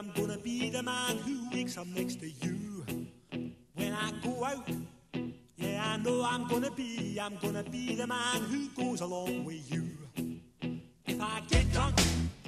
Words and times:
I'm 0.00 0.10
gonna 0.12 0.38
be 0.38 0.70
the 0.70 0.82
man 0.82 1.18
who 1.18 1.46
wakes 1.52 1.76
up 1.76 1.86
next 1.88 2.20
to 2.20 2.26
you. 2.26 2.86
When 3.74 3.92
I 3.92 4.10
go 4.24 4.42
out, 4.42 4.66
yeah, 5.58 5.92
I 5.92 5.98
know 5.98 6.24
I'm 6.24 6.48
gonna 6.48 6.70
be, 6.70 7.18
I'm 7.20 7.36
gonna 7.36 7.62
be 7.62 7.96
the 7.96 8.06
man 8.06 8.40
who 8.44 8.68
goes 8.82 9.02
along 9.02 9.44
with 9.44 9.70
you. 9.70 9.90
If 11.04 11.20
I 11.20 11.42
get 11.48 11.70
drunk, 11.74 11.96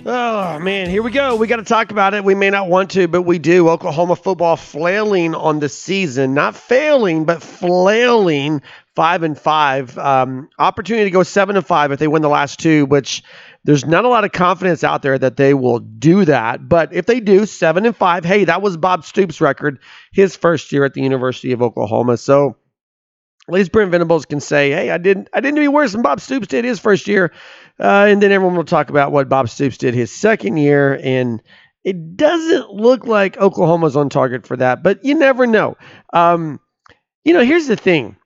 Oh 0.06 0.58
man, 0.60 0.88
here 0.88 1.02
we 1.02 1.10
go. 1.10 1.36
We 1.36 1.46
got 1.46 1.56
to 1.56 1.62
talk 1.62 1.90
about 1.92 2.14
it. 2.14 2.24
We 2.24 2.34
may 2.34 2.48
not 2.48 2.68
want 2.68 2.90
to, 2.92 3.06
but 3.06 3.22
we 3.22 3.38
do. 3.38 3.68
Oklahoma 3.68 4.16
football 4.16 4.56
flailing 4.56 5.34
on 5.34 5.60
the 5.60 5.68
season, 5.68 6.32
not 6.32 6.56
failing, 6.56 7.24
but 7.26 7.42
flailing 7.42 8.62
five 8.96 9.22
and 9.22 9.38
five. 9.38 9.96
Um, 9.98 10.48
opportunity 10.58 11.04
to 11.04 11.10
go 11.10 11.22
seven 11.22 11.56
and 11.56 11.66
five 11.66 11.92
if 11.92 11.98
they 11.98 12.08
win 12.08 12.22
the 12.22 12.28
last 12.28 12.58
two, 12.58 12.86
which 12.86 13.22
there's 13.64 13.86
not 13.86 14.04
a 14.04 14.08
lot 14.08 14.24
of 14.24 14.32
confidence 14.32 14.82
out 14.82 15.02
there 15.02 15.18
that 15.18 15.36
they 15.36 15.54
will 15.54 15.78
do 15.78 16.24
that. 16.24 16.68
But 16.68 16.92
if 16.92 17.06
they 17.06 17.20
do, 17.20 17.46
seven 17.46 17.86
and 17.86 17.96
five, 17.96 18.24
hey, 18.24 18.44
that 18.44 18.62
was 18.62 18.76
Bob 18.76 19.04
Stoops' 19.04 19.40
record 19.40 19.78
his 20.12 20.34
first 20.36 20.72
year 20.72 20.84
at 20.84 20.94
the 20.94 21.02
University 21.02 21.52
of 21.52 21.62
Oklahoma. 21.62 22.16
So 22.16 22.56
at 23.48 23.54
least 23.54 23.72
Brent 23.72 23.90
Venables 23.90 24.24
can 24.26 24.40
say, 24.40 24.70
"Hey, 24.70 24.90
I 24.90 24.98
didn't, 24.98 25.28
I 25.32 25.40
didn't 25.40 25.56
do 25.56 25.62
any 25.62 25.68
worse 25.68 25.92
than 25.92 26.02
Bob 26.02 26.20
Stoops 26.20 26.46
did 26.46 26.64
his 26.64 26.78
first 26.78 27.08
year," 27.08 27.32
uh, 27.80 28.06
and 28.08 28.22
then 28.22 28.32
everyone 28.32 28.56
will 28.56 28.64
talk 28.64 28.88
about 28.90 29.12
what 29.12 29.28
Bob 29.28 29.48
Stoops 29.48 29.78
did 29.78 29.94
his 29.94 30.12
second 30.12 30.58
year, 30.58 30.98
and 31.02 31.42
it 31.84 32.16
doesn't 32.16 32.70
look 32.70 33.06
like 33.06 33.36
Oklahoma's 33.38 33.96
on 33.96 34.08
target 34.08 34.46
for 34.46 34.56
that, 34.56 34.84
but 34.84 35.04
you 35.04 35.14
never 35.14 35.46
know. 35.46 35.76
Um, 36.12 36.60
you 37.24 37.34
know, 37.34 37.42
here's 37.44 37.66
the 37.66 37.76
thing: 37.76 38.16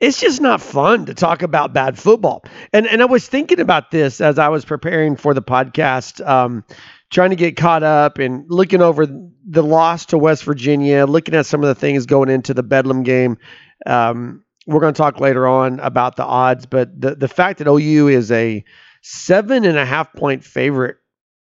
it's 0.00 0.20
just 0.20 0.40
not 0.40 0.60
fun 0.60 1.06
to 1.06 1.14
talk 1.14 1.42
about 1.42 1.72
bad 1.72 1.98
football, 1.98 2.44
and 2.72 2.86
and 2.86 3.02
I 3.02 3.06
was 3.06 3.28
thinking 3.28 3.60
about 3.60 3.90
this 3.90 4.20
as 4.20 4.38
I 4.38 4.48
was 4.48 4.64
preparing 4.64 5.16
for 5.16 5.34
the 5.34 5.42
podcast. 5.42 6.26
Um, 6.26 6.64
trying 7.10 7.30
to 7.30 7.36
get 7.36 7.56
caught 7.56 7.82
up 7.82 8.18
and 8.18 8.44
looking 8.48 8.82
over 8.82 9.06
the 9.06 9.62
loss 9.62 10.06
to 10.06 10.18
West 10.18 10.44
Virginia, 10.44 11.06
looking 11.06 11.34
at 11.34 11.46
some 11.46 11.62
of 11.62 11.68
the 11.68 11.74
things 11.74 12.06
going 12.06 12.28
into 12.28 12.52
the 12.52 12.62
Bedlam 12.62 13.04
game. 13.04 13.38
Um, 13.86 14.44
we're 14.66 14.80
going 14.80 14.92
to 14.92 14.98
talk 14.98 15.20
later 15.20 15.46
on 15.46 15.78
about 15.80 16.16
the 16.16 16.24
odds, 16.24 16.66
but 16.66 17.00
the, 17.00 17.14
the 17.14 17.28
fact 17.28 17.58
that 17.58 17.68
OU 17.68 18.08
is 18.08 18.32
a 18.32 18.64
seven 19.02 19.64
and 19.64 19.78
a 19.78 19.86
half 19.86 20.12
point 20.12 20.42
favorite 20.42 20.96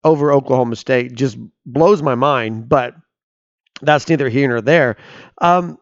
over 0.03 0.31
Oklahoma 0.33 0.75
State 0.75 1.13
just 1.13 1.37
blows 1.65 2.01
my 2.01 2.15
mind, 2.15 2.67
but 2.67 2.95
that's 3.83 4.09
neither 4.09 4.29
here 4.29 4.49
nor 4.49 4.61
there. 4.61 4.97
Um, 5.39 5.77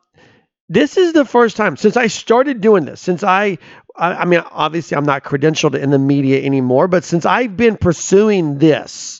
this 0.70 0.98
is 0.98 1.14
the 1.14 1.26
first 1.26 1.58
time 1.58 1.76
since 1.76 1.98
I 1.98 2.08
started 2.08 2.62
doing 2.62 2.86
this, 2.86 3.02
since 3.02 3.24
I, 3.24 3.58
I, 3.96 4.14
I 4.14 4.26
mean, 4.26 4.42
obviously 4.52 4.96
I'm 4.96 5.06
not 5.06 5.24
credentialed 5.24 5.78
in 5.78 5.90
the 5.90 6.00
media 6.00 6.44
anymore, 6.44 6.88
but 6.88 7.04
since 7.04 7.26
I've 7.26 7.58
been 7.58 7.76
pursuing 7.76 8.60
this, 8.60 9.20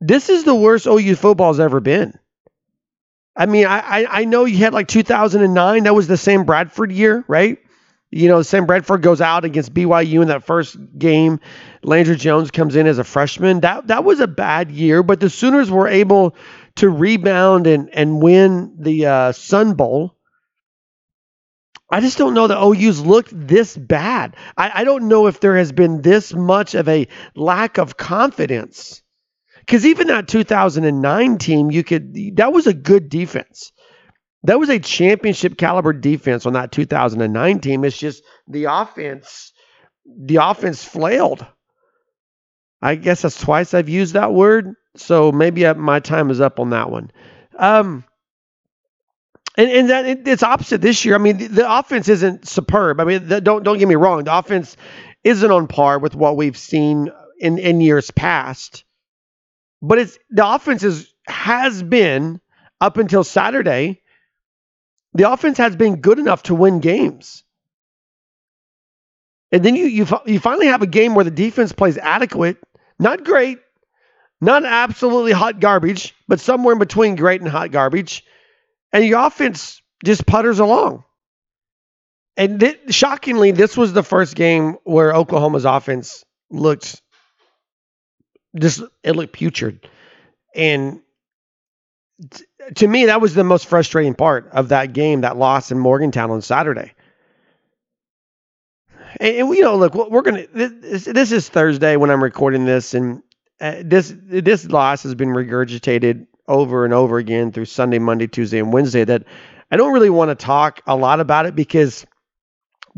this 0.00 0.28
is 0.28 0.44
the 0.44 0.54
worst 0.54 0.86
OU 0.86 1.16
football's 1.16 1.58
ever 1.58 1.80
been. 1.80 2.18
I 3.34 3.46
mean, 3.46 3.66
I, 3.66 3.78
I 3.78 4.20
I 4.20 4.24
know 4.26 4.44
you 4.44 4.58
had 4.58 4.74
like 4.74 4.88
2009. 4.88 5.84
That 5.84 5.94
was 5.94 6.06
the 6.06 6.18
Sam 6.18 6.44
Bradford 6.44 6.92
year, 6.92 7.24
right? 7.28 7.58
You 8.10 8.28
know, 8.28 8.42
Sam 8.42 8.66
Bradford 8.66 9.00
goes 9.00 9.22
out 9.22 9.46
against 9.46 9.72
BYU 9.72 10.20
in 10.20 10.28
that 10.28 10.44
first 10.44 10.76
game. 10.98 11.40
Landry 11.82 12.16
Jones 12.16 12.50
comes 12.50 12.76
in 12.76 12.86
as 12.86 12.98
a 12.98 13.04
freshman. 13.04 13.60
That 13.60 13.86
that 13.86 14.04
was 14.04 14.20
a 14.20 14.26
bad 14.26 14.70
year, 14.70 15.02
but 15.02 15.18
the 15.18 15.30
Sooners 15.30 15.70
were 15.70 15.88
able 15.88 16.36
to 16.76 16.88
rebound 16.88 17.66
and 17.66 17.90
and 17.92 18.22
win 18.22 18.76
the 18.78 19.06
uh, 19.06 19.32
Sun 19.32 19.74
Bowl. 19.74 20.16
I 21.90 22.00
just 22.00 22.16
don't 22.16 22.32
know 22.32 22.46
that 22.46 22.58
OU's 22.58 23.00
looked 23.00 23.32
this 23.34 23.76
bad. 23.76 24.36
I, 24.56 24.80
I 24.80 24.84
don't 24.84 25.08
know 25.08 25.26
if 25.26 25.40
there 25.40 25.58
has 25.58 25.72
been 25.72 26.00
this 26.00 26.32
much 26.32 26.74
of 26.74 26.88
a 26.88 27.06
lack 27.36 27.76
of 27.76 27.98
confidence. 27.98 29.02
Because 29.60 29.86
even 29.86 30.08
that 30.08 30.26
2009 30.26 31.38
team, 31.38 31.70
you 31.70 31.84
could 31.84 32.16
that 32.36 32.52
was 32.52 32.66
a 32.66 32.74
good 32.74 33.08
defense. 33.08 33.72
That 34.44 34.58
was 34.58 34.70
a 34.70 34.80
championship 34.80 35.56
caliber 35.56 35.92
defense 35.92 36.46
on 36.46 36.54
that 36.54 36.72
2009 36.72 37.60
team. 37.60 37.84
It's 37.84 37.96
just 37.96 38.24
the 38.48 38.64
offense, 38.64 39.52
the 40.04 40.36
offense 40.36 40.82
flailed. 40.82 41.46
I 42.80 42.96
guess 42.96 43.22
that's 43.22 43.40
twice 43.40 43.74
I've 43.74 43.88
used 43.88 44.14
that 44.14 44.32
word, 44.32 44.74
so 44.96 45.32
maybe 45.32 45.66
I, 45.66 45.72
my 45.74 46.00
time 46.00 46.30
is 46.30 46.40
up 46.40 46.60
on 46.60 46.70
that 46.70 46.90
one. 46.90 47.10
Um, 47.58 48.04
and 49.56 49.70
and 49.70 49.90
that 49.90 50.06
it, 50.06 50.28
it's 50.28 50.42
opposite 50.42 50.80
this 50.80 51.04
year. 51.04 51.14
I 51.14 51.18
mean, 51.18 51.36
the, 51.36 51.46
the 51.48 51.78
offense 51.78 52.08
isn't 52.08 52.48
superb. 52.48 53.00
I 53.00 53.04
mean, 53.04 53.28
the, 53.28 53.40
don't 53.40 53.62
don't 53.62 53.78
get 53.78 53.88
me 53.88 53.94
wrong. 53.94 54.24
The 54.24 54.36
offense 54.36 54.76
isn't 55.24 55.50
on 55.50 55.66
par 55.66 55.98
with 55.98 56.14
what 56.14 56.36
we've 56.36 56.56
seen 56.56 57.10
in 57.38 57.58
in 57.58 57.80
years 57.80 58.10
past 58.10 58.84
but 59.82 59.98
it's 59.98 60.16
the 60.30 60.48
offense 60.48 60.84
is, 60.84 61.12
has 61.26 61.82
been 61.82 62.40
up 62.80 62.96
until 62.96 63.24
Saturday. 63.24 64.00
The 65.14 65.30
offense 65.30 65.58
has 65.58 65.76
been 65.76 66.00
good 66.00 66.18
enough 66.18 66.44
to 66.44 66.54
win 66.54 66.80
games, 66.80 67.42
and 69.50 69.62
then 69.62 69.76
you 69.76 69.84
you 69.84 70.06
you 70.24 70.40
finally 70.40 70.68
have 70.68 70.80
a 70.80 70.86
game 70.86 71.14
where 71.14 71.24
the 71.24 71.30
defense 71.30 71.72
plays 71.72 71.98
adequate, 71.98 72.56
not 72.98 73.24
great, 73.24 73.58
not 74.42 74.64
absolutely 74.64 75.30
hot 75.32 75.60
garbage, 75.60 76.14
but 76.26 76.40
somewhere 76.40 76.72
in 76.72 76.80
between 76.80 77.14
great 77.14 77.40
and 77.40 77.48
hot 77.48 77.70
garbage, 77.70 78.24
and 78.92 79.04
your 79.04 79.24
offense 79.24 79.80
just 80.04 80.26
putters 80.26 80.58
along. 80.58 81.04
And 82.36 82.58
th- 82.58 82.80
shockingly, 82.90 83.52
this 83.52 83.76
was 83.76 83.92
the 83.92 84.02
first 84.02 84.34
game 84.34 84.78
where 84.82 85.14
Oklahoma's 85.14 85.64
offense 85.64 86.24
looked 86.50 87.00
just 88.58 88.82
it 89.04 89.12
looked 89.12 89.32
putrid. 89.32 89.88
And 90.54 91.00
t- 92.30 92.44
to 92.76 92.88
me, 92.88 93.06
that 93.06 93.20
was 93.20 93.34
the 93.34 93.44
most 93.44 93.66
frustrating 93.66 94.14
part 94.14 94.48
of 94.50 94.70
that 94.70 94.92
game, 94.92 95.20
that 95.20 95.36
loss 95.36 95.70
in 95.70 95.78
Morgantown 95.78 96.32
on 96.32 96.42
Saturday. 96.42 96.92
And, 99.20 99.36
and 99.36 99.54
you 99.54 99.62
know, 99.62 99.76
look, 99.76 99.94
we're 99.94 100.22
gonna. 100.22 100.46
This, 100.52 101.04
this 101.04 101.30
is 101.30 101.48
Thursday 101.48 101.96
when 101.96 102.10
I'm 102.10 102.22
recording 102.22 102.64
this, 102.64 102.94
and 102.94 103.22
uh, 103.62 103.82
this 103.84 104.12
this 104.18 104.66
loss 104.66 105.04
has 105.04 105.14
been 105.14 105.28
regurgitated 105.28 106.26
over 106.48 106.84
and 106.84 106.92
over 106.92 107.18
again 107.18 107.52
through 107.52 107.66
Sunday, 107.66 108.00
Monday, 108.00 108.26
Tuesday, 108.26 108.58
and 108.58 108.72
Wednesday. 108.72 109.04
That 109.04 109.24
I 109.70 109.76
don't 109.76 109.92
really 109.92 110.10
want 110.10 110.30
to 110.30 110.34
talk 110.34 110.82
a 110.86 110.96
lot 110.96 111.20
about 111.20 111.46
it 111.46 111.54
because 111.54 112.04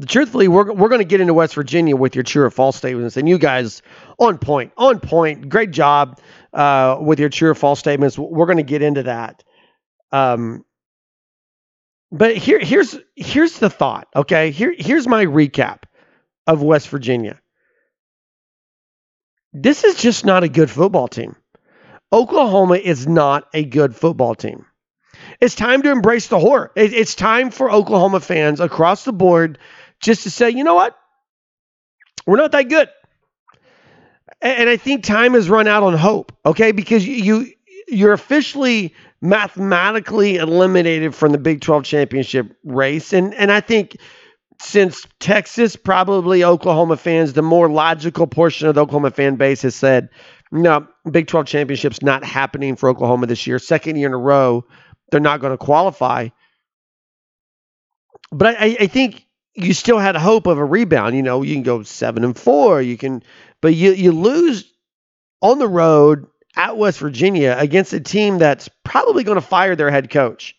truthfully, 0.06 0.48
we're, 0.48 0.72
we're 0.72 0.88
going 0.88 1.00
to 1.00 1.04
get 1.04 1.20
into 1.20 1.34
West 1.34 1.54
Virginia 1.54 1.94
with 1.94 2.14
your 2.14 2.24
true 2.24 2.44
or 2.44 2.50
false 2.50 2.76
statements, 2.76 3.16
and 3.16 3.28
you 3.28 3.38
guys 3.38 3.82
on 4.18 4.38
point, 4.38 4.72
on 4.76 5.00
point, 5.00 5.48
great 5.48 5.70
job 5.70 6.18
uh, 6.52 6.98
with 7.00 7.20
your 7.20 7.28
true 7.28 7.50
or 7.50 7.54
false 7.54 7.78
statements. 7.78 8.18
We're 8.18 8.46
going 8.46 8.56
to 8.56 8.62
get 8.62 8.82
into 8.82 9.04
that. 9.04 9.44
Um, 10.12 10.64
but 12.10 12.36
here, 12.36 12.58
here's 12.58 12.96
here's 13.16 13.58
the 13.58 13.70
thought. 13.70 14.08
Okay, 14.16 14.50
here 14.50 14.74
here's 14.76 15.06
my 15.06 15.26
recap 15.26 15.82
of 16.46 16.62
West 16.62 16.88
Virginia. 16.88 17.40
This 19.54 19.84
is 19.84 19.94
just 19.94 20.24
not 20.24 20.42
a 20.42 20.48
good 20.48 20.70
football 20.70 21.06
team. 21.06 21.36
Oklahoma 22.12 22.74
is 22.74 23.06
not 23.06 23.48
a 23.54 23.64
good 23.64 23.94
football 23.94 24.34
team. 24.34 24.66
It's 25.40 25.54
time 25.54 25.82
to 25.82 25.90
embrace 25.90 26.26
the 26.26 26.38
horror. 26.38 26.72
It's 26.74 27.14
time 27.14 27.50
for 27.50 27.70
Oklahoma 27.70 28.20
fans 28.20 28.60
across 28.60 29.04
the 29.04 29.12
board 29.12 29.58
just 30.00 30.24
to 30.24 30.30
say, 30.30 30.50
you 30.50 30.64
know 30.64 30.74
what? 30.74 30.96
We're 32.26 32.36
not 32.36 32.52
that 32.52 32.68
good. 32.68 32.88
And 34.42 34.68
I 34.68 34.76
think 34.76 35.04
time 35.04 35.34
has 35.34 35.48
run 35.48 35.68
out 35.68 35.82
on 35.82 35.94
hope, 35.94 36.32
okay? 36.44 36.72
Because 36.72 37.06
you 37.06 37.52
you're 37.86 38.12
officially 38.12 38.94
mathematically 39.20 40.36
eliminated 40.36 41.14
from 41.14 41.32
the 41.32 41.38
Big 41.38 41.60
12 41.60 41.84
championship 41.84 42.56
race. 42.64 43.12
And 43.12 43.34
and 43.34 43.52
I 43.52 43.60
think 43.60 43.96
since 44.64 45.06
Texas, 45.20 45.76
probably 45.76 46.42
Oklahoma 46.44 46.96
fans, 46.96 47.32
the 47.32 47.42
more 47.42 47.68
logical 47.68 48.26
portion 48.26 48.68
of 48.68 48.74
the 48.74 48.82
Oklahoma 48.82 49.10
fan 49.10 49.36
base 49.36 49.62
has 49.62 49.74
said, 49.74 50.08
no, 50.50 50.86
Big 51.10 51.26
12 51.26 51.46
championship's 51.46 52.02
not 52.02 52.24
happening 52.24 52.76
for 52.76 52.88
Oklahoma 52.88 53.26
this 53.26 53.46
year. 53.46 53.58
Second 53.58 53.96
year 53.96 54.08
in 54.08 54.14
a 54.14 54.18
row 54.18 54.64
they're 55.10 55.20
not 55.20 55.40
going 55.40 55.52
to 55.52 55.58
qualify. 55.58 56.28
But 58.32 58.56
I, 58.58 58.76
I 58.80 58.86
think 58.86 59.26
you 59.54 59.72
still 59.72 59.98
had 59.98 60.16
hope 60.16 60.46
of 60.46 60.58
a 60.58 60.64
rebound. 60.64 61.14
You 61.14 61.22
know, 61.22 61.42
you 61.42 61.54
can 61.54 61.62
go 61.62 61.82
seven 61.84 62.24
and 62.24 62.36
four. 62.36 62.82
You 62.82 62.96
can, 62.96 63.22
but 63.60 63.74
you 63.74 63.92
you 63.92 64.12
lose 64.12 64.72
on 65.40 65.58
the 65.58 65.68
road 65.68 66.26
at 66.56 66.76
West 66.76 66.98
Virginia 66.98 67.54
against 67.58 67.92
a 67.92 68.00
team 68.00 68.38
that's 68.38 68.68
probably 68.84 69.22
going 69.22 69.36
to 69.36 69.46
fire 69.46 69.76
their 69.76 69.90
head 69.90 70.10
coach. 70.10 70.56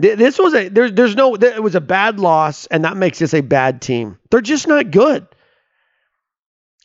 This 0.00 0.38
was 0.38 0.54
a 0.54 0.68
there's 0.68 0.92
there's 0.92 1.16
no 1.16 1.34
it 1.34 1.60
was 1.60 1.74
a 1.74 1.80
bad 1.80 2.20
loss, 2.20 2.66
and 2.66 2.84
that 2.84 2.96
makes 2.96 3.18
this 3.18 3.34
a 3.34 3.40
bad 3.40 3.82
team. 3.82 4.16
They're 4.30 4.40
just 4.40 4.68
not 4.68 4.92
good. 4.92 5.26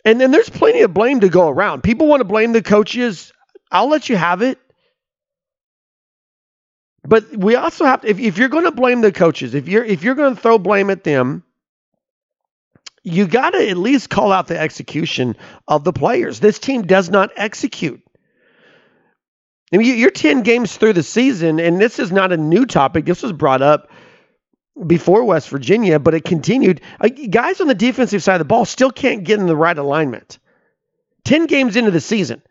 And 0.04 0.20
then 0.20 0.32
there's 0.32 0.50
plenty 0.50 0.82
of 0.82 0.96
blame 0.96 1.20
to 1.20 1.30
go 1.30 1.48
around. 1.48 1.84
People 1.84 2.08
want 2.08 2.22
to 2.22 2.26
blame 2.26 2.54
the 2.54 2.64
coaches. 2.64 3.32
I'll 3.72 3.88
let 3.88 4.10
you 4.10 4.18
have 4.18 4.42
it. 4.42 4.58
But 7.06 7.38
we 7.38 7.56
also 7.56 7.86
have 7.86 8.02
to, 8.02 8.08
if, 8.08 8.20
if 8.20 8.38
you're 8.38 8.50
going 8.50 8.66
to 8.66 8.72
blame 8.72 9.02
the 9.02 9.12
coaches, 9.12 9.54
if 9.54 9.68
you're 9.68 9.86
if 9.86 10.04
you're 10.04 10.16
going 10.16 10.36
to 10.36 10.42
throw 10.42 10.58
blame 10.58 10.90
at 10.90 11.04
them, 11.04 11.44
you 13.04 13.28
got 13.28 13.52
to 13.52 13.70
at 13.70 13.78
least 13.78 14.10
call 14.10 14.32
out 14.32 14.48
the 14.48 14.60
execution 14.60 15.36
of 15.68 15.84
the 15.84 15.94
players. 15.94 16.40
This 16.40 16.58
team 16.58 16.82
does 16.82 17.12
not 17.12 17.30
execute. 17.36 18.02
I 19.74 19.78
mean, 19.78 19.98
you're 19.98 20.12
10 20.12 20.44
games 20.44 20.78
through 20.78 20.94
the 20.94 21.04
season, 21.04 21.60
and 21.60 21.82
this 21.82 21.98
is 21.98 22.12
not 22.12 22.32
a 22.32 22.38
new 22.38 22.66
topic. 22.66 23.06
This 23.06 23.24
was 23.24 23.34
brought 23.34 23.64
up 23.64 23.90
before 24.86 25.24
West 25.24 25.50
Virginia, 25.50 26.00
but 26.00 26.14
it 26.14 26.24
continued. 26.24 26.82
Uh, 27.02 27.10
guys 27.10 27.60
on 27.60 27.68
the 27.68 27.76
defensive 27.76 28.22
side 28.22 28.36
of 28.36 28.40
the 28.40 28.46
ball 28.46 28.66
still 28.66 28.92
can't 28.92 29.24
get 29.24 29.40
in 29.40 29.48
the 29.48 29.56
right 29.56 29.78
alignment. 29.78 30.38
10 31.26 31.48
games 31.48 31.76
into 31.76 31.92
the 31.92 32.02
season. 32.02 32.42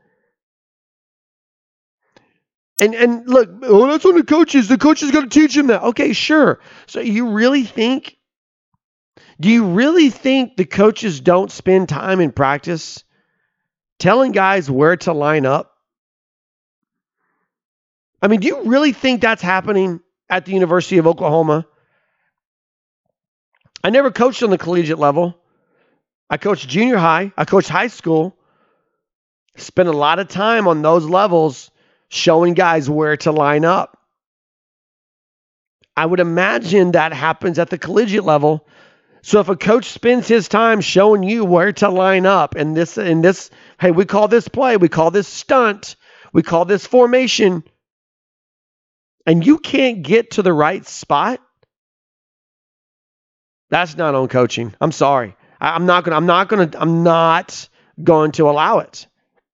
And 2.80 2.94
and 2.94 3.28
look, 3.28 3.48
oh, 3.62 3.86
that's 3.86 4.04
on 4.04 4.16
the 4.16 4.24
coaches. 4.24 4.66
The 4.66 4.78
coaches 4.78 5.12
got 5.12 5.20
to 5.20 5.28
teach 5.28 5.56
him 5.56 5.69
that. 5.69 5.82
Okay, 5.82 6.12
sure. 6.14 6.58
So 6.86 6.98
you 6.98 7.30
really 7.30 7.62
think? 7.62 8.16
Do 9.38 9.48
you 9.48 9.66
really 9.66 10.10
think 10.10 10.56
the 10.56 10.64
coaches 10.64 11.20
don't 11.20 11.50
spend 11.50 11.88
time 11.88 12.20
in 12.20 12.32
practice 12.32 13.04
telling 14.00 14.32
guys 14.32 14.69
where 14.69 14.96
to 14.96 15.12
line 15.12 15.46
up? 15.46 15.71
I 18.22 18.28
mean, 18.28 18.40
do 18.40 18.46
you 18.46 18.62
really 18.62 18.92
think 18.92 19.20
that's 19.20 19.42
happening 19.42 20.00
at 20.30 20.46
the 20.46 20.52
University 20.52 20.98
of 20.98 21.08
Oklahoma? 21.08 21.66
I 23.82 23.90
never 23.90 24.12
coached 24.12 24.44
on 24.44 24.50
the 24.50 24.58
collegiate 24.58 25.00
level. 25.00 25.36
I 26.30 26.36
coached 26.36 26.69
junior 26.69 26.96
high. 26.96 27.32
I 27.36 27.44
coached 27.44 27.69
high 27.69 27.88
school. 27.88 28.36
Spent 29.56 29.88
a 29.88 29.92
lot 29.92 30.20
of 30.20 30.28
time 30.28 30.69
on 30.69 30.82
those 30.82 31.04
levels 31.04 31.70
showing 32.08 32.54
guys 32.54 32.88
where 32.88 33.16
to 33.19 33.32
line 33.32 33.64
up. 33.64 33.98
I 35.96 36.06
would 36.06 36.20
imagine 36.20 36.92
that 36.92 37.12
happens 37.12 37.58
at 37.58 37.70
the 37.70 37.76
collegiate 37.76 38.24
level. 38.24 38.66
So 39.22 39.40
if 39.40 39.48
a 39.48 39.56
coach 39.56 39.86
spends 39.86 40.28
his 40.28 40.48
time 40.48 40.80
showing 40.80 41.22
you 41.22 41.44
where 41.44 41.72
to 41.72 41.90
line 41.90 42.24
up 42.24 42.54
and 42.54 42.76
this 42.76 42.98
and 42.98 43.22
this, 43.22 43.50
hey, 43.80 43.90
we 43.90 44.04
call 44.04 44.28
this 44.28 44.48
play, 44.48 44.76
we 44.76 44.88
call 44.88 45.10
this 45.10 45.28
stunt, 45.28 45.96
we 46.32 46.42
call 46.42 46.64
this 46.64 46.86
formation, 46.86 47.62
and 49.26 49.44
you 49.46 49.58
can't 49.58 50.02
get 50.02 50.32
to 50.32 50.42
the 50.42 50.52
right 50.52 50.86
spot, 50.86 51.40
that's 53.70 53.96
not 53.96 54.14
on 54.14 54.28
coaching. 54.28 54.74
I'm 54.80 54.92
sorry. 54.92 55.36
I, 55.60 55.76
am 55.76 55.86
not 55.86 56.04
gonna, 56.04 56.16
I'm 56.16 56.26
not 56.26 56.48
gonna, 56.48 56.70
I'm 56.78 57.02
not 57.02 57.69
going 58.02 58.32
to 58.32 58.50
allow 58.50 58.78
it. 58.78 59.06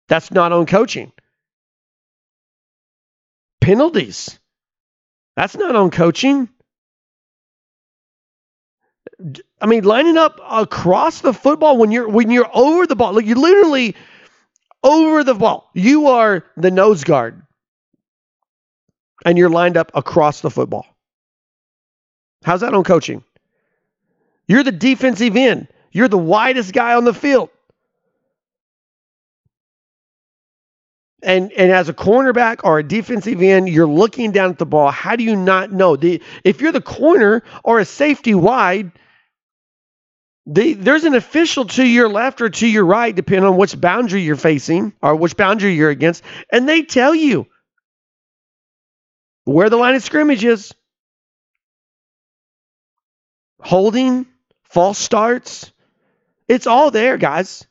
That's 0.08 0.30
not 0.30 0.52
on 0.52 0.66
coaching 0.66 1.12
penalties. 3.68 4.38
That's 5.36 5.54
not 5.54 5.76
on 5.76 5.90
coaching. 5.90 6.48
I 9.60 9.66
mean, 9.66 9.84
lining 9.84 10.16
up 10.16 10.40
across 10.48 11.20
the 11.20 11.34
football 11.34 11.76
when 11.76 11.92
you're 11.92 12.08
when 12.08 12.30
you're 12.30 12.48
over 12.50 12.86
the 12.86 12.96
ball, 12.96 13.12
like 13.12 13.26
you 13.26 13.34
literally 13.34 13.94
over 14.82 15.22
the 15.22 15.34
ball. 15.34 15.68
You 15.74 16.08
are 16.08 16.46
the 16.56 16.70
nose 16.70 17.04
guard, 17.04 17.42
and 19.24 19.38
you're 19.38 19.50
lined 19.50 19.76
up 19.76 19.90
across 19.94 20.40
the 20.40 20.50
football. 20.50 20.86
How's 22.44 22.60
that 22.60 22.74
on 22.74 22.84
coaching? 22.84 23.24
You're 24.46 24.62
the 24.62 24.72
defensive 24.72 25.36
end. 25.36 25.68
You're 25.92 26.08
the 26.08 26.18
widest 26.18 26.72
guy 26.72 26.94
on 26.94 27.04
the 27.04 27.14
field. 27.14 27.50
And 31.20 31.50
and 31.52 31.72
as 31.72 31.88
a 31.88 31.92
cornerback 31.92 32.60
or 32.62 32.78
a 32.78 32.84
defensive 32.84 33.42
end, 33.42 33.68
you're 33.68 33.88
looking 33.88 34.30
down 34.30 34.50
at 34.50 34.58
the 34.58 34.66
ball. 34.66 34.90
How 34.90 35.16
do 35.16 35.24
you 35.24 35.34
not 35.34 35.72
know? 35.72 35.96
The, 35.96 36.22
if 36.44 36.60
you're 36.60 36.70
the 36.70 36.80
corner 36.80 37.42
or 37.64 37.80
a 37.80 37.84
safety 37.84 38.36
wide, 38.36 38.92
the, 40.46 40.74
there's 40.74 41.04
an 41.04 41.14
official 41.14 41.64
to 41.66 41.84
your 41.84 42.08
left 42.08 42.40
or 42.40 42.48
to 42.48 42.66
your 42.66 42.86
right, 42.86 43.14
depending 43.14 43.44
on 43.44 43.56
which 43.56 43.78
boundary 43.78 44.22
you're 44.22 44.36
facing 44.36 44.92
or 45.02 45.16
which 45.16 45.36
boundary 45.36 45.74
you're 45.74 45.90
against, 45.90 46.22
and 46.52 46.68
they 46.68 46.82
tell 46.82 47.14
you 47.14 47.46
where 49.48 49.70
the 49.70 49.78
line 49.78 49.94
of 49.94 50.02
scrimmage 50.02 50.44
is. 50.44 50.74
Holding, 53.60 54.26
false 54.62 54.98
starts, 54.98 55.72
it's 56.46 56.66
all 56.66 56.90
there, 56.90 57.16
guys. 57.16 57.66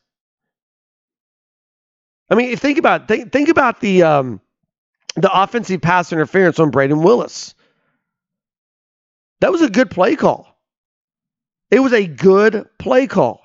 I 2.30 2.36
mean, 2.36 2.58
think 2.58 2.78
about 2.78 3.08
think, 3.08 3.32
think 3.32 3.48
about 3.50 3.80
the 3.80 4.04
um, 4.04 4.42
the 5.16 5.32
offensive 5.32 5.82
pass 5.82 6.12
interference 6.12 6.60
on 6.60 6.72
Brayden 6.72 7.04
Willis. 7.04 7.56
That 9.40 9.52
was 9.52 9.62
a 9.62 9.70
good 9.70 9.92
play 9.92 10.16
call. 10.16 10.60
It 11.70 11.80
was 11.80 11.94
a 11.94 12.06
good 12.08 12.68
play 12.80 13.08
call. 13.08 13.42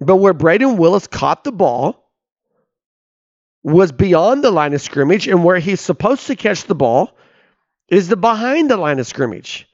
But 0.00 0.16
where 0.16 0.34
Brayden 0.34 0.76
Willis 0.76 1.06
caught 1.06 1.44
the 1.44 1.52
ball 1.52 2.05
was 3.66 3.90
beyond 3.90 4.44
the 4.44 4.50
line 4.52 4.74
of 4.74 4.80
scrimmage, 4.80 5.26
and 5.26 5.42
where 5.42 5.58
he's 5.58 5.80
supposed 5.80 6.28
to 6.28 6.36
catch 6.36 6.64
the 6.64 6.74
ball 6.76 7.10
is 7.88 8.06
the 8.06 8.16
behind 8.16 8.70
the 8.70 8.76
line 8.76 9.00
of 9.00 9.08
scrimmage. 9.08 9.68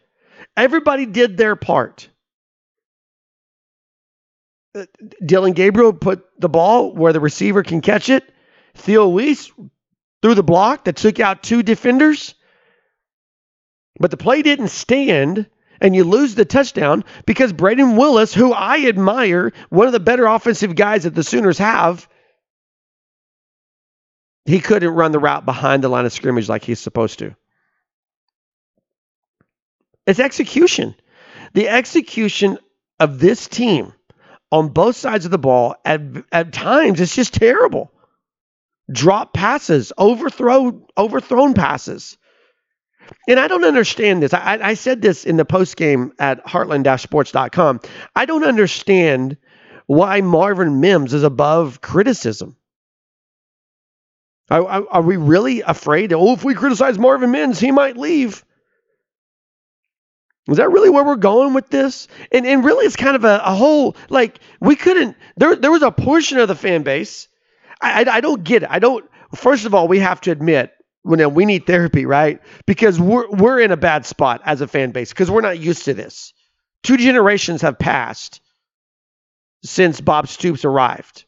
Everybody 0.56 1.04
did 1.04 1.36
their 1.36 1.56
part. 1.56 2.08
Uh, 4.74 4.86
Dillon 5.24 5.52
Gabriel 5.52 5.92
put 5.92 6.24
the 6.38 6.48
ball 6.48 6.94
where 6.94 7.12
the 7.12 7.20
receiver 7.20 7.62
can 7.62 7.82
catch 7.82 8.08
it. 8.08 8.24
Theo 8.76 9.08
Wease 9.08 9.52
threw 10.22 10.34
the 10.34 10.42
block 10.42 10.84
that 10.84 10.96
took 10.96 11.20
out 11.20 11.42
two 11.42 11.62
defenders. 11.62 12.34
But 14.00 14.10
the 14.10 14.16
play 14.16 14.40
didn't 14.40 14.68
stand, 14.68 15.50
and 15.82 15.94
you 15.94 16.04
lose 16.04 16.34
the 16.34 16.46
touchdown 16.46 17.04
because 17.26 17.52
Brayden 17.52 17.98
Willis, 17.98 18.32
who 18.32 18.54
I 18.54 18.86
admire, 18.86 19.52
one 19.68 19.86
of 19.86 19.92
the 19.92 20.00
better 20.00 20.24
offensive 20.24 20.76
guys 20.76 21.02
that 21.02 21.14
the 21.14 21.22
Sooners 21.22 21.58
have, 21.58 22.08
he 24.44 24.60
couldn't 24.60 24.90
run 24.90 25.12
the 25.12 25.18
route 25.18 25.44
behind 25.44 25.82
the 25.82 25.88
line 25.88 26.06
of 26.06 26.12
scrimmage 26.12 26.48
like 26.48 26.64
he's 26.64 26.80
supposed 26.80 27.18
to. 27.20 27.34
It's 30.06 30.20
execution. 30.20 30.94
The 31.54 31.68
execution 31.68 32.58
of 32.98 33.18
this 33.20 33.46
team 33.46 33.92
on 34.50 34.68
both 34.68 34.96
sides 34.96 35.24
of 35.24 35.30
the 35.30 35.38
ball 35.38 35.76
at, 35.84 36.00
at 36.32 36.52
times 36.52 37.00
it's 37.00 37.14
just 37.14 37.34
terrible. 37.34 37.92
Drop 38.90 39.32
passes, 39.32 39.92
overthrow 39.96 40.86
overthrown 40.98 41.54
passes. 41.54 42.18
And 43.28 43.38
I 43.38 43.48
don't 43.48 43.64
understand 43.64 44.22
this. 44.22 44.34
I, 44.34 44.58
I 44.62 44.74
said 44.74 45.02
this 45.02 45.24
in 45.24 45.36
the 45.36 45.44
post 45.44 45.76
game 45.76 46.12
at 46.18 46.44
heartland-sports.com. 46.44 47.80
I 48.14 48.24
don't 48.24 48.44
understand 48.44 49.36
why 49.86 50.20
Marvin 50.20 50.80
Mims 50.80 51.14
is 51.14 51.22
above 51.22 51.80
criticism. 51.80 52.56
Are, 54.52 54.84
are, 54.90 55.02
we 55.02 55.16
really 55.16 55.62
afraid? 55.62 56.12
Oh, 56.12 56.34
if 56.34 56.44
we 56.44 56.54
criticize 56.54 56.98
Marvin 56.98 57.30
Mims, 57.30 57.58
he 57.58 57.70
might 57.70 57.96
leave. 57.96 58.44
Is 60.46 60.58
that 60.58 60.70
really 60.70 60.90
where 60.90 61.04
we're 61.04 61.16
going 61.16 61.54
with 61.54 61.70
this? 61.70 62.06
And 62.30 62.46
and 62.46 62.62
really, 62.62 62.84
it's 62.84 62.96
kind 62.96 63.16
of 63.16 63.24
a, 63.24 63.40
a 63.44 63.54
whole 63.54 63.96
like 64.10 64.40
we 64.60 64.76
couldn't. 64.76 65.16
There 65.38 65.56
there 65.56 65.70
was 65.70 65.82
a 65.82 65.90
portion 65.90 66.38
of 66.38 66.48
the 66.48 66.54
fan 66.54 66.82
base. 66.82 67.28
I, 67.80 68.02
I, 68.04 68.16
I 68.16 68.20
don't 68.20 68.44
get 68.44 68.64
it. 68.64 68.68
I 68.70 68.78
don't. 68.78 69.08
First 69.34 69.64
of 69.64 69.74
all, 69.74 69.88
we 69.88 70.00
have 70.00 70.20
to 70.22 70.30
admit 70.32 70.72
when 71.02 71.32
we 71.32 71.46
need 71.46 71.66
therapy, 71.66 72.04
right? 72.04 72.40
Because 72.66 73.00
we're 73.00 73.30
we're 73.30 73.58
in 73.58 73.70
a 73.70 73.76
bad 73.78 74.04
spot 74.04 74.42
as 74.44 74.60
a 74.60 74.68
fan 74.68 74.90
base 74.90 75.10
because 75.10 75.30
we're 75.30 75.40
not 75.40 75.60
used 75.60 75.86
to 75.86 75.94
this. 75.94 76.34
Two 76.82 76.98
generations 76.98 77.62
have 77.62 77.78
passed 77.78 78.42
since 79.64 80.00
Bob 80.02 80.28
Stoops 80.28 80.66
arrived. 80.66 81.24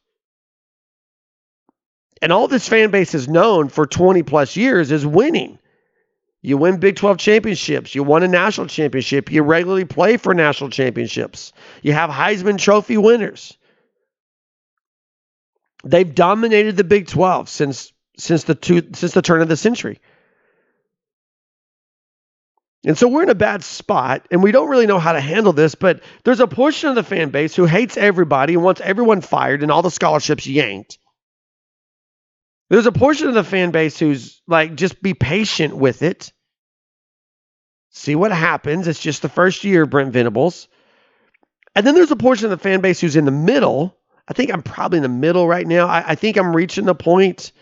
And 2.22 2.32
all 2.32 2.48
this 2.48 2.68
fan 2.68 2.90
base 2.90 3.12
has 3.12 3.28
known 3.28 3.68
for 3.68 3.86
20 3.86 4.22
plus 4.22 4.56
years 4.56 4.90
is 4.90 5.04
winning. 5.04 5.58
You 6.42 6.58
win 6.58 6.78
Big 6.78 6.96
12 6.96 7.16
championships. 7.18 7.94
You 7.94 8.02
won 8.02 8.22
a 8.22 8.28
national 8.28 8.66
championship. 8.66 9.32
You 9.32 9.42
regularly 9.42 9.86
play 9.86 10.18
for 10.18 10.34
national 10.34 10.70
championships. 10.70 11.52
You 11.82 11.92
have 11.94 12.10
Heisman 12.10 12.58
Trophy 12.58 12.98
winners. 12.98 13.56
They've 15.84 16.14
dominated 16.14 16.76
the 16.76 16.84
Big 16.84 17.08
12 17.08 17.48
since 17.48 17.92
since 18.16 18.44
the 18.44 18.54
two 18.54 18.82
since 18.94 19.12
the 19.12 19.22
turn 19.22 19.42
of 19.42 19.48
the 19.48 19.56
century. 19.56 20.00
And 22.86 22.98
so 22.98 23.08
we're 23.08 23.22
in 23.22 23.30
a 23.30 23.34
bad 23.34 23.64
spot 23.64 24.26
and 24.30 24.42
we 24.42 24.52
don't 24.52 24.68
really 24.68 24.86
know 24.86 24.98
how 24.98 25.14
to 25.14 25.20
handle 25.20 25.54
this, 25.54 25.74
but 25.74 26.02
there's 26.24 26.40
a 26.40 26.46
portion 26.46 26.90
of 26.90 26.94
the 26.94 27.02
fan 27.02 27.30
base 27.30 27.56
who 27.56 27.64
hates 27.64 27.96
everybody 27.96 28.52
and 28.52 28.62
wants 28.62 28.82
everyone 28.82 29.22
fired 29.22 29.62
and 29.62 29.72
all 29.72 29.80
the 29.80 29.90
scholarships 29.90 30.46
yanked. 30.46 30.98
There's 32.70 32.86
a 32.86 32.92
portion 32.92 33.28
of 33.28 33.34
the 33.34 33.44
fan 33.44 33.70
base 33.70 33.98
who's 33.98 34.42
like, 34.46 34.74
just 34.74 35.02
be 35.02 35.14
patient 35.14 35.76
with 35.76 36.02
it. 36.02 36.32
See 37.90 38.14
what 38.16 38.32
happens. 38.32 38.88
It's 38.88 39.00
just 39.00 39.22
the 39.22 39.28
first 39.28 39.64
year, 39.64 39.86
Brent 39.86 40.12
Venables. 40.12 40.68
And 41.76 41.86
then 41.86 41.94
there's 41.94 42.10
a 42.10 42.16
portion 42.16 42.46
of 42.46 42.50
the 42.50 42.62
fan 42.62 42.80
base 42.80 43.00
who's 43.00 43.16
in 43.16 43.24
the 43.24 43.30
middle. 43.30 43.96
I 44.26 44.32
think 44.32 44.52
I'm 44.52 44.62
probably 44.62 44.98
in 44.98 45.02
the 45.02 45.08
middle 45.08 45.46
right 45.46 45.66
now. 45.66 45.86
I, 45.86 46.10
I 46.10 46.14
think 46.14 46.36
I'm 46.36 46.54
reaching 46.56 46.86
the 46.86 46.94
point 46.94 47.52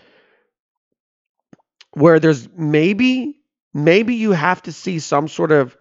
where 1.93 2.21
there's 2.21 2.49
maybe 2.57 3.41
maybe 3.75 4.15
you 4.15 4.33
have 4.33 4.63
to 4.63 4.73
see 4.73 4.99
some 4.99 5.29
sort 5.29 5.53
of 5.53 5.77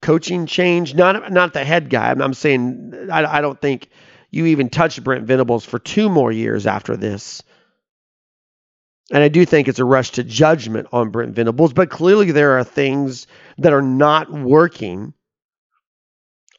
coaching 0.00 0.46
change. 0.46 0.94
Not 0.94 1.32
not 1.32 1.52
the 1.52 1.64
head 1.64 1.90
guy. 1.90 2.10
I'm, 2.10 2.34
saying 2.34 3.08
I, 3.10 3.38
I 3.38 3.40
don't 3.40 3.60
think 3.60 3.88
you 4.30 4.46
even 4.46 4.70
touch 4.70 5.02
Brent 5.02 5.26
Venables 5.26 5.64
for 5.64 5.78
two 5.78 6.08
more 6.08 6.32
years 6.32 6.66
after 6.66 6.96
this. 6.96 7.42
And 9.12 9.22
I 9.22 9.28
do 9.28 9.46
think 9.46 9.68
it's 9.68 9.78
a 9.78 9.84
rush 9.84 10.10
to 10.12 10.24
judgment 10.24 10.88
on 10.92 11.10
Brent 11.10 11.34
Venables, 11.34 11.72
but 11.72 11.90
clearly 11.90 12.32
there 12.32 12.58
are 12.58 12.64
things 12.64 13.26
that 13.58 13.72
are 13.72 13.82
not 13.82 14.32
working. 14.32 15.14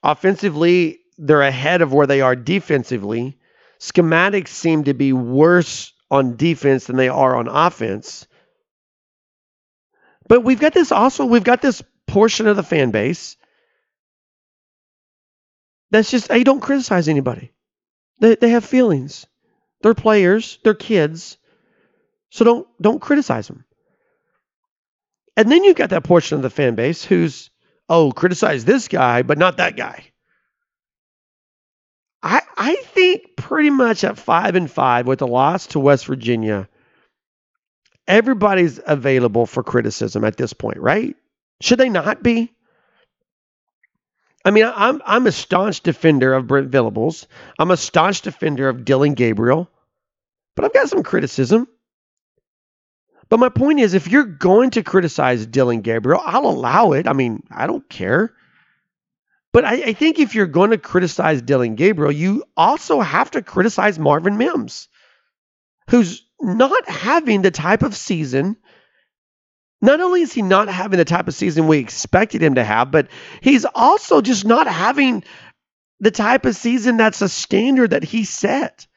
Offensively, 0.02 1.00
they're 1.18 1.42
ahead 1.42 1.82
of 1.82 1.92
where 1.92 2.08
they 2.08 2.22
are 2.22 2.36
defensively. 2.36 3.38
Schematics 3.80 4.50
seem 4.50 4.86
to 4.86 4.94
be 4.94 5.12
worse 5.12 5.92
on 6.10 6.38
defense 6.38 6.86
than 6.86 6.96
they 6.96 7.10
are 7.10 7.36
on 7.36 7.48
offense. 7.48 8.28
But 10.30 10.42
we've 10.42 10.60
got 10.60 10.74
this 10.74 10.92
also, 10.92 11.26
we've 11.26 11.44
got 11.44 11.62
this 11.62 11.84
portion 12.06 12.48
of 12.48 12.56
the 12.56 12.64
fan 12.64 12.92
base 12.92 13.36
that's 15.92 16.12
just, 16.12 16.32
hey, 16.32 16.44
don't 16.44 16.62
criticize 16.62 17.08
anybody. 17.08 17.52
They, 18.20 18.36
they 18.36 18.50
have 18.50 18.66
feelings. 18.66 19.26
They're 19.82 19.94
players, 19.94 20.60
they're 20.64 20.74
kids. 20.74 21.38
So 22.30 22.46
don't 22.46 22.68
don't 22.82 23.02
criticize 23.02 23.48
them. 23.48 23.66
And 25.36 25.52
then 25.52 25.64
you've 25.64 25.76
got 25.76 25.92
that 25.92 26.04
portion 26.04 26.36
of 26.38 26.42
the 26.42 26.50
fan 26.50 26.76
base 26.76 27.04
who's, 27.04 27.52
oh, 27.88 28.12
criticize 28.12 28.66
this 28.66 28.88
guy, 28.88 29.22
but 29.22 29.38
not 29.38 29.58
that 29.58 29.78
guy. 29.78 30.04
I 32.24 32.42
I 32.58 32.76
think 32.76 33.36
pretty 33.38 33.70
much 33.70 34.04
at 34.04 34.18
five 34.18 34.56
and 34.56 34.70
five 34.70 35.06
with 35.06 35.22
a 35.22 35.28
loss 35.28 35.68
to 35.68 35.80
West 35.80 36.08
Virginia, 36.08 36.68
everybody's 38.08 38.80
available 38.86 39.46
for 39.46 39.64
criticism 39.64 40.24
at 40.24 40.38
this 40.38 40.54
point, 40.54 40.80
right? 40.80 41.16
Should 41.62 41.80
they 41.80 41.90
not 41.90 42.24
be? 42.24 42.52
I 44.44 44.52
mean, 44.52 44.66
I'm 44.66 45.02
I'm 45.06 45.28
a 45.28 45.32
staunch 45.32 45.82
defender 45.82 46.34
of 46.34 46.48
Brent 46.48 46.70
Venables. 46.70 47.28
I'm 47.60 47.72
a 47.72 47.78
staunch 47.78 48.22
defender 48.22 48.70
of 48.70 48.86
Dillon 48.86 49.14
Gabriel, 49.14 49.70
but 50.56 50.66
I've 50.66 50.74
got 50.74 50.90
some 50.90 51.04
criticism. 51.04 51.68
But 53.30 53.40
my 53.40 53.50
point 53.50 53.80
is, 53.80 53.94
if 53.94 54.08
you're 54.08 54.24
going 54.24 54.72
to 54.72 54.84
criticize 54.84 55.46
Dillon 55.46 55.82
Gabriel, 55.82 56.22
I'll 56.24 56.46
allow 56.46 56.94
it. 56.94 57.08
I 57.08 57.14
mean, 57.14 57.44
I 57.52 57.68
don't 57.68 57.88
care. 57.90 58.34
But 59.52 59.66
I, 59.66 59.74
I 59.88 59.94
think 59.94 60.20
if 60.20 60.36
you're 60.36 60.46
going 60.46 60.72
to 60.72 60.78
criticize 60.78 61.42
Dillon 61.42 61.76
Gabriel, 61.76 62.12
you 62.12 62.44
also 62.56 63.02
have 63.02 63.32
to 63.32 63.42
criticize 63.42 63.98
Marvin 63.98 64.38
Mims, 64.38 64.88
who's 65.90 66.26
not 66.40 66.88
having 66.90 67.42
the 67.42 67.52
type 67.52 67.84
of 67.84 67.96
season. 67.96 68.58
Not 69.82 70.00
only 70.00 70.22
is 70.22 70.34
he 70.34 70.42
not 70.42 70.70
having 70.70 70.98
the 70.98 71.06
type 71.06 71.28
of 71.28 71.34
season 71.34 71.68
we 71.68 71.80
expected 71.80 72.42
him 72.42 72.56
to 72.56 72.64
have, 72.64 72.92
but 72.92 73.08
he's 73.42 73.66
also 73.66 74.22
just 74.22 74.46
not 74.46 74.68
having 74.68 75.24
the 76.00 76.12
type 76.12 76.46
of 76.46 76.56
season 76.56 76.98
that's 76.98 77.22
a 77.22 77.30
standard 77.30 77.92
that 77.92 78.04
he 78.04 78.24
set. 78.24 78.88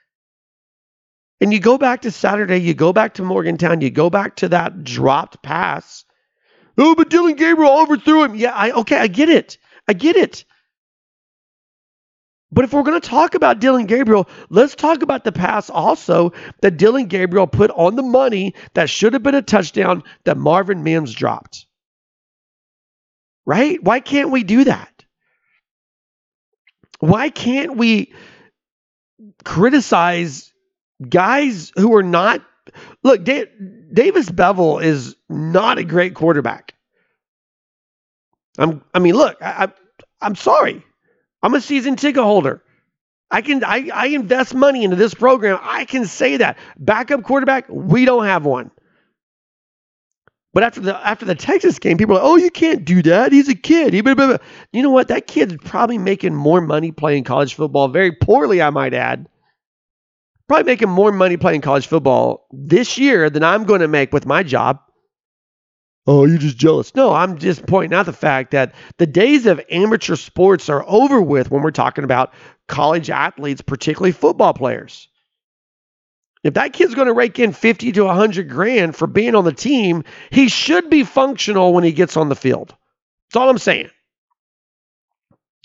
And 1.40 1.52
you 1.52 1.60
go 1.60 1.78
back 1.78 2.02
to 2.02 2.10
Saturday, 2.10 2.58
you 2.58 2.74
go 2.74 2.92
back 2.92 3.14
to 3.14 3.22
Morgantown, 3.22 3.80
you 3.80 3.90
go 3.90 4.10
back 4.10 4.36
to 4.36 4.50
that 4.50 4.84
dropped 4.84 5.42
pass. 5.42 6.04
Oh, 6.76 6.94
but 6.94 7.08
Dillon 7.08 7.34
Gabriel 7.34 7.72
overthrew 7.72 8.24
him. 8.24 8.34
Yeah, 8.34 8.52
I 8.52 8.70
okay, 8.72 8.98
I 8.98 9.06
get 9.06 9.28
it. 9.28 9.58
I 9.88 9.92
get 9.92 10.16
it. 10.16 10.44
But 12.52 12.64
if 12.64 12.72
we're 12.72 12.82
going 12.82 13.00
to 13.00 13.08
talk 13.08 13.34
about 13.34 13.60
Dillon 13.60 13.86
Gabriel, 13.86 14.28
let's 14.48 14.74
talk 14.74 15.02
about 15.02 15.22
the 15.22 15.32
pass 15.32 15.70
also 15.70 16.32
that 16.62 16.76
Dillon 16.76 17.06
Gabriel 17.06 17.46
put 17.46 17.70
on 17.70 17.94
the 17.94 18.02
money 18.02 18.54
that 18.74 18.90
should 18.90 19.12
have 19.12 19.22
been 19.22 19.36
a 19.36 19.42
touchdown 19.42 20.02
that 20.24 20.36
Marvin 20.36 20.82
Mims 20.82 21.14
dropped. 21.14 21.66
Right? 23.46 23.82
Why 23.82 24.00
can't 24.00 24.30
we 24.30 24.42
do 24.42 24.64
that? 24.64 25.04
Why 26.98 27.30
can't 27.30 27.76
we 27.76 28.12
criticize 29.44 30.49
guys 31.08 31.72
who 31.76 31.94
are 31.94 32.02
not 32.02 32.42
look 33.02 33.24
Davis 33.24 34.30
Beville 34.30 34.78
is 34.78 35.16
not 35.28 35.78
a 35.78 35.84
great 35.84 36.14
quarterback. 36.14 36.74
I'm 38.58 38.82
I 38.92 38.98
mean 38.98 39.14
look 39.14 39.36
I, 39.40 39.64
I 39.64 39.72
I'm 40.20 40.34
sorry 40.34 40.84
I'm 41.42 41.54
a 41.54 41.60
season 41.60 41.96
ticket 41.96 42.22
holder. 42.22 42.62
I 43.30 43.42
can 43.42 43.62
I, 43.64 43.90
I 43.94 44.06
invest 44.08 44.54
money 44.54 44.84
into 44.84 44.96
this 44.96 45.14
program. 45.14 45.58
I 45.62 45.84
can 45.84 46.04
say 46.04 46.38
that. 46.38 46.58
Backup 46.78 47.22
quarterback, 47.22 47.66
we 47.68 48.04
don't 48.04 48.24
have 48.24 48.44
one. 48.44 48.70
But 50.52 50.64
after 50.64 50.80
the 50.80 51.06
after 51.06 51.24
the 51.24 51.36
Texas 51.36 51.78
game, 51.78 51.96
people 51.96 52.16
are 52.16 52.22
like, 52.22 52.28
"Oh, 52.28 52.36
you 52.36 52.50
can't 52.50 52.84
do 52.84 53.02
that. 53.02 53.30
He's 53.30 53.48
a 53.48 53.54
kid." 53.54 53.94
He, 53.94 54.00
blah, 54.00 54.14
blah, 54.14 54.26
blah. 54.26 54.38
You 54.72 54.82
know 54.82 54.90
what? 54.90 55.08
That 55.08 55.28
kid's 55.28 55.56
probably 55.64 55.96
making 55.96 56.34
more 56.34 56.60
money 56.60 56.90
playing 56.90 57.22
college 57.22 57.54
football, 57.54 57.86
very 57.86 58.10
poorly, 58.10 58.60
I 58.60 58.70
might 58.70 58.92
add. 58.92 59.28
Probably 60.50 60.64
making 60.64 60.88
more 60.88 61.12
money 61.12 61.36
playing 61.36 61.60
college 61.60 61.86
football 61.86 62.48
this 62.50 62.98
year 62.98 63.30
than 63.30 63.44
I'm 63.44 63.62
going 63.62 63.82
to 63.82 63.86
make 63.86 64.12
with 64.12 64.26
my 64.26 64.42
job. 64.42 64.80
Oh, 66.08 66.24
you're 66.24 66.38
just 66.38 66.56
jealous. 66.56 66.92
No, 66.96 67.12
I'm 67.12 67.38
just 67.38 67.64
pointing 67.68 67.96
out 67.96 68.06
the 68.06 68.12
fact 68.12 68.50
that 68.50 68.74
the 68.98 69.06
days 69.06 69.46
of 69.46 69.60
amateur 69.70 70.16
sports 70.16 70.68
are 70.68 70.84
over 70.88 71.22
with 71.22 71.52
when 71.52 71.62
we're 71.62 71.70
talking 71.70 72.02
about 72.02 72.34
college 72.66 73.10
athletes, 73.10 73.60
particularly 73.60 74.10
football 74.10 74.52
players. 74.52 75.06
If 76.42 76.54
that 76.54 76.72
kid's 76.72 76.96
going 76.96 77.06
to 77.06 77.14
rake 77.14 77.38
in 77.38 77.52
50 77.52 77.92
to 77.92 78.06
100 78.06 78.48
grand 78.48 78.96
for 78.96 79.06
being 79.06 79.36
on 79.36 79.44
the 79.44 79.52
team, 79.52 80.02
he 80.30 80.48
should 80.48 80.90
be 80.90 81.04
functional 81.04 81.72
when 81.72 81.84
he 81.84 81.92
gets 81.92 82.16
on 82.16 82.28
the 82.28 82.34
field. 82.34 82.74
That's 83.28 83.40
all 83.40 83.48
I'm 83.48 83.58
saying. 83.58 83.90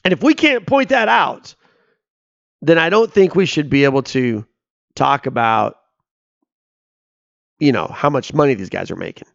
And 0.04 0.14
if 0.14 0.22
we 0.22 0.36
can't 0.36 0.68
point 0.68 0.90
that 0.90 1.08
out, 1.08 1.56
then 2.62 2.78
I 2.78 2.92
don't 2.92 3.12
think 3.12 3.34
we 3.34 3.48
should 3.48 3.72
be 3.72 3.86
able 3.86 4.04
to 4.04 4.46
talk 4.96 5.26
about, 5.26 5.78
you 7.60 7.72
know, 7.72 7.88
how 7.88 8.10
much 8.10 8.34
money 8.34 8.54
these 8.54 8.70
guys 8.70 8.92
are 8.92 8.96
making. 8.96 9.28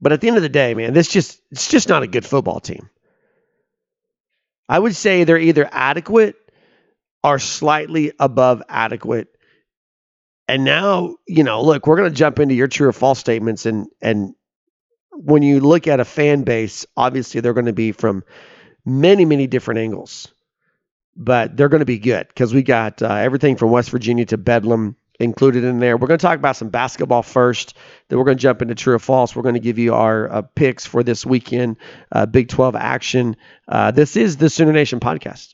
But 0.00 0.12
at 0.12 0.20
the 0.20 0.28
end 0.28 0.36
of 0.36 0.42
the 0.42 0.48
day, 0.48 0.74
man, 0.74 0.92
this 0.92 1.08
just 1.08 1.40
it's 1.50 1.68
just 1.68 1.88
not 1.88 2.02
a 2.02 2.06
good 2.06 2.26
football 2.26 2.60
team. 2.60 2.90
I 4.68 4.78
would 4.78 4.96
say 4.96 5.24
they're 5.24 5.38
either 5.38 5.68
adequate 5.70 6.36
or 7.22 7.38
slightly 7.38 8.12
above 8.18 8.62
adequate. 8.68 9.28
And 10.46 10.64
now, 10.64 11.16
you 11.26 11.44
know, 11.44 11.62
look, 11.62 11.86
we're 11.86 11.96
going 11.96 12.10
to 12.10 12.16
jump 12.16 12.38
into 12.38 12.54
your 12.54 12.68
true 12.68 12.88
or 12.88 12.92
false 12.92 13.18
statements 13.18 13.66
and 13.66 13.86
and 14.02 14.34
when 15.12 15.42
you 15.42 15.60
look 15.60 15.86
at 15.86 16.00
a 16.00 16.04
fan 16.04 16.42
base, 16.42 16.86
obviously 16.96 17.40
they're 17.40 17.54
going 17.54 17.66
to 17.66 17.72
be 17.72 17.92
from 17.92 18.24
many, 18.84 19.24
many 19.24 19.46
different 19.46 19.80
angles. 19.80 20.33
But 21.16 21.56
they're 21.56 21.68
going 21.68 21.80
to 21.80 21.86
be 21.86 21.98
good 21.98 22.28
because 22.28 22.52
we 22.52 22.62
got 22.62 23.02
uh, 23.02 23.12
everything 23.14 23.56
from 23.56 23.70
West 23.70 23.90
Virginia 23.90 24.24
to 24.26 24.36
Bedlam 24.36 24.96
included 25.20 25.64
in 25.64 25.78
there. 25.78 25.96
We're 25.96 26.08
going 26.08 26.18
to 26.18 26.26
talk 26.26 26.38
about 26.38 26.56
some 26.56 26.70
basketball 26.70 27.22
first. 27.22 27.76
Then 28.08 28.18
we're 28.18 28.24
going 28.24 28.36
to 28.36 28.42
jump 28.42 28.62
into 28.62 28.74
true 28.74 28.94
or 28.94 28.98
false. 28.98 29.36
We're 29.36 29.42
going 29.42 29.54
to 29.54 29.60
give 29.60 29.78
you 29.78 29.94
our 29.94 30.30
uh, 30.30 30.42
picks 30.42 30.84
for 30.84 31.02
this 31.02 31.24
weekend, 31.24 31.76
uh, 32.10 32.26
Big 32.26 32.48
12 32.48 32.74
action. 32.74 33.36
Uh, 33.68 33.90
this 33.90 34.16
is 34.16 34.36
the 34.36 34.50
Sooner 34.50 34.72
Nation 34.72 35.00
podcast. 35.00 35.53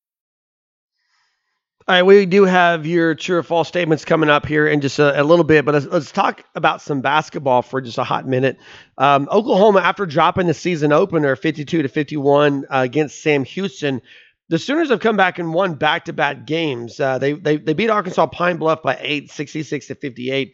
All 1.87 1.95
right, 1.95 2.03
we 2.03 2.27
do 2.27 2.45
have 2.45 2.85
your 2.85 3.15
true 3.15 3.39
or 3.39 3.43
false 3.43 3.67
statements 3.67 4.05
coming 4.05 4.29
up 4.29 4.45
here 4.45 4.67
in 4.67 4.81
just 4.81 4.99
a, 4.99 5.19
a 5.19 5.23
little 5.23 5.43
bit, 5.43 5.65
but 5.65 5.73
let's, 5.73 5.87
let's, 5.87 6.11
talk 6.11 6.43
about 6.53 6.79
some 6.79 7.01
basketball 7.01 7.63
for 7.63 7.81
just 7.81 7.97
a 7.97 8.03
hot 8.03 8.27
minute. 8.27 8.59
Um, 8.99 9.27
Oklahoma, 9.31 9.79
after 9.79 10.05
dropping 10.05 10.45
the 10.45 10.53
season 10.53 10.93
opener 10.93 11.35
52 11.35 11.81
to 11.81 11.87
51 11.87 12.65
uh, 12.65 12.81
against 12.83 13.23
Sam 13.23 13.43
Houston, 13.45 14.03
the 14.47 14.59
Sooners 14.59 14.89
have 14.89 14.99
come 14.99 15.17
back 15.17 15.39
and 15.39 15.55
won 15.55 15.73
back 15.73 16.05
to 16.05 16.13
back 16.13 16.45
games. 16.45 16.99
Uh, 16.99 17.17
they, 17.17 17.33
they, 17.33 17.57
they 17.57 17.73
beat 17.73 17.89
Arkansas 17.89 18.27
Pine 18.27 18.57
Bluff 18.57 18.83
by 18.83 18.99
8, 18.99 19.31
66 19.31 19.87
to 19.87 19.95
58. 19.95 20.53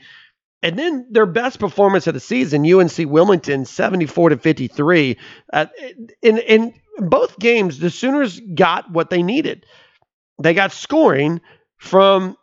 And 0.63 0.79
then 0.79 1.07
their 1.11 1.25
best 1.25 1.59
performance 1.59 2.07
of 2.07 2.13
the 2.13 2.21
season, 2.21 2.65
UNC 2.65 2.97
Wilmington, 2.99 3.65
74 3.65 4.29
to 4.29 4.37
53. 4.37 5.17
Uh, 5.51 5.65
in, 6.21 6.37
in 6.37 6.73
both 6.99 7.37
games, 7.37 7.79
the 7.79 7.89
Sooners 7.89 8.39
got 8.39 8.89
what 8.89 9.09
they 9.09 9.23
needed 9.23 9.65
they 10.39 10.53
got 10.53 10.71
scoring 10.71 11.41
from 11.77 12.37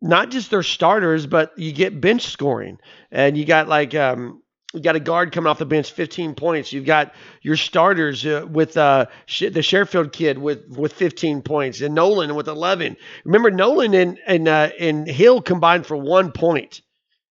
not 0.00 0.30
just 0.30 0.50
their 0.50 0.62
starters, 0.62 1.26
but 1.26 1.52
you 1.58 1.72
get 1.72 2.00
bench 2.00 2.22
scoring, 2.22 2.78
and 3.10 3.36
you 3.36 3.44
got 3.44 3.68
like 3.68 3.94
um, 3.94 4.42
you 4.74 4.80
got 4.80 4.96
a 4.96 5.00
guard 5.00 5.32
coming 5.32 5.48
off 5.48 5.58
the 5.58 5.66
bench, 5.66 5.90
15 5.90 6.34
points. 6.34 6.72
You've 6.72 6.84
got 6.84 7.14
your 7.42 7.56
starters 7.56 8.24
uh, 8.24 8.46
with 8.48 8.76
uh, 8.76 9.06
the 9.26 9.60
Sherfield 9.60 10.12
kid 10.12 10.38
with 10.38 10.68
with 10.68 10.92
15 10.92 11.42
points, 11.42 11.80
and 11.80 11.94
Nolan 11.94 12.34
with 12.34 12.48
11. 12.48 12.96
Remember, 13.24 13.50
Nolan 13.50 13.94
and 13.94 14.18
and 14.26 14.46
uh, 14.46 14.70
and 14.78 15.08
Hill 15.08 15.40
combined 15.40 15.86
for 15.86 15.96
one 15.96 16.32
point, 16.32 16.82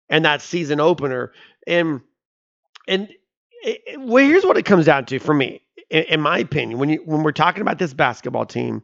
and 0.10 0.26
that 0.26 0.42
season 0.42 0.80
opener. 0.80 1.34
And 1.68 2.02
and 2.88 3.10
it, 3.64 4.00
well, 4.00 4.24
here's 4.24 4.46
what 4.46 4.58
it 4.58 4.66
comes 4.66 4.86
down 4.86 5.06
to 5.06 5.20
for 5.20 5.34
me, 5.34 5.62
in, 5.90 6.04
in 6.04 6.22
my 6.22 6.40
opinion, 6.40 6.80
when 6.80 6.90
you 6.90 7.02
when 7.06 7.22
we're 7.24 7.32
talking 7.32 7.62
about 7.62 7.78
this 7.78 7.94
basketball 7.94 8.46
team 8.46 8.82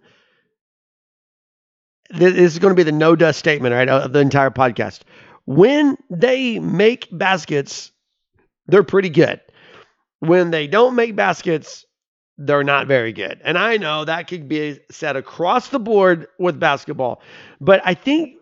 this 2.14 2.34
is 2.34 2.60
going 2.60 2.72
to 2.72 2.76
be 2.76 2.84
the 2.84 2.92
no 2.92 3.16
dust 3.16 3.40
statement, 3.40 3.74
right, 3.74 3.90
of 3.90 4.14
the 4.14 4.20
entire 4.20 4.52
podcast. 4.52 5.02
When 5.46 5.98
they 6.10 6.60
make 6.60 7.08
baskets, 7.12 7.92
they're 8.68 8.84
pretty 8.84 9.10
good. 9.10 9.42
When 10.20 10.52
they 10.52 10.68
don't 10.68 10.96
make 10.96 11.16
baskets, 11.16 11.86
they're 12.38 12.64
not 12.64 12.88
very 12.88 13.14
good. 13.14 13.42
And 13.44 13.58
I 13.58 13.78
know 13.78 14.06
that 14.06 14.28
could 14.28 14.48
be 14.48 14.80
said 14.92 15.16
across 15.16 15.70
the 15.70 15.80
board 15.80 16.28
with 16.40 16.60
basketball. 16.60 17.22
But 17.60 17.82
I 17.86 17.94
think 17.94 18.36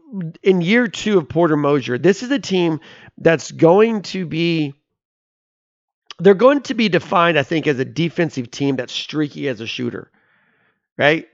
in 0.44 0.62
year 0.62 0.88
two 0.88 1.18
of 1.18 1.30
Porter 1.30 1.58
Moser, 1.58 1.98
this 1.98 2.24
is 2.24 2.32
a 2.32 2.40
team 2.40 2.80
that's 3.18 3.52
going 3.52 4.02
to 4.04 4.26
be 4.26 4.74
they're 6.22 6.34
going 6.34 6.62
to 6.64 6.74
be 6.74 6.90
defined, 6.90 7.40
I 7.40 7.44
think, 7.44 7.66
as 7.66 7.80
a 7.80 7.86
defensive 7.86 8.52
team 8.52 8.76
that's 8.76 8.92
streaky 8.92 9.48
as 9.48 9.62
a 9.62 9.68
shooter. 9.68 10.12
Right? 10.98 11.28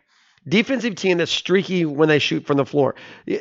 Defensive 0.48 0.96
team 0.96 1.18
that's 1.18 1.32
streaky 1.32 1.86
when 1.86 2.10
they 2.10 2.20
shoot 2.20 2.46
from 2.46 2.58
the 2.58 2.66
floor. 2.66 2.96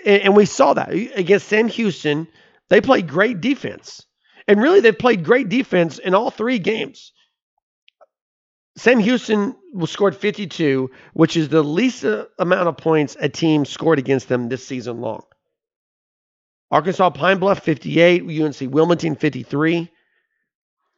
And 0.07 0.35
we 0.35 0.47
saw 0.47 0.75
that 0.75 0.93
against 0.93 1.49
Sam 1.49 1.69
Houston. 1.69 2.29
They 2.69 2.81
played 2.81 3.09
great 3.09 3.41
defense. 3.41 4.07
And 4.47 4.61
really, 4.61 4.81
they've 4.81 4.99
played 4.99 5.25
great 5.25 5.49
defense 5.49 5.99
in 5.99 6.15
all 6.15 6.31
three 6.31 6.59
games. 6.59 7.13
Sam 8.77 8.99
Houston 8.99 9.55
scored 9.87 10.17
52, 10.17 10.91
which 11.13 11.37
is 11.37 11.49
the 11.49 11.63
least 11.63 12.05
amount 12.39 12.69
of 12.69 12.77
points 12.77 13.17
a 13.19 13.29
team 13.29 13.65
scored 13.65 13.99
against 13.99 14.29
them 14.29 14.49
this 14.49 14.67
season 14.67 15.01
long. 15.01 15.23
Arkansas 16.71 17.11
Pine 17.11 17.39
Bluff 17.39 17.63
58, 17.63 18.43
UNC 18.43 18.75
Wilmington 18.75 19.15
53. 19.15 19.91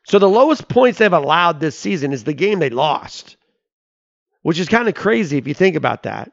So 0.07 0.19
the 0.19 0.29
lowest 0.29 0.69
points 0.69 0.99
they've 0.99 1.13
allowed 1.13 1.61
this 1.61 1.79
season 1.79 2.13
is 2.13 2.25
the 2.25 2.33
game 2.33 2.61
they 2.61 2.71
lost 2.71 3.36
which 4.47 4.61
is 4.61 4.69
kind 4.69 4.87
of 4.87 4.95
crazy 4.95 5.39
if 5.39 5.49
you 5.49 5.55
think 5.55 5.75
about 5.75 6.05
that. 6.05 6.31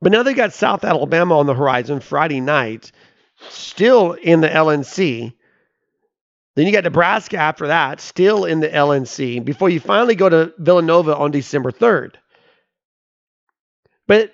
But 0.00 0.10
now 0.10 0.22
they 0.22 0.32
got 0.32 0.54
South 0.54 0.86
Alabama 0.86 1.38
on 1.38 1.44
the 1.44 1.52
horizon 1.52 2.00
Friday 2.00 2.40
night, 2.40 2.92
still 3.50 4.12
in 4.12 4.40
the 4.40 4.48
LNC. 4.48 5.34
Then 6.54 6.66
you 6.66 6.72
got 6.72 6.84
Nebraska 6.84 7.36
after 7.36 7.66
that, 7.66 8.00
still 8.00 8.46
in 8.46 8.60
the 8.60 8.70
LNC, 8.70 9.44
before 9.44 9.68
you 9.68 9.80
finally 9.80 10.14
go 10.14 10.30
to 10.30 10.54
Villanova 10.56 11.14
on 11.14 11.30
December 11.30 11.70
3rd. 11.70 12.14
But 14.06 14.32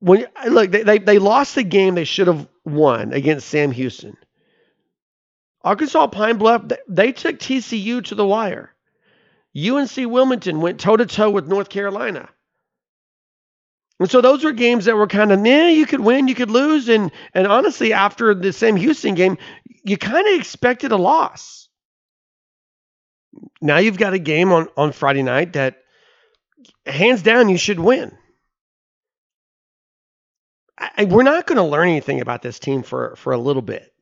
when 0.00 0.26
look, 0.50 0.70
they, 0.70 0.82
they, 0.82 0.98
they 0.98 1.18
lost 1.18 1.54
the 1.54 1.62
game 1.62 1.94
they 1.94 2.04
should 2.04 2.26
have 2.26 2.46
won 2.66 3.14
against 3.14 3.48
Sam 3.48 3.70
Houston. 3.70 4.18
Arkansas 5.64 6.08
Pine 6.08 6.36
Bluff, 6.36 6.64
they 6.90 7.12
took 7.12 7.38
TCU 7.38 8.04
to 8.04 8.14
the 8.14 8.26
wire. 8.26 8.74
UNC 9.56 9.96
Wilmington 9.96 10.60
went 10.60 10.80
toe 10.80 10.96
to 10.96 11.06
toe 11.06 11.30
with 11.30 11.48
North 11.48 11.68
Carolina. 11.68 12.28
And 13.98 14.10
so 14.10 14.20
those 14.20 14.42
were 14.44 14.52
games 14.52 14.86
that 14.86 14.96
were 14.96 15.06
kind 15.06 15.30
of, 15.30 15.44
yeah, 15.44 15.68
you 15.68 15.84
could 15.84 16.00
win, 16.00 16.28
you 16.28 16.34
could 16.34 16.50
lose. 16.50 16.88
And 16.88 17.10
and 17.34 17.46
honestly, 17.46 17.92
after 17.92 18.34
the 18.34 18.52
Sam 18.52 18.76
Houston 18.76 19.14
game, 19.14 19.36
you 19.84 19.98
kind 19.98 20.26
of 20.26 20.40
expected 20.40 20.92
a 20.92 20.96
loss. 20.96 21.68
Now 23.60 23.78
you've 23.78 23.98
got 23.98 24.14
a 24.14 24.18
game 24.18 24.52
on, 24.52 24.68
on 24.76 24.92
Friday 24.92 25.22
night 25.22 25.52
that 25.52 25.76
hands 26.86 27.22
down 27.22 27.48
you 27.48 27.58
should 27.58 27.78
win. 27.78 28.16
I, 30.78 31.04
we're 31.04 31.22
not 31.22 31.46
going 31.46 31.56
to 31.56 31.64
learn 31.64 31.88
anything 31.88 32.22
about 32.22 32.40
this 32.40 32.58
team 32.58 32.82
for, 32.82 33.14
for 33.16 33.34
a 33.34 33.38
little 33.38 33.62
bit. 33.62 33.92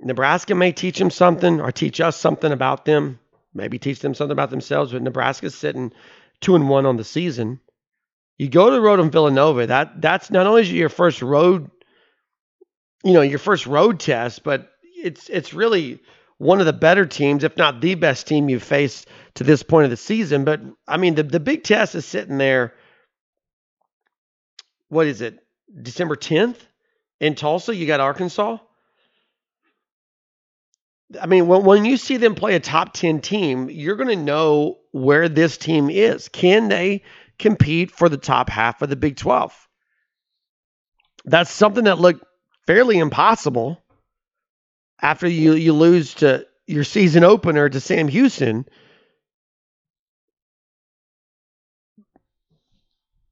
Nebraska 0.00 0.54
may 0.54 0.72
teach 0.72 0.98
them 0.98 1.10
something 1.10 1.60
or 1.60 1.72
teach 1.72 2.00
us 2.00 2.16
something 2.16 2.52
about 2.52 2.86
them 2.86 3.18
maybe 3.56 3.78
teach 3.78 4.00
them 4.00 4.14
something 4.14 4.32
about 4.32 4.50
themselves. 4.50 4.92
But 4.92 5.02
Nebraska's 5.02 5.54
sitting 5.54 5.92
two 6.40 6.54
and 6.54 6.68
one 6.68 6.86
on 6.86 6.96
the 6.96 7.04
season. 7.04 7.60
You 8.38 8.48
go 8.48 8.66
to 8.66 8.72
the 8.72 8.80
road 8.80 9.00
in 9.00 9.10
Villanova. 9.10 9.66
That 9.66 10.00
that's 10.00 10.30
not 10.30 10.46
only 10.46 10.66
your 10.66 10.90
first 10.90 11.22
road, 11.22 11.70
you 13.02 13.14
know, 13.14 13.22
your 13.22 13.38
first 13.38 13.66
road 13.66 13.98
test, 13.98 14.44
but 14.44 14.70
it's 14.82 15.28
it's 15.28 15.54
really 15.54 16.00
one 16.38 16.60
of 16.60 16.66
the 16.66 16.72
better 16.72 17.06
teams, 17.06 17.44
if 17.44 17.56
not 17.56 17.80
the 17.80 17.94
best 17.94 18.26
team 18.26 18.48
you've 18.48 18.62
faced 18.62 19.08
to 19.34 19.44
this 19.44 19.62
point 19.62 19.84
of 19.84 19.90
the 19.90 19.96
season. 19.96 20.44
But 20.44 20.60
I 20.86 20.98
mean, 20.98 21.14
the 21.14 21.22
the 21.22 21.40
big 21.40 21.64
test 21.64 21.94
is 21.94 22.04
sitting 22.04 22.38
there. 22.38 22.74
What 24.88 25.06
is 25.06 25.22
it? 25.22 25.38
December 25.82 26.16
tenth 26.16 26.64
in 27.20 27.34
Tulsa. 27.34 27.74
You 27.74 27.86
got 27.86 28.00
Arkansas. 28.00 28.58
I 31.20 31.26
mean, 31.26 31.46
when, 31.46 31.64
when 31.64 31.84
you 31.84 31.96
see 31.96 32.16
them 32.16 32.34
play 32.34 32.54
a 32.54 32.60
top 32.60 32.92
10 32.92 33.20
team, 33.20 33.70
you're 33.70 33.96
going 33.96 34.08
to 34.08 34.16
know 34.16 34.78
where 34.90 35.28
this 35.28 35.56
team 35.56 35.88
is. 35.88 36.28
Can 36.28 36.68
they 36.68 37.02
compete 37.38 37.90
for 37.90 38.08
the 38.08 38.16
top 38.16 38.48
half 38.48 38.82
of 38.82 38.88
the 38.88 38.96
Big 38.96 39.16
12? 39.16 39.68
That's 41.24 41.50
something 41.50 41.84
that 41.84 41.98
looked 41.98 42.24
fairly 42.66 42.98
impossible 42.98 43.82
after 45.00 45.28
you, 45.28 45.54
you 45.54 45.72
lose 45.72 46.14
to 46.14 46.46
your 46.66 46.84
season 46.84 47.22
opener 47.22 47.68
to 47.68 47.80
Sam 47.80 48.08
Houston. 48.08 48.64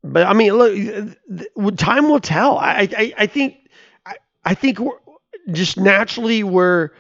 But 0.05 0.27
I 0.27 0.35
mean, 0.35 0.53
look, 0.53 1.77
time 1.77 2.09
will 2.09 2.21
tell. 2.21 2.59
I, 2.59 2.89
I, 2.97 3.15
I 3.17 3.27
think, 3.27 3.57
I, 4.05 4.17
I 4.45 4.55
think 4.55 4.79
we're 4.79 4.99
just 5.51 5.79
naturally 5.79 6.45
we're 6.45 6.91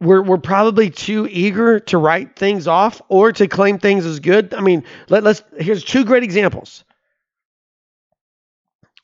we're 0.00 0.22
we're 0.22 0.38
probably 0.38 0.90
too 0.90 1.26
eager 1.30 1.80
to 1.80 1.98
write 1.98 2.36
things 2.36 2.68
off 2.68 3.00
or 3.08 3.32
to 3.32 3.48
claim 3.48 3.78
things 3.78 4.04
as 4.04 4.20
good. 4.20 4.52
I 4.54 4.60
mean, 4.60 4.84
let, 5.08 5.22
let's 5.22 5.42
here's 5.58 5.84
two 5.84 6.04
great 6.04 6.22
examples. 6.22 6.84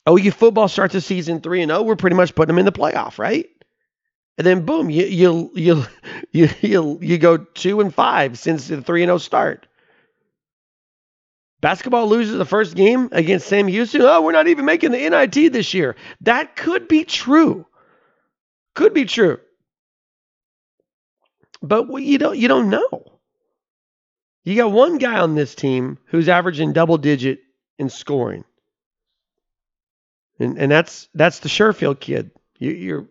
OU 0.07 0.31
football 0.31 0.67
starts 0.67 0.93
the 0.93 1.01
season 1.01 1.41
three 1.41 1.61
and. 1.61 1.71
Oh, 1.71 1.83
we're 1.83 1.95
pretty 1.95 2.15
much 2.15 2.35
putting 2.35 2.53
them 2.53 2.59
in 2.59 2.65
the 2.65 2.71
playoff, 2.71 3.17
right? 3.17 3.47
And 4.37 4.45
then 4.45 4.65
boom, 4.65 4.89
you 4.89 5.05
you 5.05 5.51
you 5.55 5.85
you 6.31 6.49
you, 6.61 6.99
you 7.01 7.17
go 7.17 7.37
two 7.37 7.81
and 7.81 7.93
five 7.93 8.37
since 8.37 8.67
the 8.67 8.81
three 8.81 9.03
and 9.03 9.09
zero 9.09 9.17
start. 9.17 9.67
Basketball 11.61 12.09
loses 12.09 12.37
the 12.37 12.45
first 12.45 12.75
game 12.75 13.07
against 13.13 13.47
Sam 13.47 13.67
Houston. 13.67 14.01
Oh, 14.01 14.21
we're 14.21 14.33
not 14.33 14.49
even 14.49 14.65
making 14.65 14.91
the 14.91 15.09
NIT 15.09 15.53
this 15.53 15.73
year. 15.73 15.95
That 16.19 16.57
could 16.57 16.89
be 16.89 17.05
true. 17.05 17.65
Could 18.75 18.93
be 18.93 19.05
true. 19.05 19.39
But 21.63 21.87
you 22.03 22.17
don't 22.17 22.37
you 22.37 22.47
don't 22.47 22.69
know. 22.69 23.19
You 24.43 24.57
got 24.57 24.71
one 24.71 24.97
guy 24.97 25.19
on 25.19 25.35
this 25.35 25.55
team 25.55 25.97
who's 26.05 26.27
averaging 26.27 26.73
double 26.73 26.97
digit 26.97 27.39
in 27.79 27.89
scoring. 27.89 28.43
And 30.39 30.59
and 30.59 30.71
that's 30.71 31.07
that's 31.15 31.39
the 31.39 31.49
Sherfield 31.49 32.01
kid. 32.01 32.31
You, 32.59 32.71
you're 32.71 33.07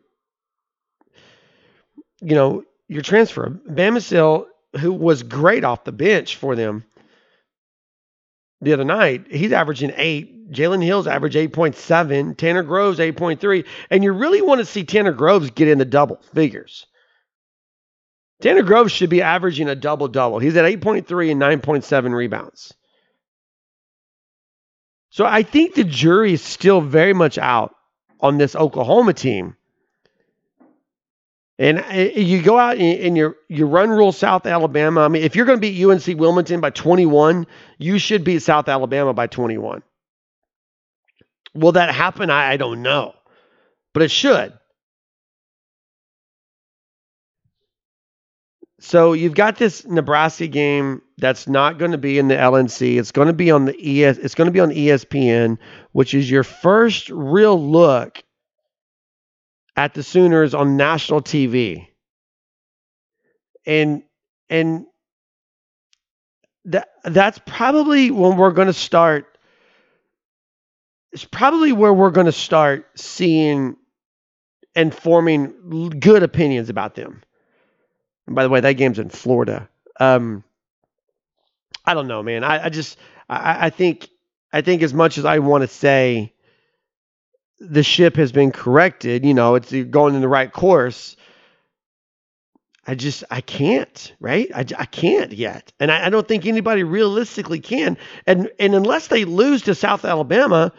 you 2.21 2.35
know, 2.37 2.65
your 2.89 3.03
transfer. 3.03 3.51
Bamisile, 3.51 4.47
who 4.79 4.93
was 4.93 5.23
great 5.23 5.65
off 5.65 5.85
the 5.85 5.93
bench 5.93 6.37
for 6.37 6.55
them 6.55 6.85
the 8.61 8.73
other 8.73 8.85
night, 8.85 9.27
he's 9.31 9.53
averaging 9.53 9.93
eight. 9.97 10.53
Jalen 10.53 10.85
Hill's 10.85 11.07
average 11.07 11.35
8.7. 11.35 12.37
Tanner 12.37 12.63
Groves 12.63 12.99
8.3. 12.99 13.65
And 13.91 14.05
you 14.05 14.13
really 14.13 14.43
want 14.43 14.61
to 14.61 14.67
see 14.67 14.85
Tanner 14.85 15.13
Groves 15.13 15.51
get 15.51 15.67
in 15.67 15.79
the 15.79 15.85
double 15.85 16.21
figures. 16.35 16.87
Tanner 18.43 18.63
Groves 18.63 18.91
should 18.91 19.09
be 19.09 19.23
averaging 19.23 19.69
a 19.69 19.77
double 19.77 20.09
double. 20.09 20.41
He's 20.41 20.57
at 20.57 20.65
8.3 20.65 21.31
and 21.31 21.41
9.7 21.41 22.13
rebounds. 22.13 22.75
So 25.11 25.25
I 25.25 25.45
think 25.45 25.75
the 25.75 25.85
jury 25.85 26.33
is 26.33 26.43
still 26.43 26.81
very 26.81 27.13
much 27.13 27.39
out 27.39 27.75
on 28.19 28.39
this 28.39 28.57
Oklahoma 28.57 29.13
team. 29.13 29.57
And 31.59 31.79
uh, 31.79 31.93
you 31.93 32.43
go 32.43 32.59
out 32.59 32.79
and 32.79 33.17
you 33.17 33.37
you 33.49 33.67
run 33.67 33.91
rule 33.91 34.11
South 34.11 34.47
Alabama. 34.47 35.03
I 35.03 35.09
mean, 35.09 35.23
if 35.23 35.37
you're 35.37 35.47
going 35.47 35.61
to 35.61 35.61
beat 35.61 35.85
UNC 35.85 36.19
Wilmington 36.19 36.61
by 36.61 36.71
21, 36.71 37.47
you 37.79 37.99
should 37.99 38.25
beat 38.25 38.43
South 38.43 38.69
Alabama 38.69 39.13
by 39.13 39.29
21. 39.29 39.83
Will 41.55 41.73
that 41.73 41.95
happen? 41.95 42.31
I, 42.31 42.53
I 42.53 42.57
don't 42.57 42.83
know, 42.83 43.15
but 43.93 44.03
it 44.03 44.11
should. 44.11 44.53
So 48.85 49.13
you've 49.13 49.35
got 49.35 49.59
this 49.59 49.87
Nebraska 49.87 50.49
game 50.49 51.03
that's 51.17 51.47
not 51.47 51.79
going 51.79 51.93
to 51.93 51.99
be 51.99 52.19
in 52.19 52.27
the 52.27 52.35
LNC. 52.35 52.99
It's 52.99 53.13
going 53.13 53.29
to 53.29 53.33
be 53.33 53.53
on 53.53 53.65
the 53.65 53.75
ES. 53.75 54.19
It's 54.19 54.35
going 54.35 54.47
to 54.47 54.53
be 54.53 54.59
on 54.59 54.71
ESPN, 54.71 55.59
which 55.93 56.15
is 56.15 56.29
your 56.29 56.43
first 56.43 57.09
real 57.09 57.71
look 57.71 58.21
at 59.77 59.95
the 59.95 60.03
Sooners 60.03 60.53
on 60.53 60.77
national 60.77 61.23
TV. 61.23 61.87
And 63.65 64.03
and 64.51 64.87
that 66.65 66.89
that's 67.05 67.39
probably 67.47 68.11
when 68.11 68.37
we're 68.37 68.51
going 68.51 68.67
to 68.67 68.73
start 68.73 69.39
it's 71.13 71.25
probably 71.25 71.71
where 71.71 71.95
we're 71.95 72.11
going 72.11 72.27
to 72.27 72.33
start 72.33 72.87
seeing 72.97 73.77
and 74.75 74.93
forming 74.93 76.01
good 76.01 76.25
opinions 76.25 76.69
about 76.69 76.97
them. 76.97 77.23
And 78.27 78.37
by 78.37 78.43
the 78.43 78.49
way, 78.49 78.61
that 78.61 78.73
game's 78.75 78.99
in 78.99 79.09
Florida. 79.09 79.69
Um, 79.99 80.45
I 81.85 81.95
don't 81.95 82.09
know, 82.09 82.23
man. 82.23 82.45
I, 82.45 82.67
I 82.67 82.69
just 82.69 82.99
I, 83.29 83.67
I 83.67 83.71
think 83.71 84.09
I 84.53 84.61
think 84.61 84.83
as 84.83 84.95
much 84.95 85.19
as 85.19 85.25
I 85.25 85.39
want 85.41 85.63
to 85.63 85.69
say 85.69 86.33
the 87.59 87.83
ship 87.83 88.17
has 88.17 88.33
been 88.33 88.53
corrected, 88.53 89.25
you 89.25 89.35
know, 89.35 89.55
it's 89.55 89.73
going 89.73 90.15
in 90.15 90.21
the 90.21 90.29
right 90.29 90.53
course. 90.53 91.17
I 92.87 92.97
just 92.97 93.23
I 93.31 93.41
can't, 93.41 94.13
right? 94.19 94.51
I, 94.55 94.61
I 94.77 94.87
can't 94.87 95.33
yet, 95.33 95.73
and 95.79 95.91
I, 95.91 96.07
I 96.07 96.11
don't 96.11 96.27
think 96.27 96.47
anybody 96.47 96.83
realistically 96.83 97.61
can. 97.61 97.97
And 98.27 98.51
and 98.59 98.75
unless 98.75 99.07
they 99.07 99.25
lose 99.25 99.63
to 99.63 99.75
South 99.75 100.05
Alabama, 100.05 100.73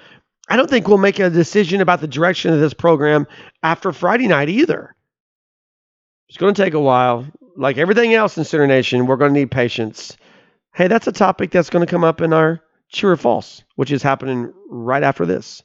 I 0.50 0.58
don't 0.58 0.70
think 0.70 0.88
we'll 0.88 0.98
make 0.98 1.20
a 1.20 1.30
decision 1.30 1.80
about 1.80 2.02
the 2.02 2.08
direction 2.08 2.54
of 2.54 2.60
this 2.60 2.74
program 2.74 3.26
after 3.64 3.94
Friday 3.94 4.28
night 4.28 4.50
either. 4.50 4.96
It's 6.34 6.40
going 6.40 6.56
to 6.56 6.64
take 6.64 6.74
a 6.74 6.80
while. 6.80 7.28
Like 7.56 7.78
everything 7.78 8.16
else 8.16 8.40
in 8.40 8.44
Sooner 8.44 8.66
Nation, 8.66 9.06
we're 9.06 9.18
going 9.18 9.32
to 9.36 9.40
need 9.40 9.52
patience. 9.52 10.18
Hey, 10.74 10.88
that's 10.88 11.06
a 11.06 11.12
topic 11.12 11.52
that's 11.52 11.70
going 11.70 11.86
to 11.86 11.92
come 11.92 12.04
up 12.04 12.22
in 12.22 12.34
our 12.34 12.60
true 12.92 13.12
or 13.12 13.18
false, 13.18 13.62
which 13.76 13.92
is 13.92 14.02
happening 14.02 14.52
right 14.68 15.04
after 15.04 15.28
this. 15.28 15.62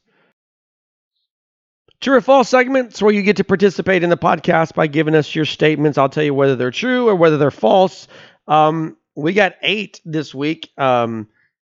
True 2.03 2.17
or 2.17 2.21
false 2.21 2.51
segments 2.51 3.01
where 3.01 3.15
you 3.15 3.23
get 3.23 3.39
to 3.39 3.45
participate 3.45 4.03
in 4.03 4.11
the 4.11 4.19
podcast 4.19 4.75
by 4.75 4.89
giving 4.89 5.15
us 5.15 5.35
your 5.35 5.47
statements. 5.47 5.97
I'll 5.97 6.11
tell 6.11 6.23
you 6.23 6.35
whether 6.35 6.55
they're 6.55 6.71
true 6.71 7.09
or 7.09 7.15
whether 7.15 7.39
they're 7.39 7.51
false. 7.51 8.07
Um, 8.47 8.99
we 9.17 9.33
got 9.33 9.55
eight 9.63 10.03
this 10.05 10.35
week. 10.35 10.69
Um, 10.77 11.29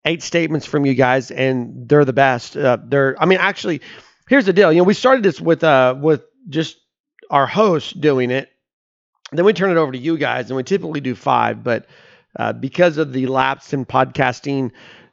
eight 0.05 0.21
statements 0.21 0.67
from 0.67 0.85
you 0.85 0.93
guys, 0.93 1.31
and 1.31 1.89
they're 1.89 2.05
the 2.05 2.13
best. 2.13 2.55
Uh, 2.55 2.77
they're, 2.85 3.19
I 3.19 3.25
mean, 3.25 3.39
actually, 3.41 3.81
here's 4.29 4.45
the 4.45 4.53
deal. 4.53 4.71
You 4.71 4.81
know, 4.81 4.83
we 4.83 4.93
started 4.93 5.23
this 5.23 5.41
with 5.41 5.63
uh, 5.63 5.95
with 5.99 6.25
just 6.47 6.77
our 7.31 7.47
host 7.47 7.99
doing 7.99 8.29
it. 8.29 8.52
Then 9.35 9.45
we 9.45 9.53
turn 9.53 9.71
it 9.71 9.77
over 9.77 9.91
to 9.91 9.97
you 9.97 10.17
guys, 10.17 10.49
and 10.49 10.57
we 10.57 10.63
typically 10.63 11.01
do 11.01 11.15
five, 11.15 11.63
but 11.63 11.87
uh, 12.37 12.53
because 12.53 12.97
of 12.97 13.13
the 13.13 13.27
lapse 13.27 13.73
in 13.73 13.85
podcasting, 13.85 14.71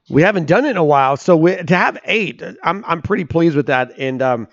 we 0.09 0.22
haven't 0.22 0.46
done 0.46 0.64
it 0.64 0.70
in 0.70 0.76
a 0.76 0.85
while. 0.85 1.16
So 1.16 1.37
we, 1.37 1.56
to 1.56 1.76
have 1.76 1.98
eight, 2.04 2.42
I'm 2.62 2.85
I'm 2.87 3.02
pretty 3.02 3.24
pleased 3.24 3.56
with 3.56 3.66
that. 3.66 3.92
And 3.98 4.22
um, 4.22 4.48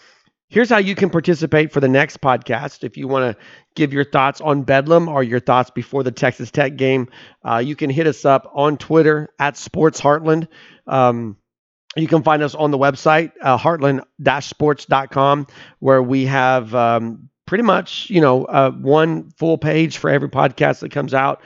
Here's 0.50 0.70
how 0.70 0.78
you 0.78 0.96
can 0.96 1.10
participate 1.10 1.74
for 1.74 1.82
the 1.82 1.90
next 1.90 2.22
podcast. 2.22 2.86
If 2.86 2.96
you 2.96 3.10
want 3.10 3.36
to 3.38 3.44
give 3.76 3.92
your 3.92 4.06
thoughts 4.06 4.40
on 4.40 4.64
Bedlam 4.64 5.10
or 5.10 5.22
your 5.22 5.42
thoughts 5.42 5.72
before 5.72 6.04
the 6.04 6.12
Texas 6.12 6.52
Tech 6.52 6.78
game, 6.78 7.10
uh, 7.44 7.58
you 7.58 7.76
can 7.76 7.90
hit 7.90 8.08
us 8.08 8.24
up 8.24 8.50
on 8.54 8.78
Twitter 8.78 9.28
at 9.40 9.58
Sports 9.58 10.00
Heartland. 10.00 10.48
Um, 10.88 11.36
you 11.98 12.08
can 12.08 12.24
find 12.24 12.42
us 12.44 12.56
on 12.56 12.72
the 12.72 12.78
website, 12.78 13.34
uh, 13.42 13.58
heartland-sports.com, 13.58 15.48
where 15.80 16.02
we 16.02 16.26
have 16.28 16.74
um, 16.74 17.30
pretty 17.48 17.64
much, 17.64 18.10
you 18.12 18.22
know, 18.22 18.46
uh, 18.46 18.70
one 18.72 19.32
full 19.32 19.58
page 19.58 19.98
for 19.98 20.12
every 20.12 20.30
podcast 20.30 20.82
that 20.82 20.92
comes 20.92 21.16
out. 21.16 21.42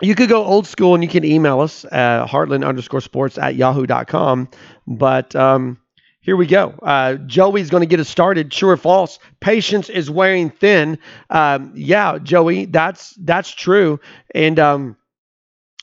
You 0.00 0.14
could 0.14 0.28
go 0.30 0.44
old 0.44 0.66
school 0.66 0.94
and 0.94 1.02
you 1.02 1.08
can 1.08 1.24
email 1.24 1.60
us 1.60 1.84
at 1.86 2.26
heartland 2.26 2.66
underscore 2.66 3.00
sports 3.00 3.36
at 3.36 3.56
yahoo.com. 3.56 4.48
But 4.86 5.34
um, 5.36 5.78
here 6.20 6.36
we 6.36 6.46
go. 6.46 6.74
Uh, 6.82 7.14
Joey's 7.14 7.70
going 7.70 7.82
to 7.82 7.86
get 7.86 8.00
us 8.00 8.08
started. 8.08 8.50
True 8.50 8.70
or 8.70 8.76
false? 8.76 9.18
Patience 9.40 9.88
is 9.88 10.10
wearing 10.10 10.50
thin. 10.50 10.98
Um, 11.30 11.72
yeah, 11.74 12.18
Joey, 12.22 12.66
that's 12.66 13.14
that's 13.20 13.50
true. 13.50 14.00
And 14.34 14.58
um, 14.58 14.96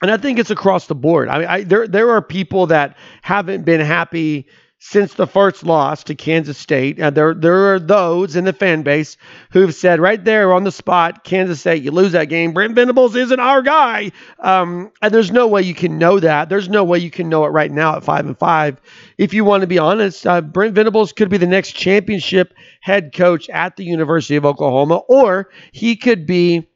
and 0.02 0.12
I 0.12 0.18
think 0.18 0.38
it's 0.38 0.52
across 0.52 0.88
the 0.88 0.96
board. 0.96 1.30
I 1.30 1.40
mean, 1.40 1.48
I, 1.48 1.64
there 1.64 1.88
there 1.88 2.12
are 2.12 2.22
people 2.22 2.68
that 2.68 2.98
haven't 3.22 3.64
been 3.64 3.82
happy 3.82 4.48
since 4.86 5.14
the 5.14 5.26
first 5.26 5.66
loss 5.66 6.04
to 6.04 6.14
Kansas 6.14 6.58
State. 6.58 7.00
Uh, 7.00 7.10
there, 7.10 7.34
there 7.34 7.74
are 7.74 7.80
those 7.80 8.36
in 8.36 8.44
the 8.44 8.52
fan 8.52 8.84
base 8.84 9.16
who've 9.52 9.74
said 9.74 10.02
right 10.02 10.22
there 10.22 10.54
on 10.54 10.66
the 10.66 10.74
spot, 10.74 11.24
Kansas 11.24 11.62
State, 11.62 11.84
you 11.84 11.92
lose 11.92 12.12
that 12.12 12.26
game. 12.26 12.52
Brent 12.52 12.76
Venables 12.76 13.16
isn't 13.16 13.40
our 13.40 13.62
guy. 13.62 14.12
Um, 14.40 14.92
and 15.02 15.14
there's 15.14 15.32
no 15.32 15.48
way 15.48 15.62
you 15.62 15.74
can 15.74 15.98
know 15.98 16.20
that. 16.20 16.50
There's 16.50 16.68
no 16.68 16.84
way 16.84 17.00
you 17.00 17.10
can 17.10 17.30
know 17.30 17.46
it 17.46 17.50
right 17.50 17.72
now 17.72 17.96
at 17.96 18.04
five 18.04 18.26
and 18.26 18.38
five. 18.38 18.82
If 19.18 19.34
you 19.34 19.46
want 19.46 19.62
to 19.62 19.68
be 19.68 19.80
honest, 19.80 20.28
uh, 20.28 20.42
Brent 20.42 20.76
Venables 20.76 21.14
could 21.14 21.30
be 21.30 21.38
the 21.38 21.48
next 21.48 21.72
championship 21.72 22.54
head 22.82 23.14
coach 23.16 23.50
at 23.50 23.78
the 23.78 23.86
University 23.86 24.36
of 24.36 24.46
Oklahoma, 24.46 24.98
or 25.08 25.50
he 25.72 25.96
could 25.96 26.26
be 26.26 26.68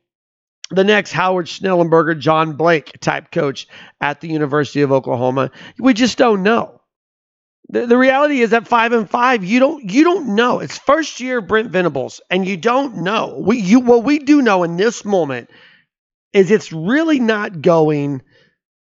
the 0.69 0.85
next 0.85 1.11
Howard 1.11 1.47
Schnellenberger, 1.47 2.17
John 2.17 2.53
Blake 2.53 3.01
type 3.01 3.31
coach 3.31 3.67
at 3.99 4.21
the 4.21 4.29
University 4.29 4.81
of 4.81 4.93
Oklahoma. 4.93 5.51
We 5.77 5.93
just 5.93 6.17
don't 6.17 6.41
know. 6.41 6.76
The, 7.69 7.85
the 7.85 7.97
reality 7.97 8.41
is 8.41 8.53
at 8.53 8.67
five 8.67 8.93
and 8.93 9.09
five, 9.09 9.43
you 9.43 9.59
don't 9.59 9.91
you 9.91 10.03
don't 10.03 10.35
know. 10.35 10.59
It's 10.59 10.77
first 10.77 11.19
year 11.19 11.41
Brent 11.41 11.69
Venables, 11.71 12.21
and 12.29 12.47
you 12.47 12.57
don't 12.57 12.97
know. 12.97 13.41
We 13.45 13.59
you 13.59 13.81
what 13.81 14.03
we 14.03 14.19
do 14.19 14.41
know 14.41 14.63
in 14.63 14.77
this 14.77 15.03
moment 15.03 15.49
is 16.33 16.49
it's 16.49 16.71
really 16.71 17.19
not 17.19 17.61
going 17.61 18.21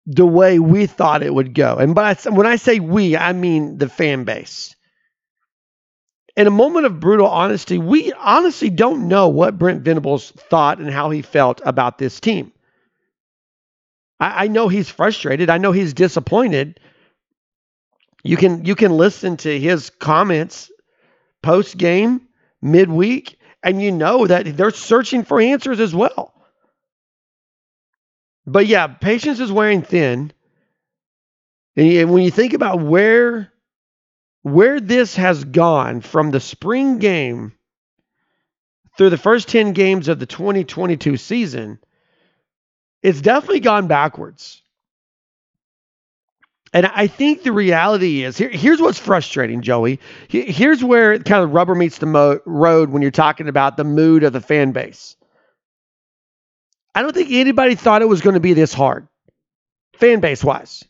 the 0.05 0.25
way 0.25 0.59
we 0.59 0.85
thought 0.85 1.23
it 1.23 1.33
would 1.33 1.53
go. 1.53 1.77
And 1.77 1.95
but 1.95 2.25
when 2.25 2.45
I 2.45 2.57
say 2.57 2.79
we, 2.79 3.15
I 3.17 3.33
mean 3.33 3.77
the 3.77 3.89
fan 3.89 4.23
base. 4.23 4.75
In 6.35 6.47
a 6.47 6.51
moment 6.51 6.85
of 6.85 6.99
brutal 6.99 7.27
honesty, 7.27 7.77
we 7.77 8.11
honestly 8.11 8.69
don't 8.69 9.07
know 9.07 9.29
what 9.29 9.57
Brent 9.57 9.83
Venables 9.83 10.31
thought 10.31 10.79
and 10.79 10.91
how 10.91 11.09
he 11.09 11.21
felt 11.21 11.61
about 11.63 11.97
this 11.97 12.19
team. 12.19 12.51
I, 14.19 14.45
I 14.45 14.47
know 14.47 14.67
he's 14.67 14.89
frustrated. 14.89 15.49
I 15.49 15.59
know 15.59 15.71
he's 15.71 15.93
disappointed. 15.93 16.79
You 18.25 18.37
can 18.37 18.65
you 18.65 18.73
can 18.73 18.97
listen 18.97 19.37
to 19.37 19.59
his 19.59 19.91
comments 19.91 20.71
post 21.43 21.77
game, 21.77 22.21
midweek, 22.59 23.37
and 23.61 23.79
you 23.79 23.91
know 23.91 24.25
that 24.25 24.57
they're 24.57 24.71
searching 24.71 25.23
for 25.23 25.39
answers 25.39 25.79
as 25.79 25.93
well. 25.93 26.33
But 28.47 28.65
yeah, 28.65 28.87
patience 28.87 29.39
is 29.39 29.51
wearing 29.51 29.83
thin. 29.83 30.33
And 31.75 32.11
when 32.11 32.23
you 32.23 32.31
think 32.31 32.53
about 32.53 32.81
where 32.81 33.53
where 34.41 34.79
this 34.79 35.15
has 35.17 35.43
gone 35.43 36.01
from 36.01 36.31
the 36.31 36.39
spring 36.39 36.97
game 36.97 37.53
through 38.97 39.11
the 39.11 39.17
first 39.17 39.49
10 39.49 39.73
games 39.73 40.07
of 40.07 40.17
the 40.17 40.25
2022 40.25 41.17
season, 41.17 41.77
it's 43.03 43.21
definitely 43.21 43.59
gone 43.59 43.87
backwards. 43.87 44.63
And 46.73 46.85
I 46.87 47.07
think 47.07 47.43
the 47.43 47.51
reality 47.51 48.23
is 48.23 48.37
here, 48.37 48.49
here's 48.49 48.81
what's 48.81 48.99
frustrating, 48.99 49.61
Joey. 49.61 49.99
Here's 50.27 50.83
where 50.83 51.17
kind 51.19 51.43
of 51.43 51.53
rubber 51.53 51.75
meets 51.75 51.99
the 51.99 52.05
mo- 52.05 52.39
road 52.45 52.89
when 52.89 53.01
you're 53.01 53.11
talking 53.11 53.47
about 53.47 53.77
the 53.77 53.83
mood 53.83 54.23
of 54.23 54.33
the 54.33 54.41
fan 54.41 54.71
base. 54.71 55.15
I 56.93 57.01
don't 57.01 57.13
think 57.13 57.31
anybody 57.31 57.75
thought 57.75 58.01
it 58.01 58.09
was 58.09 58.21
going 58.21 58.33
to 58.33 58.39
be 58.39 58.53
this 58.53 58.73
hard, 58.73 59.07
fan 59.95 60.19
base 60.19 60.43
wise. 60.43 60.83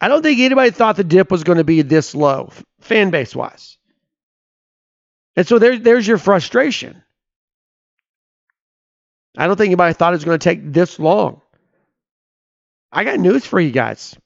I 0.00 0.08
don't 0.08 0.22
think 0.22 0.40
anybody 0.40 0.70
thought 0.70 0.96
the 0.96 1.04
dip 1.04 1.30
was 1.30 1.44
going 1.44 1.58
to 1.58 1.64
be 1.64 1.82
this 1.82 2.14
low, 2.14 2.50
fan 2.80 3.10
base 3.10 3.34
wise. 3.34 3.78
And 5.34 5.46
so 5.46 5.58
there, 5.58 5.78
there's 5.78 6.06
your 6.06 6.18
frustration. 6.18 7.02
I 9.36 9.46
don't 9.46 9.56
think 9.56 9.68
anybody 9.68 9.92
thought 9.92 10.12
it 10.12 10.16
was 10.16 10.24
going 10.24 10.38
to 10.38 10.44
take 10.44 10.72
this 10.72 10.98
long. 10.98 11.42
I 12.90 13.04
got 13.04 13.18
news 13.18 13.44
for 13.44 13.60
you 13.60 13.70
guys 13.70 14.16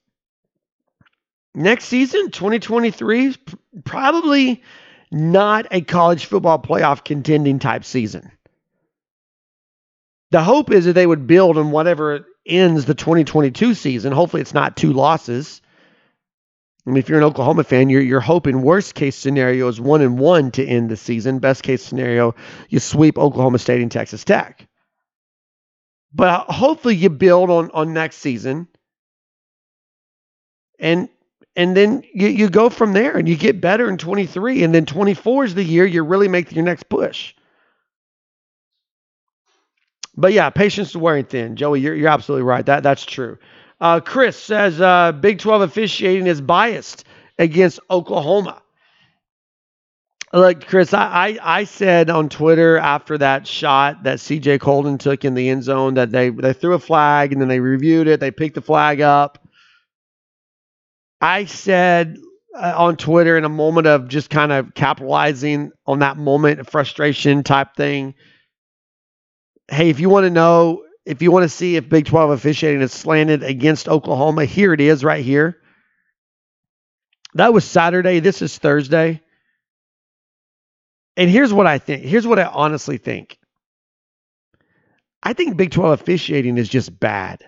next 1.55 1.85
season, 1.85 2.31
2023, 2.31 3.35
probably 3.83 4.63
not 5.11 5.67
a 5.71 5.81
college 5.81 6.25
football 6.25 6.59
playoff 6.59 7.03
contending 7.03 7.59
type 7.59 7.83
season. 7.83 8.31
The 10.31 10.41
hope 10.41 10.71
is 10.71 10.85
that 10.85 10.93
they 10.93 11.05
would 11.05 11.27
build 11.27 11.57
on 11.57 11.71
whatever 11.71 12.25
ends 12.45 12.85
the 12.85 12.93
2022 12.93 13.73
season. 13.73 14.13
Hopefully, 14.13 14.41
it's 14.41 14.53
not 14.53 14.77
two 14.77 14.93
losses. 14.93 15.61
I 16.85 16.89
mean, 16.89 16.97
if 16.97 17.09
you're 17.09 17.19
an 17.19 17.25
Oklahoma 17.25 17.63
fan, 17.63 17.89
you're 17.89 18.01
you're 18.01 18.21
hoping 18.21 18.61
worst 18.61 18.95
case 18.95 19.15
scenario 19.15 19.67
is 19.67 19.79
one 19.79 20.01
and 20.01 20.17
one 20.17 20.49
to 20.51 20.65
end 20.65 20.89
the 20.89 20.97
season. 20.97 21.39
Best 21.39 21.63
case 21.63 21.83
scenario, 21.83 22.33
you 22.69 22.79
sweep 22.79 23.19
Oklahoma 23.19 23.59
State 23.59 23.81
and 23.81 23.91
Texas 23.91 24.23
Tech. 24.23 24.67
But 26.13 26.45
hopefully, 26.47 26.95
you 26.95 27.09
build 27.09 27.49
on 27.49 27.69
on 27.71 27.93
next 27.93 28.17
season, 28.17 28.67
and 30.79 31.09
and 31.55 31.75
then 31.75 32.03
you, 32.13 32.27
you 32.27 32.49
go 32.49 32.69
from 32.69 32.93
there 32.93 33.17
and 33.17 33.27
you 33.27 33.35
get 33.35 33.59
better 33.59 33.89
in 33.89 33.97
23, 33.97 34.63
and 34.63 34.73
then 34.73 34.85
24 34.85 35.45
is 35.45 35.55
the 35.55 35.63
year 35.63 35.85
you 35.85 36.03
really 36.03 36.27
make 36.27 36.51
your 36.51 36.63
next 36.63 36.87
push. 36.89 37.33
But 40.15 40.33
yeah, 40.33 40.49
patience 40.49 40.89
is 40.89 40.97
wearing 40.97 41.25
thin. 41.25 41.55
Joey, 41.55 41.79
you're, 41.79 41.95
you're 41.95 42.09
absolutely 42.09 42.43
right. 42.43 42.65
That 42.65 42.83
that's 42.83 43.05
true. 43.05 43.37
Uh, 43.79 43.99
Chris 43.99 44.37
says 44.37 44.79
uh, 44.79 45.11
Big 45.11 45.39
12 45.39 45.63
officiating 45.63 46.27
is 46.27 46.39
biased 46.39 47.05
against 47.39 47.79
Oklahoma. 47.89 48.61
Look, 50.33 50.65
Chris, 50.65 50.93
I, 50.93 51.37
I, 51.41 51.59
I, 51.59 51.63
said 51.65 52.09
on 52.09 52.29
Twitter 52.29 52.77
after 52.77 53.17
that 53.17 53.45
shot 53.45 54.03
that 54.03 54.19
CJ 54.19 54.61
Coldon 54.61 54.97
took 54.97 55.25
in 55.25 55.33
the 55.33 55.49
end 55.49 55.63
zone 55.63 55.95
that 55.95 56.11
they, 56.11 56.29
they 56.29 56.53
threw 56.53 56.73
a 56.73 56.79
flag 56.79 57.33
and 57.33 57.41
then 57.41 57.49
they 57.49 57.59
reviewed 57.59 58.07
it. 58.07 58.21
They 58.21 58.31
picked 58.31 58.55
the 58.55 58.61
flag 58.61 59.01
up. 59.01 59.40
I 61.21 61.45
said 61.45 62.17
uh, 62.57 62.73
on 62.75 62.97
Twitter 62.97 63.37
in 63.37 63.45
a 63.45 63.49
moment 63.49 63.87
of 63.87 64.07
just 64.07 64.29
kind 64.29 64.51
of 64.51 64.73
capitalizing 64.73 65.71
on 65.85 65.99
that 65.99 66.17
moment 66.17 66.59
of 66.59 66.67
frustration 66.67 67.43
type 67.43 67.75
thing. 67.75 68.15
Hey, 69.69 69.89
if 69.89 69.99
you 69.99 70.09
want 70.09 70.25
to 70.25 70.29
know 70.29 70.83
if 71.05 71.21
you 71.21 71.31
want 71.31 71.43
to 71.43 71.49
see 71.49 71.75
if 71.75 71.89
Big 71.89 72.05
12 72.05 72.31
officiating 72.31 72.81
is 72.81 72.91
slanted 72.91 73.43
against 73.43 73.89
Oklahoma, 73.89 74.45
here 74.45 74.73
it 74.73 74.81
is 74.81 75.03
right 75.03 75.23
here. 75.23 75.57
That 77.35 77.53
was 77.53 77.65
Saturday. 77.65 78.19
This 78.19 78.41
is 78.41 78.57
Thursday. 78.57 79.21
And 81.17 81.29
here's 81.29 81.53
what 81.53 81.67
I 81.67 81.77
think. 81.77 82.03
Here's 82.03 82.27
what 82.27 82.39
I 82.39 82.45
honestly 82.45 82.97
think. 82.97 83.37
I 85.23 85.33
think 85.33 85.57
Big 85.57 85.71
12 85.71 86.01
officiating 86.01 86.57
is 86.57 86.69
just 86.69 86.99
bad. 86.99 87.43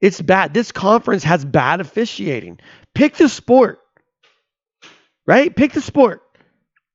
It's 0.00 0.20
bad. 0.20 0.52
This 0.54 0.72
conference 0.72 1.24
has 1.24 1.44
bad 1.44 1.80
officiating. 1.80 2.60
Pick 2.94 3.14
the 3.14 3.28
sport, 3.28 3.80
right? 5.26 5.54
Pick 5.54 5.72
the 5.72 5.80
sport 5.80 6.22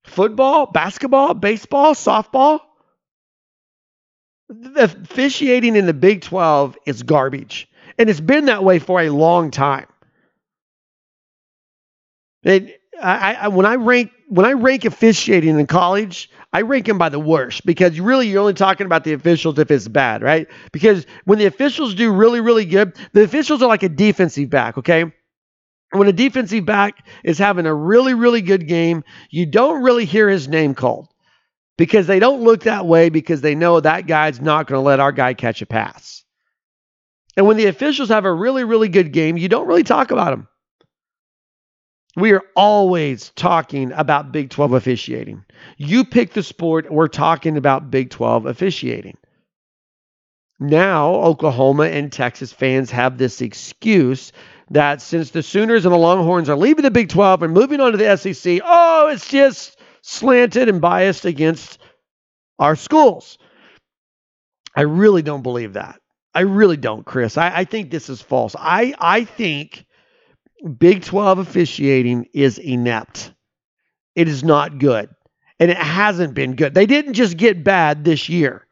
football, 0.04 0.66
basketball, 0.66 1.34
baseball, 1.34 1.94
softball 1.94 2.62
the 4.52 4.84
officiating 4.84 5.76
in 5.76 5.86
the 5.86 5.94
Big 5.94 6.22
12 6.22 6.78
is 6.86 7.04
garbage. 7.04 7.70
And 7.98 8.10
it's 8.10 8.20
been 8.20 8.46
that 8.46 8.64
way 8.64 8.80
for 8.80 9.02
a 9.02 9.10
long 9.10 9.52
time. 9.52 9.88
And 12.44 12.74
I, 13.02 13.34
I, 13.34 13.48
when 13.50 13.66
I 13.66 13.76
rank 13.76 14.12
when 14.32 14.46
I 14.46 14.54
rank 14.54 14.86
officiating 14.86 15.60
in 15.60 15.68
college, 15.68 16.30
I 16.54 16.62
rank 16.62 16.86
them 16.86 16.98
by 16.98 17.10
the 17.10 17.20
worst 17.20 17.66
because 17.66 18.00
really 18.00 18.30
you're 18.30 18.40
only 18.40 18.54
talking 18.54 18.86
about 18.86 19.04
the 19.04 19.12
officials 19.12 19.60
if 19.60 19.70
it's 19.70 19.90
bad, 19.90 20.22
right? 20.22 20.48
Because 20.72 21.06
when 21.26 21.38
the 21.38 21.48
officials 21.48 21.96
do 21.96 22.14
really, 22.14 22.40
really 22.40 22.64
good, 22.64 22.96
the 23.12 23.24
officials 23.24 23.62
are 23.62 23.68
like 23.68 23.84
a 23.84 23.90
defensive 23.90 24.50
back, 24.50 24.78
okay? 24.78 25.12
When 25.92 26.08
a 26.08 26.14
defensive 26.14 26.66
back 26.66 27.06
is 27.26 27.38
having 27.38 27.66
a 27.66 27.76
really, 27.76 28.14
really 28.14 28.42
good 28.42 28.70
game, 28.70 29.04
you 29.32 29.46
don't 29.46 29.84
really 29.84 30.06
hear 30.06 30.30
his 30.30 30.48
name 30.48 30.76
called 30.76 31.10
because 31.78 32.08
they 32.08 32.20
don't 32.20 32.42
look 32.42 32.64
that 32.64 32.86
way 32.86 33.10
because 33.10 33.42
they 33.42 33.54
know 33.54 33.82
that 33.82 34.08
guy's 34.08 34.40
not 34.40 34.66
going 34.66 34.78
to 34.78 34.86
let 34.86 35.02
our 35.02 35.12
guy 35.12 35.34
catch 35.34 35.62
a 35.62 35.66
pass. 35.66 36.24
And 37.36 37.46
when 37.48 37.58
the 37.58 37.66
officials 37.66 38.08
have 38.08 38.24
a 38.24 38.34
really, 38.34 38.64
really 38.64 38.88
good 38.88 39.12
game, 39.12 39.36
you 39.36 39.50
don't 39.50 39.68
really 39.68 39.84
talk 39.84 40.12
about 40.12 40.30
them. 40.32 40.48
We 42.16 42.34
are 42.34 42.44
always 42.56 43.32
talking 43.36 43.92
about 43.94 44.32
Big 44.32 44.50
12 44.50 44.74
officiating. 44.74 45.46
You 45.78 46.04
pick 46.04 46.34
the 46.34 46.44
sport, 46.44 46.92
we're 46.92 47.08
talking 47.08 47.58
about 47.58 47.90
Big 47.90 48.10
12 48.10 48.46
officiating. 48.46 49.18
Now, 50.60 51.16
Oklahoma 51.16 51.86
and 51.86 52.12
Texas 52.12 52.54
fans 52.54 52.92
have 52.92 53.18
this 53.18 53.42
excuse 53.42 54.32
that 54.70 55.02
since 55.02 55.32
the 55.32 55.42
Sooners 55.42 55.86
and 55.86 55.94
the 55.94 55.98
Longhorns 55.98 56.50
are 56.50 56.56
leaving 56.58 56.84
the 56.84 56.92
Big 56.92 57.10
12 57.10 57.44
and 57.44 57.54
moving 57.54 57.80
on 57.80 57.94
to 57.94 57.98
the 57.98 58.16
SEC, 58.18 58.62
oh, 58.64 59.08
it's 59.08 59.28
just 59.28 59.80
slanted 60.02 60.70
and 60.70 60.82
biased 60.82 61.26
against 61.26 61.80
our 62.60 62.76
schools. 62.76 63.38
I 64.76 64.82
really 64.82 65.22
don't 65.22 65.42
believe 65.42 65.74
that. 65.74 66.00
I 66.34 66.42
really 66.42 66.78
don't, 66.78 67.06
Chris. 67.06 67.38
I, 67.38 67.60
I 67.60 67.66
think 67.66 67.90
this 67.90 68.10
is 68.10 68.22
false. 68.22 68.56
I, 68.58 68.94
I 69.00 69.26
think 69.26 69.86
Big 70.78 71.04
12 71.04 71.40
officiating 71.40 72.28
is 72.34 72.58
inept. 72.58 73.34
It 74.16 74.28
is 74.28 74.44
not 74.44 74.78
good. 74.78 75.10
And 75.60 75.72
it 75.72 75.78
hasn't 75.78 76.34
been 76.34 76.56
good. 76.56 76.74
They 76.74 76.86
didn't 76.86 77.14
just 77.14 77.38
get 77.38 77.64
bad 77.64 78.04
this 78.04 78.30
year. 78.30 78.66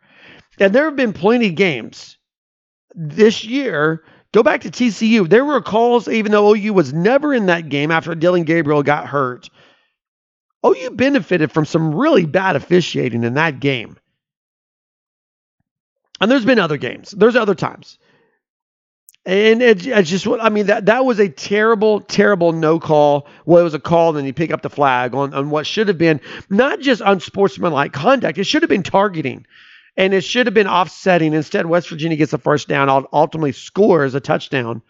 And 0.60 0.74
there 0.74 0.86
have 0.86 0.96
been 0.96 1.14
plenty 1.14 1.48
of 1.48 1.56
games 1.56 2.18
this 2.94 3.44
year. 3.44 4.04
Go 4.32 4.44
back 4.44 4.62
to 4.62 4.70
TCU. 4.70 5.28
There 5.28 5.46
were 5.46 5.62
calls, 5.62 6.08
even 6.08 6.32
though 6.32 6.54
OU 6.54 6.74
was 6.74 6.94
never 6.94 7.34
in 7.34 7.48
that 7.48 7.70
game 7.70 7.92
after 7.92 8.14
Dillon 8.14 8.44
Gabriel 8.44 8.84
got 8.84 9.08
hurt, 9.08 9.50
OU 10.66 10.92
benefited 10.92 11.52
from 11.52 11.66
some 11.66 11.96
really 11.96 12.26
bad 12.26 12.56
officiating 12.56 13.24
in 13.24 13.36
that 13.36 13.60
game. 13.60 13.98
And 16.22 16.30
there's 16.30 16.46
been 16.46 16.60
other 16.60 16.78
games. 16.78 17.12
There's 17.12 17.36
other 17.36 17.56
times. 17.56 17.98
And 19.30 19.62
it, 19.62 19.86
it's 19.86 20.10
just 20.10 20.26
what 20.26 20.44
I 20.44 20.50
mean. 20.50 20.66
That 20.66 20.88
that 20.88 21.06
was 21.06 21.20
a 21.20 21.30
terrible, 21.30 22.02
terrible 22.02 22.52
no 22.52 22.80
call. 22.80 23.28
Well, 23.46 23.62
it 23.62 23.64
was 23.64 23.76
a 23.76 23.80
call, 23.80 24.10
and 24.10 24.18
then 24.18 24.26
you 24.26 24.34
pick 24.34 24.50
up 24.50 24.64
the 24.64 24.72
flag 24.72 25.14
on, 25.14 25.36
on 25.36 25.52
what 25.52 25.68
should 25.68 25.88
have 25.88 26.00
been 26.00 26.20
not 26.50 26.80
just 26.80 27.00
unsportsmanlike 27.06 27.94
conduct. 27.94 28.40
It 28.40 28.46
should 28.46 28.64
have 28.64 28.72
been 28.72 28.82
targeting, 28.82 29.46
and 29.96 30.16
it 30.16 30.24
should 30.24 30.48
have 30.48 30.56
been 30.56 30.68
offsetting. 30.68 31.36
Instead, 31.36 31.68
West 31.68 31.90
Virginia 31.90 32.18
gets 32.18 32.32
the 32.32 32.40
first 32.40 32.68
down, 32.68 32.90
ultimately 33.14 33.52
scores 33.52 34.16
a 34.16 34.20
touchdown. 34.20 34.82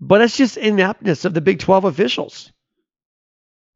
But 0.00 0.20
it's 0.20 0.36
just 0.36 0.56
ineptness 0.56 1.24
of 1.24 1.32
the 1.32 1.40
Big 1.40 1.60
12 1.60 1.84
officials. 1.84 2.50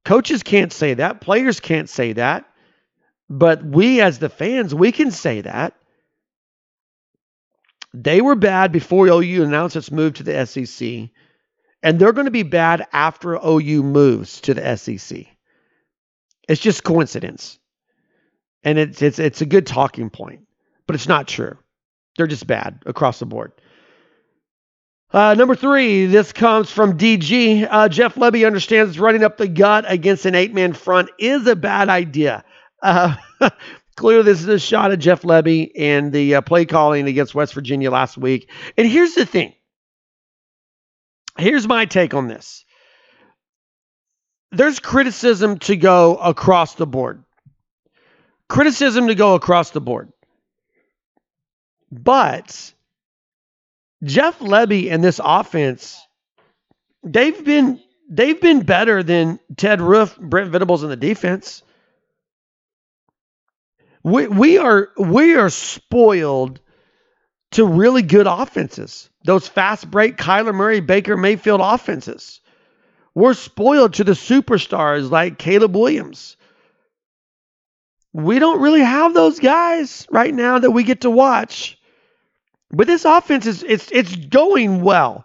Coaches 0.05 0.43
can't 0.43 0.73
say 0.73 0.95
that. 0.95 1.21
Players 1.21 1.61
can't 1.61 1.89
say 1.89 2.15
that. 2.15 2.47
But 3.31 3.65
we, 3.65 4.01
as 4.01 4.19
the 4.19 4.29
fans, 4.29 4.75
we 4.75 4.91
can 4.91 5.13
say 5.13 5.43
that. 5.43 5.75
They 7.95 8.21
were 8.21 8.35
bad 8.35 8.73
before 8.73 9.07
OU 9.07 9.45
announced 9.45 9.77
its 9.77 9.93
move 9.93 10.15
to 10.15 10.25
the 10.25 10.45
SEC, 10.47 11.11
and 11.81 11.97
they're 11.97 12.13
going 12.13 12.25
to 12.25 12.33
be 12.33 12.43
bad 12.43 12.89
after 12.93 13.35
OU 13.35 13.85
moves 13.85 14.41
to 14.43 14.55
the 14.55 14.77
SEC. 14.77 15.27
It's 16.49 16.61
just 16.61 16.83
coincidence, 16.83 17.57
and 18.65 18.81
it's 18.81 19.01
it's 19.01 19.21
it's 19.21 19.43
a 19.43 19.47
good 19.47 19.65
talking 19.69 20.11
point, 20.11 20.41
but 20.89 20.97
it's 20.97 21.07
not 21.07 21.29
true. 21.29 21.57
They're 22.17 22.27
just 22.27 22.49
bad 22.49 22.83
across 22.85 23.21
the 23.21 23.27
board. 23.27 23.53
Uh, 25.13 25.35
number 25.35 25.55
three, 25.55 26.07
this 26.07 26.33
comes 26.33 26.73
from 26.73 26.99
DG. 26.99 27.69
Uh, 27.71 27.89
Jeff 27.89 28.17
Lebby 28.17 28.45
understands 28.45 28.99
running 28.99 29.23
up 29.23 29.37
the 29.37 29.47
gut 29.47 29.85
against 29.87 30.27
an 30.27 30.35
eight 30.35 30.53
man 30.53 30.73
front 30.73 31.11
is 31.21 31.47
a 31.47 31.55
bad 31.55 31.89
idea. 31.89 32.45
Uh, 32.83 33.15
clearly, 33.97 34.25
this 34.25 34.41
is 34.41 34.49
a 34.49 34.59
shot 34.59 34.93
at 34.93 34.99
Jeff 34.99 35.23
Lebby 35.23 35.71
and 35.77 36.13
the 36.13 36.37
uh, 36.37 36.41
play 36.41 36.65
calling 36.65 37.07
against 37.07 37.35
West 37.35 37.55
Virginia 37.55 37.91
last 37.91 38.17
week. 38.17 38.51
And 38.77 38.87
here's 38.87 39.15
the 39.15 39.27
thing 39.27 39.55
here's 41.37 41.67
my 41.67 41.85
take 41.85 42.15
on 42.15 42.29
this 42.29 42.65
there's 44.55 44.79
criticism 44.79 45.59
to 45.61 45.77
go 45.77 46.17
across 46.17 46.75
the 46.77 46.87
board. 46.87 47.25
Criticism 48.49 49.09
to 49.09 49.15
go 49.17 49.35
across 49.35 49.71
the 49.71 49.81
board. 49.81 50.13
But 51.91 52.73
Jeff 54.05 54.39
Lebby 54.39 54.93
and 54.93 55.03
this 55.03 55.21
offense, 55.23 56.01
they've 57.03 57.45
been 57.45 57.81
they've 58.09 58.41
been 58.41 58.63
better 58.63 59.03
than 59.03 59.41
Ted 59.57 59.81
Roof, 59.81 60.17
Brent 60.19 60.51
Venables 60.51 60.85
in 60.85 60.89
the 60.91 60.97
defense. 60.97 61.64
We 64.05 64.29
we 64.29 64.59
are 64.59 64.91
we 64.99 65.35
are 65.35 65.49
spoiled 65.49 66.61
to 67.53 67.65
really 67.65 68.03
good 68.03 68.27
offenses. 68.27 69.09
Those 69.25 69.49
fast 69.49 69.91
break 69.91 70.19
Kyler 70.19 70.55
Murray, 70.55 70.81
Baker 70.81 71.17
Mayfield 71.17 71.63
offenses. 71.63 72.41
We're 73.15 73.35
spoiled 73.35 73.95
to 73.95 74.05
the 74.05 74.13
superstars 74.13 75.11
like 75.11 75.39
Caleb 75.39 75.75
Williams. 75.75 76.37
We 78.13 78.39
don't 78.39 78.61
really 78.61 78.83
have 78.83 79.15
those 79.15 79.41
guys 79.41 80.07
right 80.11 80.35
now 80.35 80.59
that 80.59 80.71
we 80.71 80.85
get 80.85 81.03
to 81.03 81.11
watch. 81.11 81.79
But 82.71 82.87
this 82.87 83.05
offense 83.05 83.47
is 83.47 83.63
it's 83.63 83.91
it's 83.91 84.15
going 84.15 84.83
well. 84.83 85.25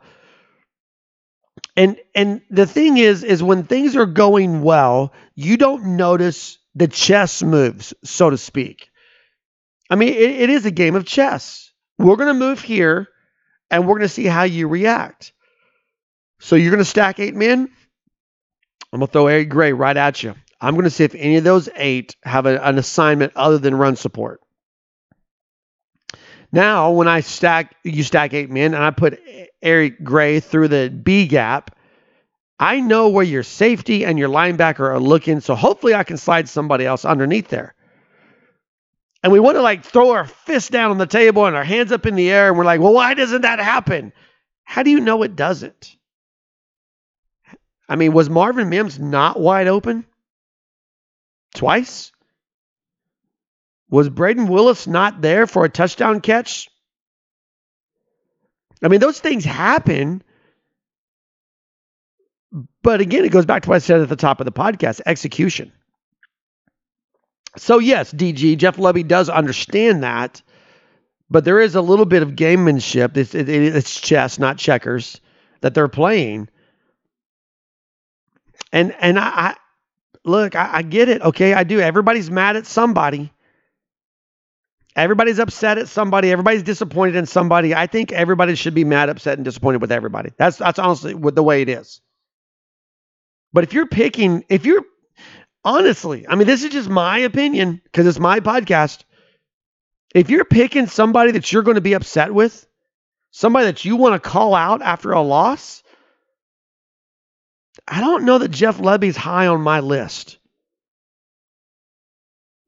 And 1.75 1.97
and 2.15 2.41
the 2.49 2.67
thing 2.67 2.97
is 2.97 3.23
is 3.23 3.43
when 3.43 3.63
things 3.63 3.97
are 3.97 4.05
going 4.05 4.61
well, 4.61 5.13
you 5.35 5.57
don't 5.57 5.97
notice 5.97 6.58
the 6.79 6.87
chess 6.87 7.43
moves, 7.43 7.93
so 8.03 8.29
to 8.29 8.37
speak. 8.37 8.89
I 9.89 9.95
mean, 9.95 10.13
it, 10.13 10.31
it 10.31 10.49
is 10.49 10.65
a 10.65 10.71
game 10.71 10.95
of 10.95 11.05
chess. 11.05 11.71
We're 11.97 12.15
going 12.15 12.29
to 12.29 12.33
move 12.33 12.61
here 12.61 13.09
and 13.69 13.83
we're 13.83 13.95
going 13.95 14.07
to 14.07 14.13
see 14.13 14.25
how 14.25 14.43
you 14.43 14.67
react. 14.67 15.33
So 16.39 16.55
you're 16.55 16.71
going 16.71 16.79
to 16.79 16.85
stack 16.85 17.19
eight 17.19 17.35
men? 17.35 17.69
I'm 18.93 18.99
going 18.99 19.07
to 19.07 19.11
throw 19.11 19.27
Eric 19.27 19.49
Gray 19.49 19.73
right 19.73 19.95
at 19.95 20.23
you. 20.23 20.33
I'm 20.61 20.73
going 20.73 20.85
to 20.85 20.89
see 20.89 21.03
if 21.03 21.15
any 21.15 21.35
of 21.35 21.43
those 21.43 21.67
eight 21.75 22.15
have 22.23 22.45
a, 22.45 22.63
an 22.63 22.77
assignment 22.77 23.33
other 23.35 23.57
than 23.57 23.75
run 23.75 23.97
support. 23.97 24.41
Now, 26.51 26.91
when 26.91 27.07
I 27.07 27.19
stack, 27.19 27.75
you 27.83 28.03
stack 28.03 28.33
eight 28.33 28.49
men, 28.49 28.73
and 28.73 28.83
I 28.83 28.89
put 28.89 29.21
Eric 29.61 30.03
Gray 30.03 30.39
through 30.39 30.69
the 30.69 30.89
B 30.89 31.27
gap, 31.27 31.75
I 32.59 32.81
know 32.81 33.09
where 33.09 33.23
your 33.23 33.43
safety 33.43 34.03
and 34.05 34.19
your 34.19 34.29
linebacker 34.29 34.81
are 34.81 34.99
looking. 34.99 35.39
So 35.39 35.55
hopefully, 35.55 35.95
I 35.95 36.03
can 36.03 36.17
slide 36.17 36.49
somebody 36.49 36.85
else 36.85 37.05
underneath 37.05 37.47
there. 37.47 37.73
And 39.23 39.31
we 39.33 39.39
want 39.39 39.55
to 39.55 39.61
like 39.61 39.83
throw 39.83 40.11
our 40.11 40.25
fist 40.25 40.71
down 40.71 40.91
on 40.91 40.97
the 40.97 41.05
table 41.05 41.45
and 41.45 41.55
our 41.55 41.63
hands 41.63 41.91
up 41.91 42.05
in 42.05 42.15
the 42.15 42.31
air, 42.31 42.49
and 42.49 42.57
we're 42.57 42.65
like, 42.65 42.81
well, 42.81 42.93
why 42.93 43.13
doesn't 43.13 43.41
that 43.41 43.59
happen? 43.59 44.13
How 44.63 44.83
do 44.83 44.91
you 44.91 44.99
know 44.99 45.23
it 45.23 45.35
doesn't? 45.35 45.95
I 47.87 47.95
mean, 47.95 48.13
was 48.13 48.29
Marvin 48.29 48.69
Mims 48.69 48.99
not 48.99 49.39
wide 49.39 49.67
open 49.67 50.05
twice? 51.55 52.11
Was 53.89 54.09
Brayden 54.09 54.47
Willis 54.47 54.85
not 54.85 55.21
there 55.21 55.47
for 55.47 55.65
a 55.65 55.69
touchdown 55.69 56.21
catch? 56.21 56.69
I 58.83 58.87
mean, 58.87 58.99
those 58.99 59.19
things 59.19 59.43
happen. 59.43 60.21
But 62.81 63.01
again, 63.01 63.25
it 63.25 63.31
goes 63.31 63.45
back 63.45 63.63
to 63.63 63.69
what 63.69 63.75
I 63.75 63.79
said 63.79 64.01
at 64.01 64.09
the 64.09 64.15
top 64.15 64.39
of 64.39 64.45
the 64.45 64.51
podcast 64.51 65.01
execution. 65.05 65.71
So, 67.57 67.79
yes, 67.79 68.13
DG, 68.13 68.57
Jeff 68.57 68.77
Lebby 68.77 69.07
does 69.07 69.29
understand 69.29 70.03
that, 70.03 70.41
but 71.29 71.45
there 71.45 71.59
is 71.59 71.75
a 71.75 71.81
little 71.81 72.05
bit 72.05 72.23
of 72.23 72.31
gamemanship. 72.31 73.17
It's, 73.17 73.35
it, 73.35 73.49
it's 73.49 73.99
chess, 73.99 74.39
not 74.39 74.57
checkers, 74.57 75.19
that 75.61 75.73
they're 75.73 75.87
playing. 75.87 76.49
And 78.71 78.95
and 78.99 79.17
I, 79.19 79.27
I 79.27 79.55
look, 80.23 80.55
I, 80.55 80.77
I 80.77 80.81
get 80.83 81.09
it. 81.09 81.21
Okay, 81.21 81.53
I 81.53 81.63
do. 81.63 81.79
Everybody's 81.79 82.29
mad 82.29 82.55
at 82.55 82.67
somebody. 82.67 83.31
Everybody's 84.95 85.39
upset 85.39 85.77
at 85.77 85.87
somebody. 85.87 86.31
Everybody's 86.31 86.63
disappointed 86.63 87.15
in 87.15 87.25
somebody. 87.25 87.73
I 87.73 87.87
think 87.87 88.11
everybody 88.11 88.55
should 88.55 88.73
be 88.73 88.83
mad, 88.83 89.09
upset, 89.09 89.37
and 89.37 89.45
disappointed 89.45 89.81
with 89.81 89.91
everybody. 89.91 90.31
That's 90.37 90.57
that's 90.57 90.77
honestly 90.77 91.13
the 91.13 91.43
way 91.43 91.61
it 91.61 91.69
is. 91.69 92.01
But 93.53 93.63
if 93.63 93.73
you're 93.73 93.87
picking, 93.87 94.45
if 94.49 94.65
you're 94.65 94.83
honestly, 95.63 96.27
I 96.27 96.35
mean, 96.35 96.47
this 96.47 96.63
is 96.63 96.71
just 96.71 96.89
my 96.89 97.19
opinion 97.19 97.81
because 97.83 98.07
it's 98.07 98.19
my 98.19 98.39
podcast. 98.39 99.03
If 100.13 100.29
you're 100.29 100.45
picking 100.45 100.87
somebody 100.87 101.31
that 101.31 101.51
you're 101.51 101.63
going 101.63 101.75
to 101.75 101.81
be 101.81 101.93
upset 101.93 102.33
with, 102.33 102.65
somebody 103.31 103.67
that 103.67 103.85
you 103.85 103.95
want 103.95 104.21
to 104.21 104.29
call 104.29 104.55
out 104.55 104.81
after 104.81 105.11
a 105.11 105.21
loss, 105.21 105.83
I 107.87 108.01
don't 108.01 108.25
know 108.25 108.37
that 108.39 108.49
Jeff 108.49 108.77
Lebby's 108.77 109.17
high 109.17 109.47
on 109.47 109.61
my 109.61 109.79
list 109.79 110.37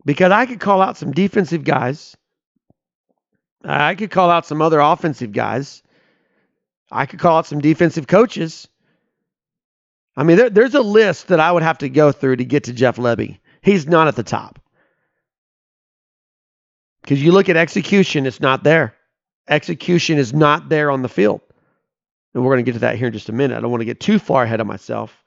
because 0.05 0.31
I 0.31 0.45
could 0.45 0.59
call 0.59 0.81
out 0.81 0.97
some 0.97 1.11
defensive 1.11 1.63
guys. 1.63 2.15
I 3.63 3.95
could 3.95 4.09
call 4.11 4.29
out 4.29 4.45
some 4.45 4.61
other 4.61 4.79
offensive 4.79 5.31
guys. 5.31 5.83
I 6.91 7.05
could 7.05 7.19
call 7.19 7.37
out 7.37 7.45
some 7.45 7.59
defensive 7.59 8.07
coaches. 8.07 8.67
I 10.15 10.23
mean, 10.23 10.37
there, 10.37 10.49
there's 10.49 10.75
a 10.75 10.81
list 10.81 11.27
that 11.27 11.39
I 11.39 11.51
would 11.51 11.63
have 11.63 11.79
to 11.79 11.89
go 11.89 12.11
through 12.11 12.37
to 12.37 12.45
get 12.45 12.65
to 12.65 12.73
Jeff 12.73 12.97
Lebby. 12.97 13.39
He's 13.61 13.87
not 13.87 14.07
at 14.07 14.15
the 14.15 14.23
top. 14.23 14.59
Because 17.01 17.23
you 17.23 17.31
look 17.31 17.49
at 17.49 17.57
execution, 17.57 18.25
it's 18.25 18.39
not 18.39 18.63
there. 18.63 18.95
Execution 19.47 20.17
is 20.17 20.33
not 20.33 20.69
there 20.69 20.91
on 20.91 21.01
the 21.01 21.09
field. 21.09 21.41
And 22.33 22.43
we're 22.43 22.53
going 22.53 22.65
to 22.65 22.69
get 22.71 22.75
to 22.75 22.81
that 22.81 22.97
here 22.97 23.07
in 23.07 23.13
just 23.13 23.29
a 23.29 23.33
minute. 23.33 23.57
I 23.57 23.61
don't 23.61 23.71
want 23.71 23.81
to 23.81 23.85
get 23.85 23.99
too 23.99 24.19
far 24.19 24.43
ahead 24.43 24.61
of 24.61 24.67
myself. 24.67 25.23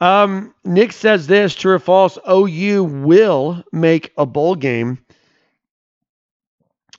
Um, 0.00 0.54
Nick 0.64 0.92
says 0.92 1.26
this 1.26 1.54
true 1.54 1.74
or 1.74 1.78
false 1.78 2.18
OU 2.28 2.84
will 2.84 3.64
make 3.72 4.12
a 4.16 4.26
bowl 4.26 4.54
game. 4.54 4.98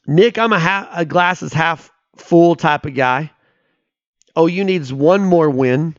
Nick, 0.06 0.38
I'm 0.38 0.54
a, 0.54 0.60
ha- 0.60 0.90
a 0.92 1.56
half 1.56 1.92
full 2.16 2.56
type 2.56 2.86
of 2.86 2.96
guy. 2.96 3.32
OU 4.38 4.64
needs 4.64 4.92
one 4.92 5.22
more 5.24 5.50
win. 5.50 5.96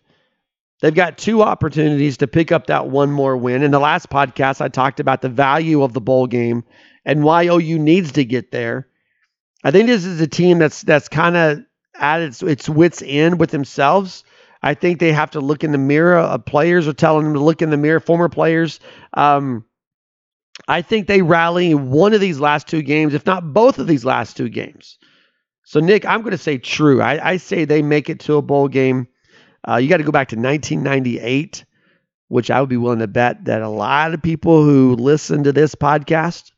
They've 0.81 0.95
got 0.95 1.19
two 1.19 1.43
opportunities 1.43 2.17
to 2.19 2.27
pick 2.27 2.53
up 2.53 2.67
that 2.67 2.89
one 2.89 3.11
more 3.11 3.37
win. 3.37 3.63
In 3.63 3.71
the 3.71 3.81
last 3.81 4.09
podcast, 4.09 4.61
I 4.61 4.69
talked 4.69 5.01
about 5.01 5.21
the 5.21 5.29
value 5.29 5.83
of 5.83 5.93
the 5.93 6.01
bowl 6.01 6.27
game 6.27 6.65
and 7.05 7.23
why 7.23 7.45
OU 7.45 7.79
needs 7.79 8.13
to 8.13 8.25
get 8.25 8.51
there. 8.51 8.89
I 9.63 9.71
think 9.71 9.89
this 9.89 10.07
is 10.07 10.21
a 10.21 10.27
team 10.27 10.59
that's 10.59 10.83
that's 10.83 11.09
kind 11.09 11.37
of 11.37 11.61
at 11.95 12.23
its 12.23 12.43
its 12.43 12.69
wits 12.69 13.03
end 13.05 13.39
with 13.39 13.51
themselves. 13.51 14.25
I 14.63 14.75
think 14.75 14.99
they 14.99 15.13
have 15.13 15.31
to 15.33 15.41
look 15.41 15.65
in 15.65 15.73
the 15.73 15.79
mirror. 15.79 16.19
Uh, 16.19 16.39
players 16.39 16.89
are 16.89 16.93
telling 16.93 17.25
them 17.25 17.35
to 17.35 17.41
look 17.41 17.63
in 17.63 17.71
the 17.71 17.77
mirror. 17.77 18.01
Former 18.01 18.29
players. 18.29 18.81
Um, 19.15 19.65
I 20.69 20.83
think 20.83 21.07
they 21.07 21.23
rally 21.23 21.75
one 21.75 22.13
of 22.13 22.21
these 22.21 22.41
last 22.41 22.69
two 22.69 22.83
games, 22.83 23.15
if 23.15 23.25
not 23.27 23.53
both 23.53 23.79
of 23.79 23.87
these 23.87 24.05
last 24.05 24.37
two 24.37 24.49
games. 24.49 24.99
So, 25.65 25.81
Nick, 25.81 26.05
I'm 26.05 26.21
going 26.21 26.33
to 26.33 26.39
say 26.39 26.59
true. 26.59 27.01
I, 27.01 27.31
I, 27.31 27.37
say 27.37 27.65
they 27.65 27.81
make 27.81 28.11
it 28.11 28.21
to 28.21 28.35
a 28.35 28.43
bowl 28.43 28.69
game. 28.69 29.07
Uh, 29.67 29.77
you 29.77 29.89
got 29.89 29.99
to 29.99 30.05
go 30.05 30.13
back 30.13 30.29
to 30.29 30.37
1998, 30.37 31.65
which 32.29 32.51
I 32.51 32.61
would 32.61 32.71
be 32.71 32.77
willing 32.77 33.01
to 33.01 33.07
bet 33.07 33.45
that 33.45 33.63
a 33.63 33.69
lot 33.69 34.15
of 34.15 34.23
people 34.23 34.65
who 34.65 34.95
listen 34.97 35.45
to 35.45 35.53
this 35.53 35.75
podcast, 35.75 36.53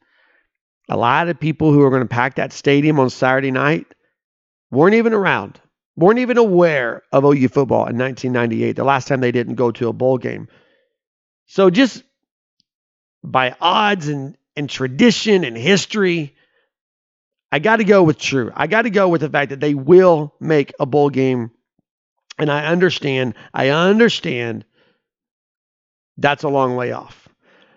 a 0.88 0.97
lot 0.97 1.29
of 1.29 1.41
people 1.41 1.73
who 1.73 1.83
are 1.83 1.91
going 1.91 2.03
to 2.03 2.09
pack 2.09 2.37
that 2.37 2.53
stadium 2.53 3.01
on 3.01 3.11
Saturday 3.11 3.51
night, 3.51 3.87
weren't 4.71 4.95
even 4.95 5.12
around, 5.12 5.61
weren't 5.97 6.21
even 6.21 6.38
aware 6.38 7.03
of 7.12 7.25
OU 7.25 7.49
football 7.49 7.87
in 7.87 7.99
1998, 7.99 8.77
the 8.77 8.85
last 8.85 9.09
time 9.09 9.21
they 9.21 9.33
didn't 9.33 9.57
go 9.57 9.71
to 9.73 9.88
a 9.88 9.93
bowl 9.93 10.19
game. 10.19 10.49
So 11.47 11.71
just 11.71 12.03
by 13.23 13.55
odds 13.61 14.09
and, 14.09 14.37
and 14.57 14.69
tradition 14.69 15.45
and 15.45 15.57
history, 15.57 16.35
I 17.51 17.59
got 17.59 17.77
to 17.77 17.85
go 17.85 18.03
with 18.03 18.19
true. 18.19 18.51
I 18.55 18.67
got 18.67 18.83
to 18.83 18.91
go 18.91 19.09
with 19.09 19.21
the 19.21 19.29
fact 19.29 19.51
that 19.51 19.61
they 19.61 19.75
will 19.75 20.35
make 20.41 20.73
a 20.81 20.87
bowl 20.87 21.11
game. 21.11 21.51
And 22.43 22.51
I 22.51 22.67
understand, 22.67 23.35
I 23.55 23.69
understand 23.69 24.65
that's 26.17 26.43
a 26.43 26.49
long 26.49 26.75
way 26.75 26.91
off. 26.91 27.29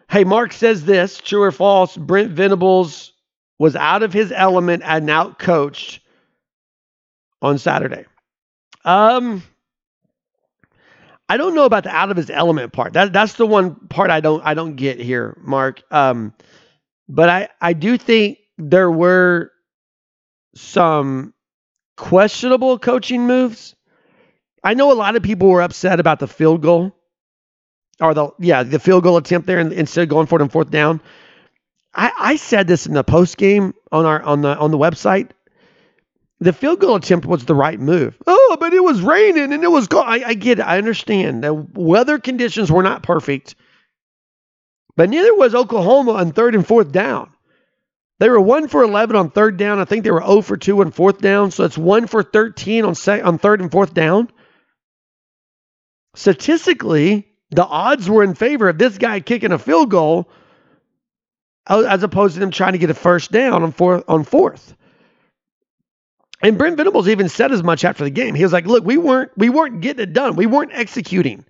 Hey, 0.10 0.23
Mark 0.23 0.54
says 0.54 0.86
this 0.86 1.19
true 1.19 1.43
or 1.43 1.51
false? 1.51 1.95
Brent 1.95 2.32
Venables 2.32 3.13
was 3.60 3.75
out 3.75 4.01
of 4.01 4.12
his 4.12 4.32
element 4.32 4.82
and 4.84 5.08
out 5.08 5.38
coached 5.38 5.99
on 7.43 7.60
Saturday. 7.60 8.06
Um, 8.84 9.43
I 11.30 11.38
don't 11.38 11.54
know 11.54 11.65
about 11.65 11.84
the 11.84 11.95
out 11.95 12.10
of 12.10 12.17
his 12.17 12.32
element 12.32 12.73
part. 12.73 12.93
That 12.93 13.13
that's 13.13 13.34
the 13.34 13.45
one 13.45 13.75
part 13.75 14.10
I 14.10 14.19
don't 14.19 14.43
I 14.43 14.56
don't 14.56 14.78
get 14.78 14.99
here, 14.99 15.38
Mark. 15.43 15.84
Um, 15.91 16.34
but 17.08 17.30
I 17.30 17.49
I 17.62 17.73
do 17.73 17.99
think 17.99 18.39
there 18.58 18.89
were 18.89 19.51
some 20.56 21.36
questionable 21.97 22.80
coaching 22.80 23.28
moves. 23.28 23.74
I 24.65 24.73
know 24.73 24.91
a 24.91 24.93
lot 24.93 25.15
of 25.15 25.23
people 25.23 25.47
were 25.47 25.62
upset 25.62 25.99
about 25.99 26.19
the 26.19 26.28
field 26.28 26.62
goal 26.62 26.91
or 28.01 28.13
the 28.13 28.30
yeah 28.39 28.63
the 28.63 28.80
field 28.80 29.04
goal 29.04 29.15
attempt 29.15 29.47
there 29.47 29.60
instead 29.60 30.04
of 30.04 30.10
going 30.10 30.28
for 30.28 30.39
it 30.39 30.41
on 30.41 30.49
fourth 30.49 30.71
down. 30.71 30.99
I, 31.93 32.12
I 32.17 32.36
said 32.36 32.67
this 32.67 32.88
in 32.88 32.93
the 32.93 33.04
post 33.04 33.38
game 33.38 33.73
on 33.91 34.06
our 34.06 34.21
on 34.21 34.41
the 34.41 34.58
on 34.58 34.71
the 34.71 34.78
website 34.78 35.30
the 36.39 36.54
field 36.54 36.80
goal 36.80 36.95
attempt 36.95 37.25
was 37.25 37.45
the 37.45 37.56
right 37.56 37.80
move. 37.80 38.17
Oh, 38.28 38.58
but 38.60 38.73
it 38.73 38.84
was 38.84 39.01
raining 39.01 39.54
and 39.54 39.63
it 39.63 39.71
was 39.71 39.88
cold. 39.88 40.06
I, 40.06 40.30
I 40.30 40.34
get 40.34 40.60
it. 40.60 40.63
I 40.63 40.78
understand. 40.78 41.43
The 41.43 41.54
weather 41.54 42.19
conditions 42.19 42.71
were 42.71 42.84
not 42.84 43.04
perfect, 43.04 43.56
but 44.97 45.10
neither 45.10 45.34
was 45.36 45.56
Oklahoma 45.56 46.13
on 46.13 46.32
third 46.34 46.56
and 46.56 46.67
fourth 46.67 46.91
down. 46.91 47.32
They 48.19 48.30
were 48.30 48.39
one 48.39 48.67
for 48.67 48.84
11 48.84 49.15
on 49.15 49.30
third 49.30 49.58
down. 49.58 49.80
I 49.80 49.86
think 49.86 50.04
they 50.04 50.12
were 50.12 50.26
0 50.26 50.41
for 50.41 50.55
2 50.55 50.82
on 50.82 50.91
fourth 50.91 51.20
down. 51.20 51.51
So 51.51 51.66
it's 51.66 51.78
one 51.78 52.07
for 52.07 52.24
13 52.24 52.86
on, 52.86 52.95
se- 52.95 53.22
on 53.22 53.38
third 53.38 53.61
and 53.61 53.72
fourth 53.72 53.93
down. 53.93 54.30
Statistically, 56.16 57.28
the 57.51 57.66
odds 57.66 58.09
were 58.09 58.24
in 58.24 58.34
favor 58.34 58.70
of 58.70 58.78
this 58.78 58.97
guy 58.97 59.20
kicking 59.20 59.51
a 59.51 59.59
field 59.59 59.91
goal 59.91 60.30
as 61.68 62.03
opposed 62.03 62.36
to 62.36 62.39
them 62.39 62.51
trying 62.51 62.74
to 62.74 62.78
get 62.78 62.89
a 62.89 62.93
first 62.93 63.32
down 63.32 63.63
on 63.63 63.72
fourth. 63.72 64.03
On 64.07 64.24
fourth. 64.24 64.76
And 66.41 66.57
Brent 66.57 66.78
Venables 66.78 67.07
even 67.07 67.30
said 67.30 67.51
as 67.51 67.63
much 67.63 67.86
after 67.86 68.03
the 68.03 68.09
game. 68.09 68.36
He 68.36 68.43
was 68.43 68.53
like, 68.53 68.66
"Look, 68.66 68.84
we 68.86 68.97
weren't 68.97 69.32
we 69.38 69.49
weren't 69.49 69.82
getting 69.82 70.03
it 70.03 70.13
done. 70.13 70.36
We 70.36 70.45
weren't 70.45 70.72
executing." 70.74 71.45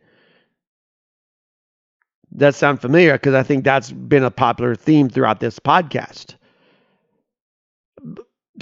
That 2.32 2.56
sound 2.56 2.82
familiar 2.82 3.14
because 3.14 3.34
I 3.34 3.44
think 3.44 3.64
that's 3.64 3.92
been 3.92 4.24
a 4.24 4.32
popular 4.32 4.76
theme 4.76 5.10
throughout 5.10 5.40
this 5.40 5.60
podcast. 5.60 6.36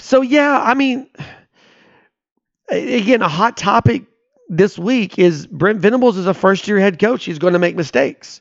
So 0.00 0.22
yeah, 0.22 0.60
I 0.62 0.74
mean, 0.74 1.08
again, 2.68 3.22
a 3.22 3.28
hot 3.28 3.56
topic 3.56 4.04
this 4.48 4.78
week 4.78 5.18
is 5.18 5.46
Brent 5.46 5.80
Venables 5.80 6.16
is 6.16 6.26
a 6.26 6.34
first 6.34 6.68
year 6.68 6.78
head 6.78 6.98
coach. 6.98 7.24
He's 7.24 7.38
going 7.38 7.54
to 7.54 7.58
make 7.58 7.76
mistakes. 7.76 8.40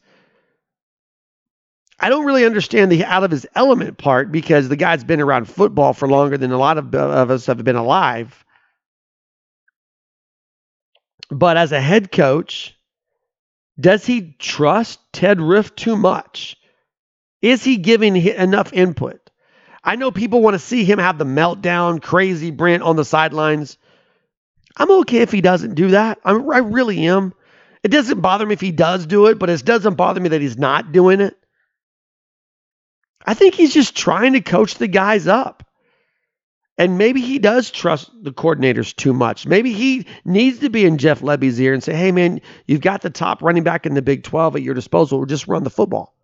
I 2.00 2.10
don't 2.10 2.26
really 2.26 2.46
understand 2.46 2.92
the 2.92 3.06
out 3.06 3.24
of 3.24 3.32
his 3.32 3.48
element 3.56 3.98
part 3.98 4.32
because 4.32 4.68
the 4.68 4.76
guy's 4.76 5.04
been 5.04 5.22
around 5.22 5.46
football 5.48 5.94
for 5.94 6.08
longer 6.08 6.38
than 6.38 6.52
a 6.52 6.58
lot 6.58 6.78
of, 6.78 6.94
of 6.94 7.32
us 7.32 7.46
have 7.46 7.64
been 7.64 7.76
alive. 7.76 8.44
But 11.30 11.56
as 11.58 11.72
a 11.72 11.80
head 11.80 12.12
coach, 12.12 12.76
does 13.80 14.06
he 14.06 14.36
trust 14.38 15.00
Ted 15.14 15.40
Roof 15.40 15.76
too 15.76 15.96
much? 15.96 16.58
Is 17.42 17.64
he 17.64 17.78
giving 17.78 18.16
enough 18.16 18.74
input? 18.74 19.30
I 19.84 19.96
know 19.96 20.12
people 20.12 20.42
want 20.42 20.54
to 20.54 20.60
see 20.60 20.84
him 20.84 21.00
have 21.00 21.18
the 21.18 21.26
meltdown, 21.26 22.02
crazy 22.02 22.52
Brent 22.52 22.84
on 22.84 22.96
the 22.96 23.04
sidelines. 23.06 23.78
I'm 24.78 24.92
okay 25.02 25.20
if 25.20 25.32
he 25.32 25.42
doesn't 25.42 25.76
do 25.76 25.90
that. 25.90 26.20
I'm, 26.24 26.50
I 26.50 26.60
really 26.60 27.06
am. 27.08 27.34
It 27.84 27.90
doesn't 27.90 28.22
bother 28.22 28.46
me 28.46 28.54
if 28.54 28.62
he 28.62 28.72
does 28.72 29.06
do 29.06 29.28
it, 29.28 29.38
but 29.38 29.50
it 29.50 29.64
doesn't 29.66 29.96
bother 29.96 30.22
me 30.22 30.30
that 30.30 30.42
he's 30.42 30.58
not 30.58 30.92
doing 30.92 31.20
it. 31.22 31.38
I 33.26 33.34
think 33.34 33.54
he's 33.54 33.74
just 33.74 33.96
trying 33.96 34.34
to 34.34 34.42
coach 34.42 34.76
the 34.76 34.88
guys 34.88 35.28
up. 35.28 35.64
And 36.78 36.98
maybe 36.98 37.22
he 37.22 37.38
does 37.38 37.70
trust 37.70 38.10
the 38.24 38.32
coordinators 38.32 38.96
too 38.96 39.14
much. 39.14 39.46
Maybe 39.46 39.74
he 39.74 40.08
needs 40.26 40.60
to 40.60 40.70
be 40.70 40.86
in 40.86 40.98
Jeff 40.98 41.22
Lebby's 41.22 41.60
ear 41.62 41.74
and 41.74 41.84
say, 41.84 41.94
hey, 41.94 42.12
man, 42.12 42.42
you've 42.66 42.82
got 42.82 43.02
the 43.02 43.12
top 43.12 43.44
running 43.44 43.64
back 43.64 43.86
in 43.86 43.94
the 43.94 44.02
Big 44.02 44.24
12 44.24 44.56
at 44.56 44.64
your 44.64 44.74
disposal. 44.74 45.26
Just 45.26 45.48
run 45.48 45.64
the 45.64 45.70
football. 45.70 46.16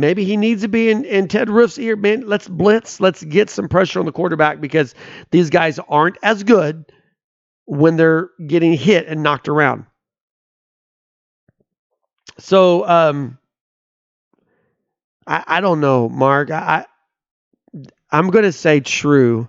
Maybe 0.00 0.24
he 0.24 0.36
needs 0.36 0.62
to 0.62 0.68
be 0.68 0.90
in, 0.90 1.04
in 1.04 1.28
Ted 1.28 1.50
Roof's 1.50 1.78
ear, 1.78 1.96
man. 1.96 2.26
Let's 2.26 2.48
blitz. 2.48 3.00
Let's 3.00 3.22
get 3.22 3.50
some 3.50 3.68
pressure 3.68 4.00
on 4.00 4.06
the 4.06 4.12
quarterback 4.12 4.60
because 4.60 4.94
these 5.30 5.50
guys 5.50 5.78
aren't 5.88 6.18
as 6.22 6.42
good 6.42 6.92
when 7.66 7.96
they're 7.96 8.30
getting 8.46 8.72
hit 8.72 9.06
and 9.06 9.22
knocked 9.22 9.48
around. 9.48 9.86
So, 12.38 12.86
um, 12.86 13.38
I, 15.26 15.44
I 15.46 15.60
don't 15.60 15.80
know, 15.80 16.08
Mark. 16.08 16.50
I, 16.50 16.86
I'm 18.10 18.30
going 18.30 18.44
to 18.44 18.52
say 18.52 18.80
true 18.80 19.48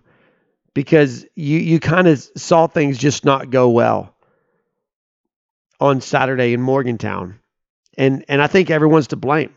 because 0.74 1.26
you 1.36 1.58
you 1.60 1.80
kind 1.80 2.08
of 2.08 2.20
saw 2.36 2.68
things 2.68 2.98
just 2.98 3.26
not 3.26 3.50
go 3.50 3.70
well 3.70 4.16
on 5.80 6.02
Saturday 6.02 6.54
in 6.54 6.62
Morgantown, 6.62 7.40
and 7.98 8.26
and 8.28 8.42
I 8.42 8.48
think 8.48 8.70
everyone's 8.70 9.08
to 9.08 9.16
blame. 9.16 9.54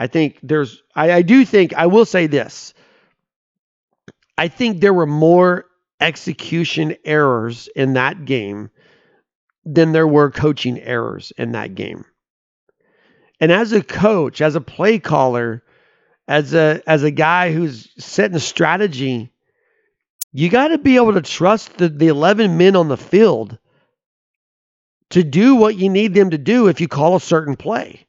I 0.00 0.06
think 0.06 0.38
there's 0.42 0.82
I, 0.96 1.12
I 1.12 1.22
do 1.22 1.44
think 1.44 1.74
I 1.74 1.86
will 1.86 2.06
say 2.06 2.26
this. 2.26 2.72
I 4.38 4.48
think 4.48 4.80
there 4.80 4.94
were 4.94 5.06
more 5.06 5.66
execution 6.00 6.96
errors 7.04 7.68
in 7.76 7.92
that 7.92 8.24
game 8.24 8.70
than 9.66 9.92
there 9.92 10.06
were 10.06 10.30
coaching 10.30 10.80
errors 10.80 11.34
in 11.36 11.52
that 11.52 11.74
game. 11.74 12.06
And 13.40 13.52
as 13.52 13.72
a 13.72 13.82
coach, 13.82 14.40
as 14.40 14.54
a 14.54 14.62
play 14.62 14.98
caller, 14.98 15.62
as 16.26 16.54
a 16.54 16.80
as 16.86 17.02
a 17.02 17.10
guy 17.10 17.52
who's 17.52 17.92
setting 18.02 18.38
strategy, 18.38 19.30
you 20.32 20.48
got 20.48 20.68
to 20.68 20.78
be 20.78 20.96
able 20.96 21.12
to 21.12 21.20
trust 21.20 21.76
the, 21.76 21.90
the 21.90 22.08
11 22.08 22.56
men 22.56 22.74
on 22.74 22.88
the 22.88 22.96
field 22.96 23.58
to 25.10 25.22
do 25.22 25.56
what 25.56 25.76
you 25.76 25.90
need 25.90 26.14
them 26.14 26.30
to 26.30 26.38
do 26.38 26.68
if 26.68 26.80
you 26.80 26.88
call 26.88 27.16
a 27.16 27.20
certain 27.20 27.56
play. 27.56 28.06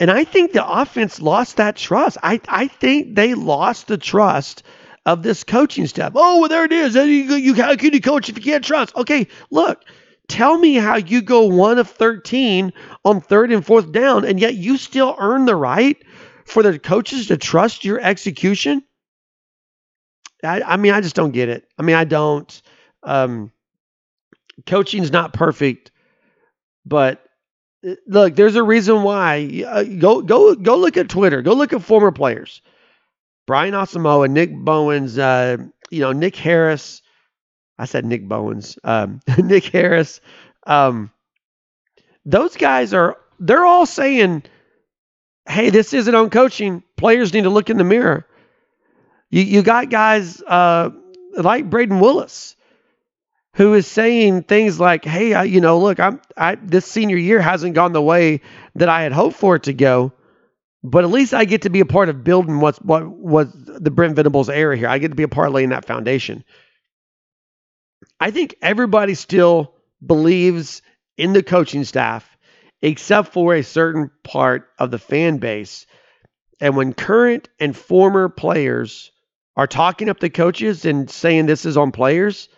And 0.00 0.10
I 0.10 0.24
think 0.24 0.52
the 0.52 0.66
offense 0.66 1.20
lost 1.20 1.56
that 1.56 1.76
trust. 1.76 2.18
I, 2.22 2.40
I 2.48 2.68
think 2.68 3.14
they 3.14 3.34
lost 3.34 3.86
the 3.86 3.98
trust 3.98 4.62
of 5.06 5.22
this 5.22 5.44
coaching 5.44 5.86
staff. 5.86 6.12
Oh, 6.14 6.40
well, 6.40 6.48
there 6.48 6.64
it 6.64 6.72
is. 6.72 6.94
You, 6.94 7.04
you, 7.04 7.54
how 7.54 7.76
can 7.76 7.92
you 7.92 8.00
coach 8.00 8.28
if 8.28 8.36
you 8.36 8.42
can't 8.42 8.64
trust? 8.64 8.94
Okay, 8.96 9.28
look, 9.50 9.84
tell 10.28 10.58
me 10.58 10.74
how 10.74 10.96
you 10.96 11.22
go 11.22 11.44
one 11.44 11.78
of 11.78 11.88
13 11.90 12.72
on 13.04 13.20
third 13.20 13.52
and 13.52 13.64
fourth 13.64 13.92
down, 13.92 14.24
and 14.24 14.40
yet 14.40 14.54
you 14.54 14.76
still 14.76 15.14
earn 15.18 15.44
the 15.44 15.56
right 15.56 16.02
for 16.44 16.62
the 16.62 16.78
coaches 16.78 17.28
to 17.28 17.36
trust 17.36 17.84
your 17.84 18.00
execution? 18.00 18.82
I, 20.42 20.60
I 20.62 20.76
mean, 20.76 20.92
I 20.92 21.00
just 21.00 21.16
don't 21.16 21.32
get 21.32 21.48
it. 21.48 21.66
I 21.78 21.82
mean, 21.82 21.96
I 21.96 22.04
don't. 22.04 22.62
Um, 23.02 23.52
coaching's 24.66 25.10
not 25.10 25.32
perfect, 25.32 25.90
but 26.84 27.23
look, 28.06 28.36
there's 28.36 28.56
a 28.56 28.62
reason 28.62 29.02
why. 29.02 29.64
Uh, 29.66 29.84
go 29.84 30.22
go 30.22 30.54
go 30.54 30.76
look 30.76 30.96
at 30.96 31.08
Twitter. 31.08 31.42
Go 31.42 31.54
look 31.54 31.72
at 31.72 31.82
former 31.82 32.12
players. 32.12 32.62
Brian 33.46 33.74
Asamoah, 33.74 34.30
Nick 34.30 34.54
Bowens, 34.54 35.18
uh, 35.18 35.58
you 35.90 36.00
know 36.00 36.12
Nick 36.12 36.36
Harris. 36.36 37.02
I 37.78 37.86
said 37.86 38.04
Nick 38.04 38.26
Bowens. 38.28 38.78
Um, 38.84 39.20
Nick 39.38 39.64
Harris. 39.64 40.20
Um, 40.66 41.10
those 42.24 42.56
guys 42.56 42.94
are. 42.94 43.18
They're 43.40 43.64
all 43.64 43.84
saying 43.84 44.44
hey, 45.46 45.70
this 45.70 45.92
isn't 45.92 46.14
on 46.14 46.30
coaching. 46.30 46.82
Players 46.96 47.32
need 47.32 47.44
to 47.44 47.50
look 47.50 47.70
in 47.70 47.76
the 47.76 47.84
mirror. 47.84 48.26
You, 49.30 49.42
you 49.42 49.62
got 49.62 49.90
guys 49.90 50.40
uh, 50.42 50.90
like 51.36 51.68
Brayden 51.68 52.00
Willis 52.00 52.53
who 53.54 53.74
is 53.74 53.86
saying 53.86 54.42
things 54.42 54.78
like, 54.78 55.04
"Hey, 55.04 55.34
I, 55.34 55.44
you 55.44 55.60
know, 55.60 55.78
look, 55.78 55.98
I'm 56.00 56.20
I 56.36 56.56
this 56.56 56.86
senior 56.86 57.16
year 57.16 57.40
hasn't 57.40 57.74
gone 57.74 57.92
the 57.92 58.02
way 58.02 58.40
that 58.74 58.88
I 58.88 59.02
had 59.02 59.12
hoped 59.12 59.36
for 59.36 59.56
it 59.56 59.64
to 59.64 59.72
go, 59.72 60.12
but 60.82 61.04
at 61.04 61.10
least 61.10 61.34
I 61.34 61.44
get 61.44 61.62
to 61.62 61.70
be 61.70 61.80
a 61.80 61.86
part 61.86 62.08
of 62.08 62.24
building 62.24 62.60
what's 62.60 62.78
what 62.78 63.06
was 63.06 63.48
the 63.52 63.90
Brent 63.90 64.16
Venables 64.16 64.48
era 64.48 64.76
here. 64.76 64.88
I 64.88 64.98
get 64.98 65.08
to 65.08 65.14
be 65.14 65.22
a 65.22 65.28
part 65.28 65.48
of 65.48 65.54
laying 65.54 65.70
that 65.70 65.86
foundation." 65.86 66.44
I 68.20 68.30
think 68.30 68.56
everybody 68.62 69.14
still 69.14 69.74
believes 70.04 70.82
in 71.16 71.32
the 71.32 71.42
coaching 71.42 71.84
staff 71.84 72.28
except 72.82 73.32
for 73.32 73.54
a 73.54 73.62
certain 73.62 74.10
part 74.22 74.68
of 74.78 74.90
the 74.90 74.98
fan 74.98 75.38
base. 75.38 75.86
And 76.60 76.76
when 76.76 76.92
current 76.92 77.48
and 77.58 77.76
former 77.76 78.28
players 78.28 79.10
are 79.56 79.66
talking 79.66 80.08
up 80.08 80.20
the 80.20 80.30
coaches 80.30 80.84
and 80.84 81.10
saying 81.10 81.46
this 81.46 81.64
is 81.64 81.76
on 81.76 81.92
players, 81.92 82.48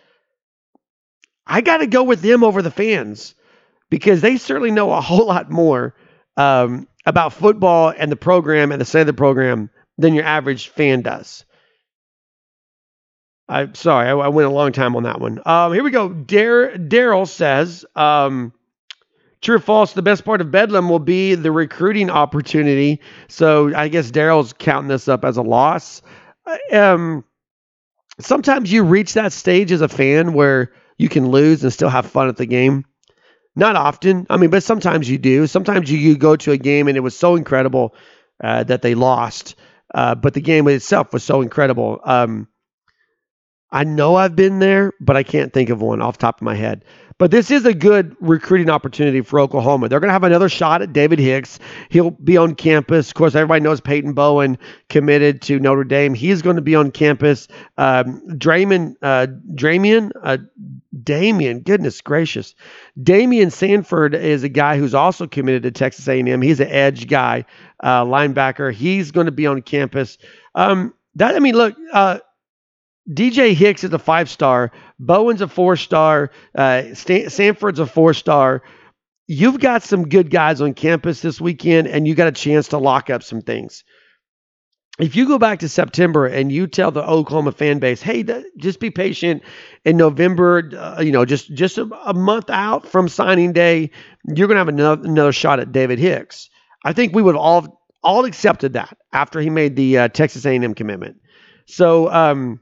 I 1.47 1.61
got 1.61 1.77
to 1.77 1.87
go 1.87 2.03
with 2.03 2.21
them 2.21 2.43
over 2.43 2.61
the 2.61 2.71
fans 2.71 3.33
because 3.89 4.21
they 4.21 4.37
certainly 4.37 4.71
know 4.71 4.91
a 4.91 5.01
whole 5.01 5.27
lot 5.27 5.49
more 5.49 5.95
um, 6.35 6.87
about 7.05 7.33
football 7.33 7.93
and 7.95 8.11
the 8.11 8.17
program 8.17 8.71
and 8.71 8.81
the 8.81 8.85
state 8.85 9.01
of 9.01 9.07
the 9.07 9.13
program 9.13 9.69
than 9.97 10.13
your 10.13 10.25
average 10.25 10.67
fan 10.67 11.01
does. 11.01 11.45
I'm 13.49 13.75
sorry, 13.75 14.09
I, 14.09 14.11
I, 14.11 14.27
went 14.27 14.49
a 14.49 14.53
long 14.53 14.73
time 14.73 14.95
on 14.97 15.03
that 15.03 15.21
one. 15.21 15.41
Um, 15.45 15.73
here 15.73 15.83
we 15.83 15.89
go. 15.89 16.09
Daryl 16.09 17.27
says, 17.27 17.85
um, 17.95 18.51
True 19.41 19.57
or 19.57 19.59
false, 19.59 19.93
the 19.93 20.01
best 20.01 20.25
part 20.25 20.41
of 20.41 20.51
Bedlam 20.51 20.89
will 20.89 20.99
be 20.99 21.35
the 21.35 21.51
recruiting 21.51 22.09
opportunity. 22.09 22.99
So 23.27 23.73
I 23.75 23.87
guess 23.87 24.09
Daryl's 24.09 24.53
counting 24.53 24.87
this 24.87 25.07
up 25.07 25.23
as 25.23 25.37
a 25.37 25.43
loss. 25.43 26.01
Uh, 26.45 26.75
um, 26.75 27.23
sometimes 28.19 28.71
you 28.71 28.83
reach 28.83 29.13
that 29.13 29.31
stage 29.31 29.71
as 29.71 29.81
a 29.81 29.87
fan 29.87 30.33
where 30.33 30.71
you 30.97 31.09
can 31.09 31.29
lose 31.29 31.63
and 31.63 31.71
still 31.73 31.89
have 31.89 32.05
fun 32.05 32.27
at 32.27 32.37
the 32.37 32.45
game. 32.45 32.85
Not 33.55 33.75
often. 33.75 34.27
I 34.29 34.37
mean, 34.37 34.49
but 34.49 34.63
sometimes 34.63 35.09
you 35.09 35.17
do. 35.17 35.47
Sometimes 35.47 35.91
you, 35.91 35.97
you 35.97 36.17
go 36.17 36.35
to 36.35 36.51
a 36.51 36.57
game 36.57 36.87
and 36.87 36.95
it 36.95 37.01
was 37.01 37.17
so 37.17 37.35
incredible 37.35 37.95
uh, 38.43 38.63
that 38.63 38.81
they 38.81 38.93
lost. 38.95 39.55
Uh, 39.93 40.15
but 40.15 40.33
the 40.33 40.41
game 40.41 40.67
itself 40.67 41.13
was 41.13 41.23
so 41.23 41.41
incredible. 41.41 41.99
Um, 42.03 42.47
I 43.71 43.83
know 43.83 44.15
I've 44.15 44.35
been 44.35 44.59
there, 44.59 44.93
but 44.99 45.17
I 45.17 45.23
can't 45.23 45.51
think 45.51 45.69
of 45.69 45.81
one 45.81 46.01
off 46.01 46.17
top 46.17 46.37
of 46.39 46.43
my 46.43 46.55
head. 46.55 46.85
But 47.19 47.31
this 47.31 47.49
is 47.49 47.65
a 47.65 47.73
good 47.73 48.15
recruiting 48.19 48.69
opportunity 48.69 49.21
for 49.21 49.39
Oklahoma. 49.39 49.89
They're 49.89 49.99
going 49.99 50.09
to 50.09 50.13
have 50.13 50.23
another 50.23 50.49
shot 50.49 50.83
at 50.83 50.93
David 50.93 51.17
Hicks. 51.17 51.57
He'll 51.89 52.11
be 52.11 52.37
on 52.37 52.53
campus. 52.53 53.07
Of 53.07 53.15
course, 53.15 53.33
everybody 53.33 53.63
knows 53.63 53.81
Peyton 53.81 54.13
Bowen 54.13 54.59
committed 54.89 55.41
to 55.43 55.59
Notre 55.59 55.83
Dame. 55.83 56.13
He's 56.13 56.43
going 56.43 56.57
to 56.57 56.61
be 56.61 56.75
on 56.75 56.91
campus. 56.91 57.47
Um, 57.75 58.21
Draymond, 58.29 58.97
uh, 59.01 59.27
uh, 60.23 60.37
Daymion, 61.03 61.63
goodness 61.63 62.01
gracious. 62.01 62.53
Daymion 63.01 63.51
Sanford 63.51 64.13
is 64.13 64.43
a 64.43 64.49
guy 64.49 64.77
who's 64.77 64.93
also 64.93 65.25
committed 65.25 65.63
to 65.63 65.71
Texas 65.71 66.07
A&M. 66.07 66.41
He's 66.43 66.59
an 66.59 66.69
edge 66.69 67.07
guy, 67.07 67.45
uh, 67.79 68.03
linebacker. 68.03 68.71
He's 68.71 69.09
going 69.09 69.25
to 69.25 69.31
be 69.31 69.47
on 69.47 69.63
campus. 69.63 70.19
Um, 70.53 70.93
that 71.15 71.35
I 71.35 71.39
mean, 71.39 71.55
look, 71.55 71.75
uh, 71.91 72.19
DJ 73.09 73.53
Hicks 73.53 73.83
is 73.83 73.93
a 73.93 73.99
five 73.99 74.29
star. 74.29 74.71
Bowen's 74.99 75.41
a 75.41 75.47
four 75.47 75.75
star. 75.75 76.31
Uh, 76.55 76.93
Sanford's 76.93 77.79
a 77.79 77.85
four 77.85 78.13
star. 78.13 78.63
You've 79.27 79.59
got 79.59 79.83
some 79.83 80.07
good 80.07 80.29
guys 80.29 80.61
on 80.61 80.73
campus 80.73 81.21
this 81.21 81.41
weekend, 81.41 81.87
and 81.87 82.07
you 82.07 82.15
got 82.15 82.29
a 82.29 82.31
chance 82.31 82.69
to 82.69 82.77
lock 82.77 83.09
up 83.09 83.23
some 83.23 83.41
things. 83.41 83.83
If 84.99 85.15
you 85.15 85.27
go 85.27 85.37
back 85.37 85.59
to 85.59 85.69
September 85.69 86.25
and 86.25 86.51
you 86.51 86.65
tell 86.65 86.91
the 86.91 87.07
Oklahoma 87.07 87.51
fan 87.51 87.77
base, 87.77 88.01
"Hey, 88.01 88.23
just 88.57 88.79
be 88.79 88.89
patient," 88.89 89.43
in 89.85 89.97
November, 89.97 90.71
uh, 90.75 91.01
you 91.01 91.11
know, 91.11 91.25
just 91.25 91.53
just 91.53 91.77
a, 91.77 91.87
a, 92.05 92.13
month 92.13 92.49
out 92.49 92.87
from 92.87 93.07
signing 93.07 93.53
day, 93.53 93.91
you're 94.25 94.47
going 94.47 94.55
to 94.55 94.59
have 94.59 94.69
another, 94.69 95.07
another 95.07 95.31
shot 95.31 95.59
at 95.59 95.71
David 95.71 95.99
Hicks. 95.99 96.49
I 96.83 96.93
think 96.93 97.13
we 97.13 97.21
would 97.21 97.35
all 97.35 97.83
all 98.01 98.25
accepted 98.25 98.73
that 98.73 98.97
after 99.13 99.39
he 99.39 99.51
made 99.51 99.75
the 99.75 99.97
uh, 99.99 100.07
Texas 100.07 100.45
A&M 100.45 100.73
commitment. 100.73 101.17
So. 101.67 102.09
Um, 102.11 102.61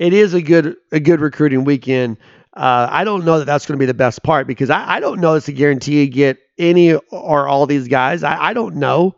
it 0.00 0.14
is 0.14 0.32
a 0.32 0.40
good 0.40 0.76
a 0.90 0.98
good 0.98 1.20
recruiting 1.20 1.64
weekend. 1.64 2.16
Uh, 2.54 2.88
I 2.90 3.04
don't 3.04 3.24
know 3.24 3.38
that 3.38 3.44
that's 3.44 3.66
going 3.66 3.78
to 3.78 3.82
be 3.82 3.86
the 3.86 3.94
best 3.94 4.24
part 4.24 4.46
because 4.48 4.70
I, 4.70 4.96
I 4.96 5.00
don't 5.00 5.20
know 5.20 5.34
it's 5.34 5.46
a 5.46 5.52
guarantee 5.52 6.00
you 6.00 6.08
get 6.08 6.38
any 6.58 6.94
or 6.94 7.46
all 7.46 7.66
these 7.66 7.86
guys. 7.86 8.24
I, 8.24 8.46
I 8.46 8.52
don't 8.54 8.76
know. 8.76 9.14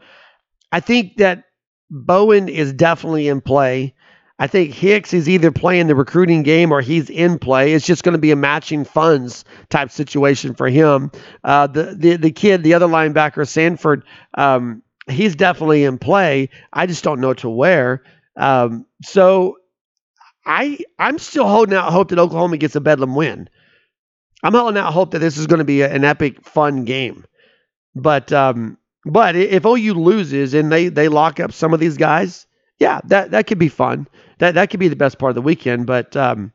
I 0.73 0.81
think 0.81 1.17
that 1.17 1.45
Bowen 1.89 2.49
is 2.49 2.73
definitely 2.73 3.29
in 3.29 3.41
play. 3.41 3.95
I 4.39 4.49
think 4.49 4.75
Hicks 4.75 5.15
is 5.15 5.29
either 5.29 5.53
playing 5.53 5.87
the 5.87 5.95
recruiting 5.95 6.43
game 6.43 6.73
or 6.73 6.81
he's 6.81 7.09
in 7.09 7.39
play. 7.39 7.75
It's 7.75 7.87
just 7.87 8.03
going 8.03 8.15
to 8.15 8.19
be 8.19 8.33
a 8.33 8.37
matching 8.37 8.85
funds 8.85 9.45
type 9.71 9.91
situation 9.93 10.53
for 10.53 10.69
him. 10.69 11.13
Uh, 11.45 11.69
the, 11.69 11.95
the 11.97 12.17
the 12.17 12.33
kid, 12.33 12.65
the 12.65 12.75
other 12.75 12.89
linebacker, 12.89 13.47
Sanford, 13.47 14.03
um, 14.35 14.83
he's 15.09 15.37
definitely 15.37 15.85
in 15.85 15.97
play. 15.97 16.51
I 16.73 16.87
just 16.87 17.05
don't 17.05 17.21
know 17.21 17.35
to 17.35 17.49
where. 17.49 18.03
Um, 18.37 18.85
so 19.03 19.59
I 20.45 20.79
I'm 20.99 21.19
still 21.19 21.49
holding 21.49 21.75
out 21.75 21.93
hope 21.93 22.09
that 22.09 22.19
Oklahoma 22.19 22.57
gets 22.57 22.77
a 22.77 22.81
Bedlam 22.81 23.15
win. 23.15 23.49
I'm 24.43 24.55
holding 24.55 24.81
out 24.81 24.93
hope 24.93 25.13
that 25.13 25.21
this 25.21 25.39
is 25.39 25.47
going 25.47 25.59
to 25.61 25.65
be 25.65 25.83
a, 25.83 25.93
an 25.93 26.05
epic, 26.05 26.45
fun 26.45 26.85
game. 26.85 27.25
But 27.95 28.33
um, 28.33 28.79
but 29.05 29.37
if 29.37 29.65
OU 29.65 29.95
loses 29.95 30.55
and 30.55 30.71
they 30.73 30.89
they 30.89 31.09
lock 31.09 31.41
up 31.41 31.53
some 31.53 31.75
of 31.75 31.81
these 31.81 31.97
guys, 31.97 32.47
yeah, 32.79 33.01
that 33.05 33.31
that 33.31 33.47
could 33.47 33.59
be 33.59 33.69
fun. 33.69 34.09
That 34.39 34.55
that 34.55 34.71
could 34.71 34.81
be 34.81 34.89
the 34.89 34.97
best 34.97 35.19
part 35.19 35.31
of 35.31 35.37
the 35.37 35.43
weekend. 35.43 35.87
But 35.87 36.17
um, 36.17 36.53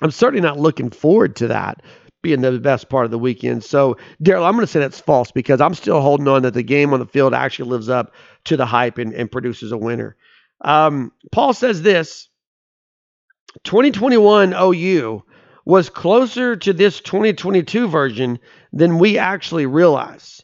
I'm 0.00 0.10
certainly 0.10 0.42
not 0.42 0.58
looking 0.58 0.90
forward 0.90 1.36
to 1.36 1.48
that 1.48 1.82
being 2.22 2.40
the 2.40 2.58
best 2.60 2.88
part 2.88 3.04
of 3.04 3.10
the 3.10 3.18
weekend. 3.18 3.64
So, 3.64 3.96
Daryl, 4.22 4.46
I'm 4.46 4.54
going 4.54 4.64
to 4.64 4.66
say 4.70 4.78
that's 4.78 5.00
false 5.00 5.32
because 5.32 5.60
I'm 5.60 5.74
still 5.74 6.00
holding 6.00 6.28
on 6.28 6.42
that 6.42 6.54
the 6.54 6.62
game 6.62 6.92
on 6.92 7.00
the 7.00 7.06
field 7.06 7.34
actually 7.34 7.68
lives 7.68 7.88
up 7.88 8.14
to 8.44 8.56
the 8.56 8.64
hype 8.64 8.98
and, 8.98 9.12
and 9.12 9.30
produces 9.30 9.72
a 9.72 9.76
winner. 9.76 10.16
Um, 10.60 11.10
Paul 11.32 11.52
says 11.52 11.82
this 11.82 12.28
2021 13.64 14.54
OU 14.54 15.24
was 15.64 15.90
closer 15.90 16.56
to 16.56 16.72
this 16.72 17.00
2022 17.00 17.88
version 17.88 18.38
than 18.72 18.98
we 18.98 19.18
actually 19.18 19.66
realize. 19.66 20.42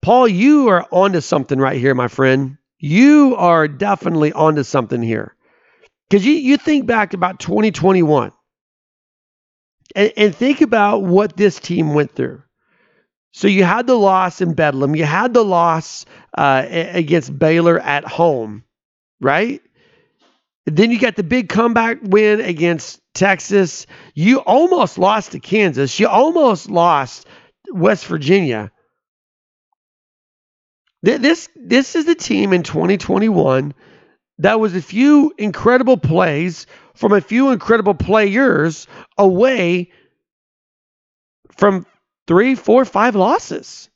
Paul, 0.00 0.28
you 0.28 0.68
are 0.68 0.86
onto 0.90 1.20
something 1.20 1.58
right 1.58 1.78
here, 1.78 1.94
my 1.94 2.08
friend. 2.08 2.56
You 2.78 3.34
are 3.36 3.68
definitely 3.68 4.32
onto 4.32 4.62
something 4.62 5.02
here. 5.02 5.34
Because 6.08 6.24
you, 6.24 6.32
you 6.32 6.56
think 6.56 6.86
back 6.86 7.12
about 7.12 7.40
2021 7.40 8.32
and, 9.94 10.12
and 10.16 10.34
think 10.34 10.60
about 10.60 11.02
what 11.02 11.36
this 11.36 11.58
team 11.58 11.92
went 11.92 12.12
through. 12.12 12.42
So 13.32 13.46
you 13.46 13.64
had 13.64 13.86
the 13.86 13.94
loss 13.94 14.40
in 14.40 14.54
Bedlam, 14.54 14.96
you 14.96 15.04
had 15.04 15.34
the 15.34 15.44
loss 15.44 16.06
uh, 16.36 16.64
against 16.68 17.38
Baylor 17.38 17.78
at 17.78 18.04
home, 18.04 18.64
right? 19.20 19.60
Then 20.76 20.90
you 20.90 20.98
got 20.98 21.16
the 21.16 21.22
big 21.22 21.48
comeback 21.48 21.98
win 22.02 22.40
against 22.40 23.00
Texas. 23.14 23.86
You 24.14 24.38
almost 24.40 24.98
lost 24.98 25.32
to 25.32 25.40
Kansas. 25.40 25.98
You 25.98 26.08
almost 26.08 26.70
lost 26.70 27.26
West 27.72 28.06
Virginia. 28.06 28.70
This 31.02 31.48
this 31.54 31.94
is 31.94 32.06
the 32.06 32.14
team 32.14 32.52
in 32.52 32.64
2021 32.64 33.72
that 34.38 34.60
was 34.60 34.74
a 34.74 34.82
few 34.82 35.32
incredible 35.36 35.96
plays 35.96 36.66
from 36.94 37.12
a 37.12 37.20
few 37.20 37.50
incredible 37.50 37.94
players 37.94 38.86
away 39.16 39.90
from 41.56 41.86
three, 42.26 42.54
four, 42.54 42.84
five 42.84 43.16
losses. 43.16 43.88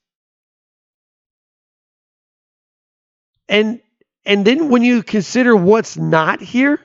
And 3.49 3.81
and 4.25 4.45
then 4.45 4.69
when 4.69 4.83
you 4.83 5.03
consider 5.03 5.55
what's 5.57 5.97
not 5.97 6.41
here, 6.41 6.81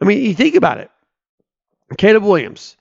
I 0.00 0.04
mean, 0.04 0.22
you 0.22 0.34
think 0.34 0.54
about 0.54 0.78
it. 0.78 0.90
Caleb 1.96 2.24
Williams, 2.24 2.76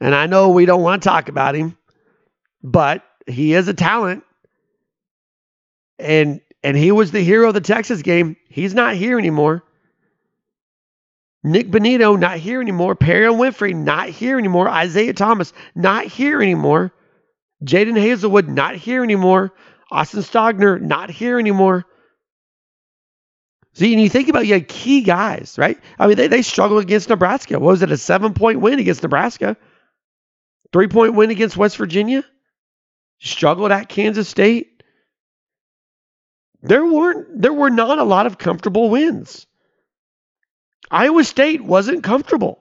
and 0.00 0.14
I 0.14 0.26
know 0.26 0.50
we 0.50 0.66
don't 0.66 0.82
want 0.82 1.02
to 1.02 1.08
talk 1.08 1.28
about 1.28 1.54
him, 1.54 1.76
but 2.62 3.02
he 3.26 3.54
is 3.54 3.68
a 3.68 3.74
talent. 3.74 4.24
And 5.98 6.40
and 6.62 6.76
he 6.76 6.92
was 6.92 7.10
the 7.10 7.22
hero 7.22 7.48
of 7.48 7.54
the 7.54 7.60
Texas 7.60 8.02
game. 8.02 8.36
He's 8.48 8.74
not 8.74 8.94
here 8.94 9.18
anymore. 9.18 9.62
Nik 11.42 11.70
Bonitto, 11.70 12.18
not 12.18 12.38
here 12.38 12.60
anymore. 12.60 12.96
Perrion 12.96 13.38
Winfrey, 13.38 13.74
not 13.74 14.08
here 14.08 14.36
anymore. 14.36 14.68
Isaiah 14.68 15.12
Thomas, 15.12 15.52
not 15.76 16.06
here 16.06 16.42
anymore. 16.42 16.92
Jadon 17.64 17.96
Haselwood, 17.96 18.48
not 18.48 18.74
here 18.74 19.04
anymore. 19.04 19.52
Austin 19.90 20.20
Stogner, 20.20 20.80
not 20.80 21.08
here 21.08 21.38
anymore. 21.38 21.86
See, 23.76 23.92
and 23.92 24.02
you 24.02 24.08
think 24.08 24.30
about 24.30 24.46
you 24.46 24.54
had 24.54 24.68
key 24.68 25.02
guys, 25.02 25.56
right? 25.58 25.78
I 25.98 26.06
mean, 26.06 26.16
they, 26.16 26.28
they 26.28 26.40
struggled 26.40 26.82
against 26.82 27.10
Nebraska. 27.10 27.58
What 27.58 27.72
was 27.72 27.82
it, 27.82 27.92
a 27.92 27.98
seven 27.98 28.32
point 28.32 28.62
win 28.62 28.78
against 28.78 29.02
Nebraska? 29.02 29.54
Three 30.72 30.88
point 30.88 31.12
win 31.12 31.30
against 31.30 31.58
West 31.58 31.76
Virginia? 31.76 32.24
Struggled 33.18 33.72
at 33.72 33.90
Kansas 33.90 34.30
State? 34.30 34.82
There 36.62 36.86
weren't 36.86 37.42
there 37.42 37.52
were 37.52 37.68
not 37.68 37.98
a 37.98 38.04
lot 38.04 38.24
of 38.24 38.38
comfortable 38.38 38.88
wins. 38.88 39.46
Iowa 40.90 41.22
State 41.22 41.60
wasn't 41.60 42.02
comfortable. 42.02 42.58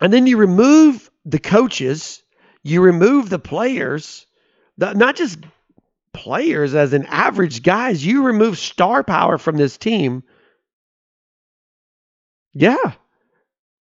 And 0.00 0.12
then 0.12 0.26
you 0.26 0.38
remove 0.38 1.08
the 1.24 1.38
coaches, 1.38 2.20
you 2.64 2.80
remove 2.80 3.30
the 3.30 3.38
players, 3.38 4.26
the, 4.76 4.92
not 4.94 5.14
just 5.14 5.38
players 6.12 6.74
as 6.74 6.92
an 6.92 7.06
average 7.06 7.62
guys, 7.62 8.04
you 8.04 8.24
remove 8.24 8.58
star 8.58 9.02
power 9.02 9.38
from 9.38 9.56
this 9.56 9.78
team. 9.78 10.22
Yeah. 12.52 12.92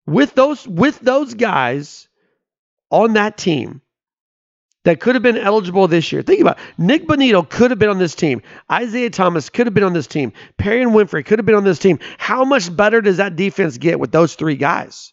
With 0.07 0.33
those 0.35 0.67
with 0.67 0.99
those 0.99 1.33
guys 1.33 2.07
on 2.91 3.13
that 3.13 3.37
team, 3.37 3.81
that 4.85 4.99
could 4.99 5.15
have 5.15 5.23
been 5.23 5.37
eligible 5.37 5.87
this 5.87 6.11
year. 6.11 6.21
Think 6.21 6.41
about 6.41 6.59
it. 6.59 6.63
Nik 6.77 7.07
Bonitto 7.07 7.47
could 7.49 7.71
have 7.71 7.79
been 7.79 7.89
on 7.89 7.97
this 7.97 8.13
team. 8.13 8.43
Isaiah 8.71 9.09
Thomas 9.09 9.49
could 9.49 9.65
have 9.65 9.73
been 9.73 9.83
on 9.83 9.93
this 9.93 10.07
team. 10.07 10.31
Perrion 10.59 10.91
Winfrey 10.91 11.25
could 11.25 11.39
have 11.39 11.45
been 11.45 11.55
on 11.55 11.63
this 11.63 11.79
team. 11.79 11.99
How 12.19 12.45
much 12.45 12.73
better 12.73 13.01
does 13.01 13.17
that 13.17 13.35
defense 13.35 13.79
get 13.79 13.99
with 13.99 14.11
those 14.11 14.35
three 14.35 14.55
guys? 14.55 15.11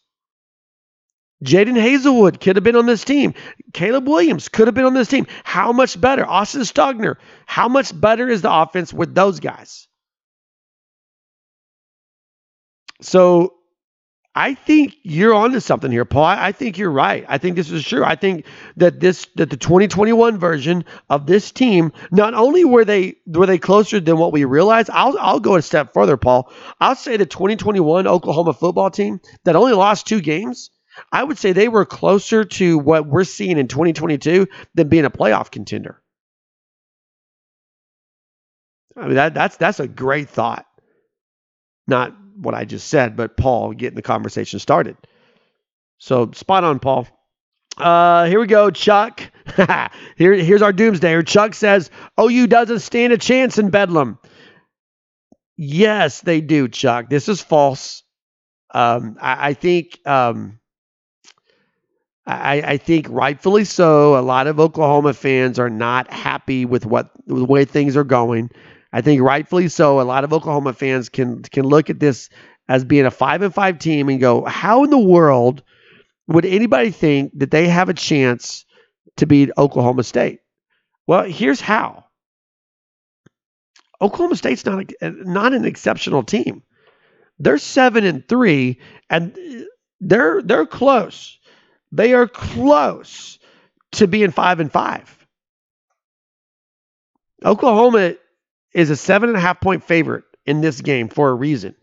Jadon 1.43 1.77
Haselwood 1.77 2.41
could 2.41 2.57
have 2.57 2.65
been 2.65 2.77
on 2.77 2.87
this 2.87 3.05
team. 3.05 3.35
Caleb 3.73 4.07
Williams 4.07 4.49
could 4.49 4.69
have 4.69 4.75
been 4.75 4.85
on 4.85 4.95
this 4.95 5.09
team. 5.09 5.27
How 5.45 5.73
much 5.73 6.01
better? 6.01 6.25
Austin 6.25 6.63
Stogner. 6.63 7.17
How 7.47 7.69
much 7.69 7.99
better 7.99 8.29
is 8.29 8.43
the 8.43 8.53
offense 8.53 8.93
with 8.93 9.15
those 9.15 9.41
guys? 9.41 9.89
So 13.01 13.55
I 14.35 14.55
think 14.55 14.95
you're 15.03 15.35
onto 15.35 15.61
something 15.61 15.91
here, 15.91 16.07
Paul. 16.07 16.25
I, 16.25 16.47
I, 16.47 16.53
think 16.53 16.79
you're 16.79 16.91
right. 16.91 17.27
I 17.29 17.37
think 17.37 17.57
this 17.57 17.71
is 17.71 17.85
true. 17.85 18.03
I 18.03 18.15
think 18.15 18.47
that 18.77 18.99
this 18.99 19.27
that 19.35 19.51
the 19.51 19.59
2021 19.59 20.39
version 20.39 20.85
of 21.11 21.27
this 21.27 21.51
team 21.51 21.93
not 22.11 22.33
only 22.33 22.65
were 22.65 22.85
they 22.85 23.17
were 23.27 23.45
they 23.45 23.59
closer 23.59 24.01
than 24.01 24.17
what 24.17 24.33
we 24.33 24.45
realized. 24.45 24.89
I'll 24.91 25.19
I'll 25.19 25.41
go 25.41 25.57
a 25.57 25.63
step 25.63 25.93
further, 25.93 26.17
Paul. 26.17 26.51
I'll 26.81 26.97
say 26.97 27.19
the 27.19 27.27
2021 27.27 28.07
Oklahoma 28.07 28.55
football 28.55 28.91
team 28.91 29.21
that 29.45 29.57
only 29.57 29.75
lost 29.75 30.07
two 30.07 30.23
games. 30.23 30.71
I 31.11 31.25
would 31.25 31.39
say 31.39 31.53
they 31.53 31.69
were 31.69 31.85
closer 31.85 32.45
to 32.45 32.79
what 32.79 33.07
we're 33.07 33.25
seeing 33.25 33.59
in 33.59 33.69
2022 33.69 34.47
than 34.75 34.89
being 34.89 35.05
a 35.05 35.11
playoff 35.11 35.51
contender. 35.51 36.01
I 38.97 39.07
mean 39.07 39.15
that 39.15 39.33
that's 39.33 39.57
that's 39.57 39.81
a 39.81 39.89
great 39.89 40.29
thought. 40.29 40.67
Not 41.87 42.15
what 42.37 42.55
I 42.55 42.65
just 42.65 42.89
said, 42.89 43.17
but 43.17 43.37
Paul 43.37 43.73
getting 43.73 43.97
the 43.97 44.03
conversation 44.03 44.59
started. 44.59 44.97
So 45.99 46.31
spot 46.33 46.65
on, 46.65 46.79
Paul. 46.79 47.09
Uh, 47.77 48.27
here 48.27 48.41
we 48.41 48.47
go, 48.47 48.71
Chuck. 48.71 49.23
here, 50.17 50.35
here's 50.35 50.63
our 50.63 50.73
doomsdayer. 50.73 51.27
Chuck 51.27 51.55
says 51.55 51.91
OU 52.21 52.47
doesn't 52.49 52.81
stand 52.81 53.13
a 53.13 53.19
chance 53.19 53.59
in 53.59 53.71
Bedlam. 53.71 54.19
Yes, 55.57 56.21
they 56.21 56.41
do, 56.41 56.69
Chuck. 56.69 57.09
This 57.09 57.29
is 57.29 57.41
false. 57.41 58.03
Um, 58.75 59.17
I, 59.21 59.49
I, 59.49 59.55
think 59.55 59.99
um, 60.07 60.59
I, 62.27 62.63
I, 62.63 62.77
think 62.77 63.07
rightfully 63.11 63.65
so. 63.65 64.17
A 64.17 64.23
lot 64.23 64.47
of 64.47 64.61
Oklahoma 64.61 65.13
fans 65.13 65.59
are 65.59 65.71
not 65.71 66.13
happy 66.13 66.65
with 66.65 66.87
what 66.87 67.11
the 67.27 67.45
way 67.45 67.65
things 67.65 67.97
are 67.97 68.05
going. 68.05 68.51
I 68.93 69.01
think 69.01 69.21
rightfully 69.23 69.69
so. 69.69 70.01
A 70.01 70.03
lot 70.03 70.23
of 70.23 70.33
Oklahoma 70.33 70.73
fans 70.73 71.09
can 71.09 71.43
can 71.43 71.65
look 71.65 71.91
at 71.91 71.99
this 71.99 72.29
as 72.69 72.85
being 72.85 73.07
a 73.07 73.11
five 73.11 73.43
and 73.43 73.53
five 73.53 73.79
team 73.79 74.09
and 74.09 74.21
go, 74.21 74.45
how 74.45 74.85
in 74.85 74.91
the 74.91 74.99
world 74.99 75.63
would 76.29 76.45
anybody 76.45 76.91
think 76.91 77.33
that 77.39 77.51
they 77.51 77.67
have 77.69 77.89
a 77.89 77.95
chance 77.95 78.65
to 79.17 79.27
beat 79.27 79.51
Oklahoma 79.59 80.05
State? 80.05 80.41
Well, 81.07 81.25
here's 81.25 81.61
how. 81.61 82.05
Oklahoma 84.01 84.37
State's 84.37 84.65
not 84.65 84.93
a, 85.01 85.11
not 85.11 85.53
an 85.53 85.65
exceptional 85.65 86.23
team. 86.23 86.63
They're 87.39 87.59
seven 87.59 88.05
and 88.05 88.27
three, 88.29 88.81
and 89.11 89.37
they're 90.01 90.43
they're 90.43 90.67
close. 90.67 91.39
They 91.93 92.15
are 92.15 92.27
close 92.27 93.39
to 93.93 94.09
being 94.09 94.31
five 94.31 94.61
and 94.61 94.73
five. 94.73 95.27
Oklahoma 97.45 98.15
is 98.73 98.91
a 98.91 98.97
seven 98.97 99.29
and 99.29 99.37
a 99.37 99.41
half 99.41 99.61
point 99.61 99.85
favorite 99.85 100.25
in 100.47 100.61
this 100.61 100.81
game 100.81 101.09
for 101.09 101.29
a 101.29 101.35
reason. 101.35 101.75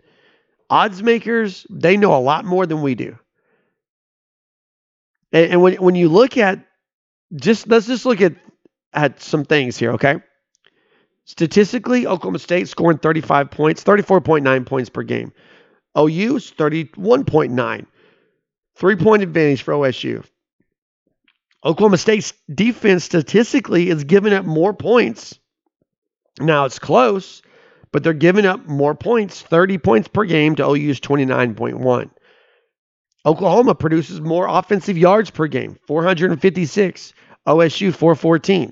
Odds 0.69 1.01
makers, 1.01 1.65
they 1.69 1.97
know 1.97 2.15
a 2.15 2.19
lot 2.19 2.45
more 2.45 2.65
than 2.65 2.81
we 2.81 2.95
do. 2.95 3.17
And, 5.31 5.53
and 5.53 5.61
when, 5.61 5.75
when 5.75 5.95
you 5.95 6.09
look 6.09 6.37
at 6.37 6.65
just 7.35 7.67
let's 7.67 7.85
just 7.85 8.05
look 8.05 8.21
at 8.21 8.33
at 8.93 9.21
some 9.21 9.45
things 9.45 9.77
here, 9.77 9.91
okay? 9.93 10.21
Statistically, 11.25 12.07
Oklahoma 12.07 12.39
State 12.39 12.67
scoring 12.67 12.97
35 12.97 13.51
points, 13.51 13.83
34.9 13.83 14.65
points 14.65 14.89
per 14.89 15.03
game. 15.03 15.31
OU's 15.95 16.51
31.9. 16.51 17.85
Three 18.79 18.95
point 18.95 19.23
advantage 19.23 19.63
for 19.63 19.73
OSU. 19.73 20.25
Oklahoma 21.65 21.97
State's 21.97 22.31
defense 22.53 23.03
statistically 23.03 23.89
is 23.89 24.05
giving 24.05 24.31
up 24.31 24.45
more 24.45 24.73
points. 24.73 25.37
Now 26.39 26.63
it's 26.63 26.79
close, 26.79 27.41
but 27.91 28.03
they're 28.03 28.13
giving 28.13 28.45
up 28.45 28.65
more 28.67 28.95
points 28.95 29.41
30 29.41 29.79
points 29.79 30.07
per 30.07 30.23
game 30.23 30.55
to 30.55 30.63
OU's 30.63 31.01
29.1. 31.01 32.09
Oklahoma 33.25 33.75
produces 33.75 34.21
more 34.21 34.47
offensive 34.47 34.97
yards 34.97 35.29
per 35.29 35.47
game 35.47 35.77
456, 35.85 37.13
OSU 37.45 37.93
414. 37.93 38.71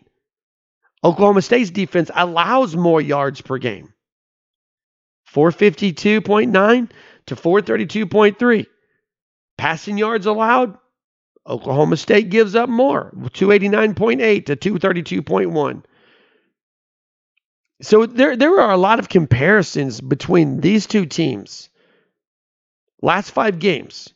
Oklahoma 1.04 1.42
State's 1.42 1.70
defense 1.70 2.10
allows 2.16 2.78
more 2.78 3.02
yards 3.02 3.42
per 3.42 3.58
game 3.58 3.94
452.9 5.34 6.90
to 7.26 7.36
432.3. 7.36 8.68
Passing 9.58 9.98
yards 9.98 10.26
allowed, 10.26 10.78
Oklahoma 11.48 11.98
State 11.98 12.30
gives 12.30 12.56
up 12.56 12.70
more 12.70 13.12
289.8 13.16 14.46
to 14.46 14.56
232.1. 14.56 15.84
So 17.82 18.06
there, 18.06 18.36
there 18.36 18.60
are 18.60 18.72
a 18.72 18.78
lot 18.78 19.00
of 19.00 19.10
comparisons 19.10 20.02
between 20.02 20.62
these 20.62 20.88
two 20.88 21.06
teams. 21.06 21.70
Last 23.02 23.30
five 23.32 23.60
games, 23.60 24.14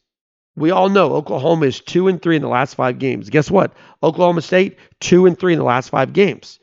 we 0.56 0.72
all 0.72 0.90
know 0.90 1.14
Oklahoma 1.14 1.68
is 1.68 1.80
two 1.80 2.08
and 2.08 2.22
three 2.22 2.36
in 2.36 2.42
the 2.42 2.48
last 2.48 2.76
five 2.76 2.98
games. 3.00 3.30
Guess 3.30 3.52
what? 3.52 3.74
Oklahoma 4.02 4.42
State, 4.42 4.78
two 5.00 5.26
and 5.28 5.38
three 5.38 5.54
in 5.54 5.60
the 5.60 5.66
last 5.66 5.90
five 5.90 6.14
games. 6.14 6.60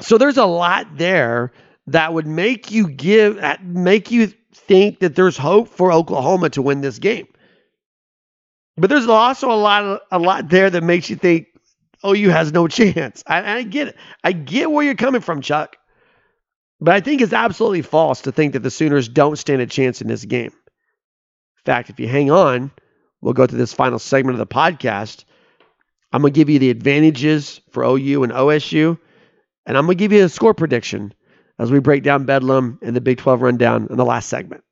So 0.00 0.18
there's 0.18 0.38
a 0.38 0.46
lot 0.46 0.96
there 0.96 1.52
that 1.88 2.14
would 2.14 2.26
make 2.26 2.70
you 2.70 2.88
give 2.88 3.38
make 3.62 4.10
you 4.10 4.32
think 4.72 5.00
that 5.00 5.14
there's 5.14 5.36
hope 5.36 5.68
for 5.68 5.92
Oklahoma 5.92 6.48
to 6.50 6.62
win 6.62 6.80
this 6.80 6.98
game. 6.98 7.28
But 8.78 8.88
there's 8.88 9.06
also 9.06 9.50
a 9.50 9.54
lot 9.54 9.84
of, 9.84 10.00
a 10.10 10.18
lot 10.18 10.48
there 10.48 10.70
that 10.70 10.82
makes 10.82 11.10
you 11.10 11.16
think 11.16 11.48
oh, 12.02 12.14
OU 12.14 12.30
has 12.30 12.52
no 12.52 12.68
chance. 12.80 13.22
I, 13.26 13.58
I 13.58 13.62
get 13.64 13.88
it. 13.88 13.96
I 14.24 14.32
get 14.32 14.70
where 14.70 14.84
you're 14.84 14.94
coming 14.94 15.20
from, 15.20 15.42
Chuck. 15.42 15.76
But 16.80 16.94
I 16.94 17.00
think 17.00 17.20
it's 17.20 17.34
absolutely 17.34 17.82
false 17.82 18.22
to 18.22 18.32
think 18.32 18.54
that 18.54 18.60
the 18.60 18.70
Sooners 18.70 19.08
don't 19.08 19.36
stand 19.36 19.60
a 19.60 19.66
chance 19.66 20.00
in 20.00 20.08
this 20.08 20.24
game. 20.24 20.50
In 20.50 21.64
fact, 21.64 21.90
if 21.90 22.00
you 22.00 22.08
hang 22.08 22.30
on, 22.30 22.72
we'll 23.20 23.34
go 23.34 23.46
to 23.46 23.54
this 23.54 23.74
final 23.74 23.98
segment 23.98 24.40
of 24.40 24.48
the 24.48 24.52
podcast. 24.52 25.24
I'm 26.12 26.22
going 26.22 26.32
to 26.32 26.38
give 26.38 26.48
you 26.48 26.58
the 26.58 26.70
advantages 26.70 27.60
for 27.70 27.84
OU 27.84 28.24
and 28.24 28.32
OSU, 28.32 28.98
and 29.66 29.78
I'm 29.78 29.84
going 29.84 29.98
to 29.98 30.02
give 30.02 30.12
you 30.12 30.24
a 30.24 30.28
score 30.28 30.54
prediction 30.54 31.14
as 31.58 31.70
we 31.70 31.78
break 31.78 32.02
down 32.02 32.24
Bedlam 32.24 32.78
and 32.82 32.94
the 32.96 33.00
Big 33.00 33.18
12 33.18 33.42
rundown 33.42 33.86
in 33.90 33.96
the 33.96 34.04
last 34.04 34.28
segment. 34.28 34.64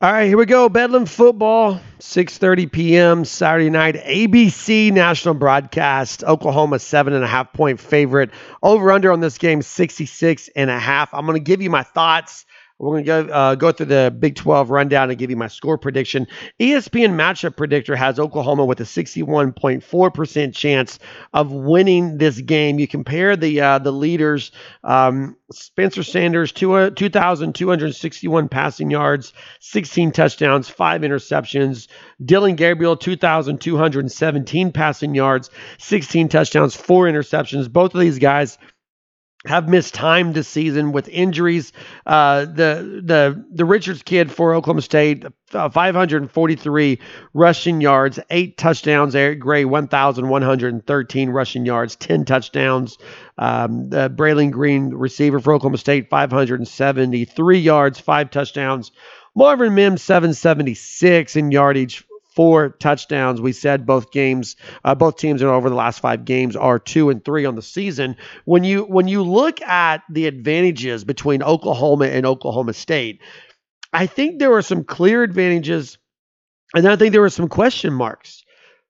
All 0.00 0.12
right, 0.12 0.26
here 0.28 0.38
we 0.38 0.46
go. 0.46 0.68
Bedlam 0.68 1.06
football, 1.06 1.80
6:30 1.98 2.70
p.m. 2.70 3.24
Saturday 3.24 3.68
night, 3.68 3.96
ABC 3.96 4.92
national 4.92 5.34
broadcast. 5.34 6.22
Oklahoma 6.22 6.78
seven 6.78 7.14
and 7.14 7.24
a 7.24 7.26
half 7.26 7.52
point 7.52 7.80
favorite. 7.80 8.30
Over 8.62 8.92
under 8.92 9.10
on 9.10 9.18
this 9.18 9.38
game, 9.38 9.60
66 9.60 10.50
and 10.54 10.70
a 10.70 10.78
half. 10.78 11.12
I'm 11.12 11.26
going 11.26 11.34
to 11.34 11.42
give 11.42 11.60
you 11.60 11.70
my 11.70 11.82
thoughts 11.82 12.46
we're 12.78 13.02
going 13.02 13.04
to 13.04 13.26
go, 13.26 13.32
uh, 13.32 13.54
go 13.56 13.72
through 13.72 13.86
the 13.86 14.14
Big 14.16 14.36
12 14.36 14.70
rundown 14.70 15.10
and 15.10 15.18
give 15.18 15.30
you 15.30 15.36
my 15.36 15.48
score 15.48 15.76
prediction. 15.76 16.28
ESPN 16.60 17.14
matchup 17.14 17.56
predictor 17.56 17.96
has 17.96 18.20
Oklahoma 18.20 18.64
with 18.64 18.80
a 18.80 18.84
61.4% 18.84 20.54
chance 20.54 20.98
of 21.32 21.50
winning 21.52 22.18
this 22.18 22.40
game. 22.40 22.78
You 22.78 22.86
compare 22.86 23.36
the 23.36 23.60
uh, 23.60 23.78
the 23.78 23.90
leaders, 23.90 24.52
um, 24.84 25.36
Spencer 25.50 26.04
Sanders, 26.04 26.52
two, 26.52 26.72
uh, 26.74 26.90
2,261 26.90 28.48
passing 28.48 28.90
yards, 28.90 29.32
16 29.60 30.12
touchdowns, 30.12 30.68
five 30.68 31.00
interceptions. 31.00 31.88
Dillon 32.24 32.54
Gabriel, 32.54 32.96
2,217 32.96 34.72
passing 34.72 35.14
yards, 35.14 35.50
16 35.78 36.28
touchdowns, 36.28 36.76
four 36.76 37.06
interceptions. 37.06 37.72
Both 37.72 37.94
of 37.94 38.00
these 38.00 38.20
guys 38.20 38.56
have 39.46 39.68
missed 39.68 39.94
time 39.94 40.32
this 40.32 40.48
season 40.48 40.90
with 40.92 41.08
injuries. 41.08 41.72
Uh, 42.04 42.40
the 42.40 43.02
the 43.04 43.44
the 43.52 43.64
Richards 43.64 44.02
kid 44.02 44.32
for 44.32 44.54
Oklahoma 44.54 44.82
State, 44.82 45.24
uh, 45.52 45.68
543 45.68 46.98
rushing 47.34 47.80
yards, 47.80 48.18
eight 48.30 48.58
touchdowns. 48.58 49.14
Eric 49.14 49.38
Gray, 49.38 49.64
1,113 49.64 51.30
rushing 51.30 51.66
yards, 51.66 51.96
10 51.96 52.24
touchdowns. 52.24 52.98
Um, 53.36 53.90
the 53.90 54.10
Braylon 54.10 54.50
Green 54.50 54.90
receiver 54.90 55.38
for 55.38 55.52
Oklahoma 55.52 55.78
State, 55.78 56.10
573 56.10 57.58
yards, 57.58 58.00
five 58.00 58.30
touchdowns. 58.30 58.90
Marvin 59.36 59.74
Mims, 59.74 60.02
776 60.02 61.36
in 61.36 61.52
yardage 61.52 62.07
four 62.38 62.68
touchdowns. 62.68 63.40
We 63.40 63.50
said 63.50 63.84
both 63.84 64.12
games, 64.12 64.54
uh, 64.84 64.94
both 64.94 65.16
teams 65.16 65.42
are 65.42 65.48
over 65.48 65.68
the 65.68 65.74
last 65.74 65.98
five 65.98 66.24
games 66.24 66.54
are 66.54 66.78
two 66.78 67.10
and 67.10 67.24
three 67.24 67.44
on 67.44 67.56
the 67.56 67.62
season. 67.62 68.14
When 68.44 68.62
you 68.62 68.84
when 68.84 69.08
you 69.08 69.24
look 69.24 69.60
at 69.60 70.04
the 70.08 70.28
advantages 70.28 71.02
between 71.02 71.42
Oklahoma 71.42 72.04
and 72.06 72.24
Oklahoma 72.24 72.74
State, 72.74 73.22
I 73.92 74.06
think 74.06 74.38
there 74.38 74.52
were 74.52 74.62
some 74.62 74.84
clear 74.84 75.24
advantages, 75.24 75.98
and 76.76 76.86
I 76.86 76.94
think 76.94 77.10
there 77.10 77.22
were 77.22 77.28
some 77.28 77.48
question 77.48 77.92
marks. 77.92 78.44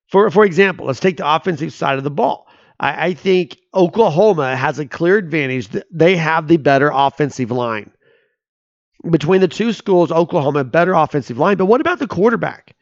For 0.09 0.30
for 0.30 0.44
example, 0.44 0.84
let's 0.84 1.01
take 1.01 1.16
the 1.16 1.34
offensive 1.34 1.72
side 1.72 1.96
of 1.96 2.05
the 2.05 2.11
ball. 2.11 2.49
I, 2.78 3.07
I 3.07 3.14
think 3.14 3.57
Oklahoma 3.72 4.57
has 4.57 4.78
a 4.78 4.84
clear 4.84 5.16
advantage. 5.16 5.70
They 5.90 6.16
have 6.16 6.49
the 6.49 6.59
better 6.59 6.90
offensive 6.92 7.51
line 7.51 7.92
between 9.11 9.40
the 9.40 9.49
two 9.49 9.72
schools, 9.72 10.12
Oklahoma, 10.12 10.64
better 10.64 10.92
offensive 10.92 11.38
line. 11.38 11.57
But 11.57 11.64
what 11.64 11.80
about 11.80 11.99
the 11.99 12.07
quarterback? 12.07 12.74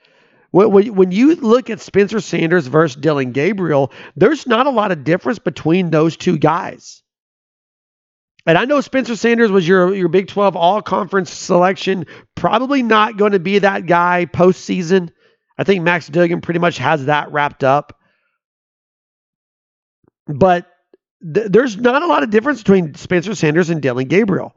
When 0.65 1.13
you 1.13 1.35
look 1.35 1.69
at 1.69 1.83
Spencer 1.83 2.21
Sanders 2.21 2.67
versus 2.67 2.97
Dillon 2.97 3.33
Gabriel, 3.33 3.93
there's 4.17 4.47
not 4.47 4.67
a 4.67 4.71
lot 4.71 4.91
of 4.91 5.05
difference 5.05 5.39
between 5.39 5.91
those 5.91 6.17
two 6.17 6.39
guys. 6.39 7.03
And 8.47 8.57
I 8.57 8.65
know 8.65 8.81
Spencer 8.81 9.17
Sanders 9.17 9.51
was 9.51 9.69
your, 9.69 9.95
your 9.95 10.09
Big 10.09 10.29
12 10.29 10.57
all 10.57 10.81
conference 10.81 11.31
selection. 11.31 12.07
Probably 12.35 12.83
not 12.83 13.19
going 13.19 13.33
to 13.33 13.39
be 13.39 13.59
that 13.59 13.85
guy 13.85 14.27
postseason. 14.33 15.11
I 15.59 15.65
think 15.65 15.83
Max 15.83 16.09
Duggan 16.09 16.41
pretty 16.41 16.61
much 16.61 16.79
has 16.79 17.05
that 17.05 17.33
wrapped 17.33 17.63
up. 17.63 17.99
But 20.27 20.67
th- 21.23 21.49
there's 21.51 21.77
not 21.77 22.03
a 22.03 22.07
lot 22.07 22.23
of 22.23 22.31
difference 22.31 22.63
between 22.63 22.95
Spencer 22.95 23.35
Sanders 23.35 23.69
and 23.69 23.83
Dillon 23.83 24.09
Gabriel. 24.09 24.55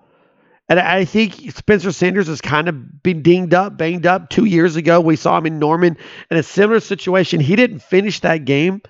And 0.70 0.80
I 0.80 1.04
think 1.04 1.52
Spencer 1.52 1.92
Sanders 1.92 2.28
has 2.28 2.42
kind 2.42 2.70
of 2.70 3.02
been 3.02 3.24
dinged 3.24 3.56
up, 3.56 3.76
banged 3.76 4.06
up. 4.06 4.30
Two 4.30 4.46
years 4.46 4.76
ago, 4.76 5.02
we 5.02 5.16
saw 5.16 5.36
him 5.36 5.48
in 5.48 5.58
Norman 5.58 5.98
in 6.30 6.38
a 6.38 6.44
similar 6.44 6.80
situation. 6.80 7.40
He 7.40 7.56
didn't 7.56 7.80
finish 7.80 8.20
that 8.20 8.46
game. 8.46 8.84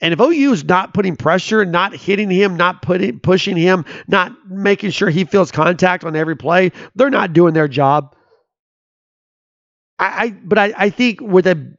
And 0.00 0.12
if 0.12 0.20
OU 0.20 0.52
is 0.52 0.64
not 0.64 0.94
putting 0.94 1.16
pressure, 1.16 1.64
not 1.64 1.96
hitting 1.96 2.30
him, 2.30 2.56
not 2.56 2.80
putting 2.80 3.18
pushing 3.18 3.56
him, 3.56 3.84
not 4.06 4.32
making 4.48 4.90
sure 4.90 5.10
he 5.10 5.24
feels 5.24 5.50
contact 5.50 6.04
on 6.04 6.14
every 6.14 6.36
play, 6.36 6.70
they're 6.94 7.10
not 7.10 7.32
doing 7.32 7.54
their 7.54 7.68
job. 7.68 8.14
I, 9.98 10.24
I 10.24 10.30
but 10.30 10.58
I, 10.58 10.74
I 10.76 10.90
think 10.90 11.20
with 11.20 11.46
a 11.46 11.76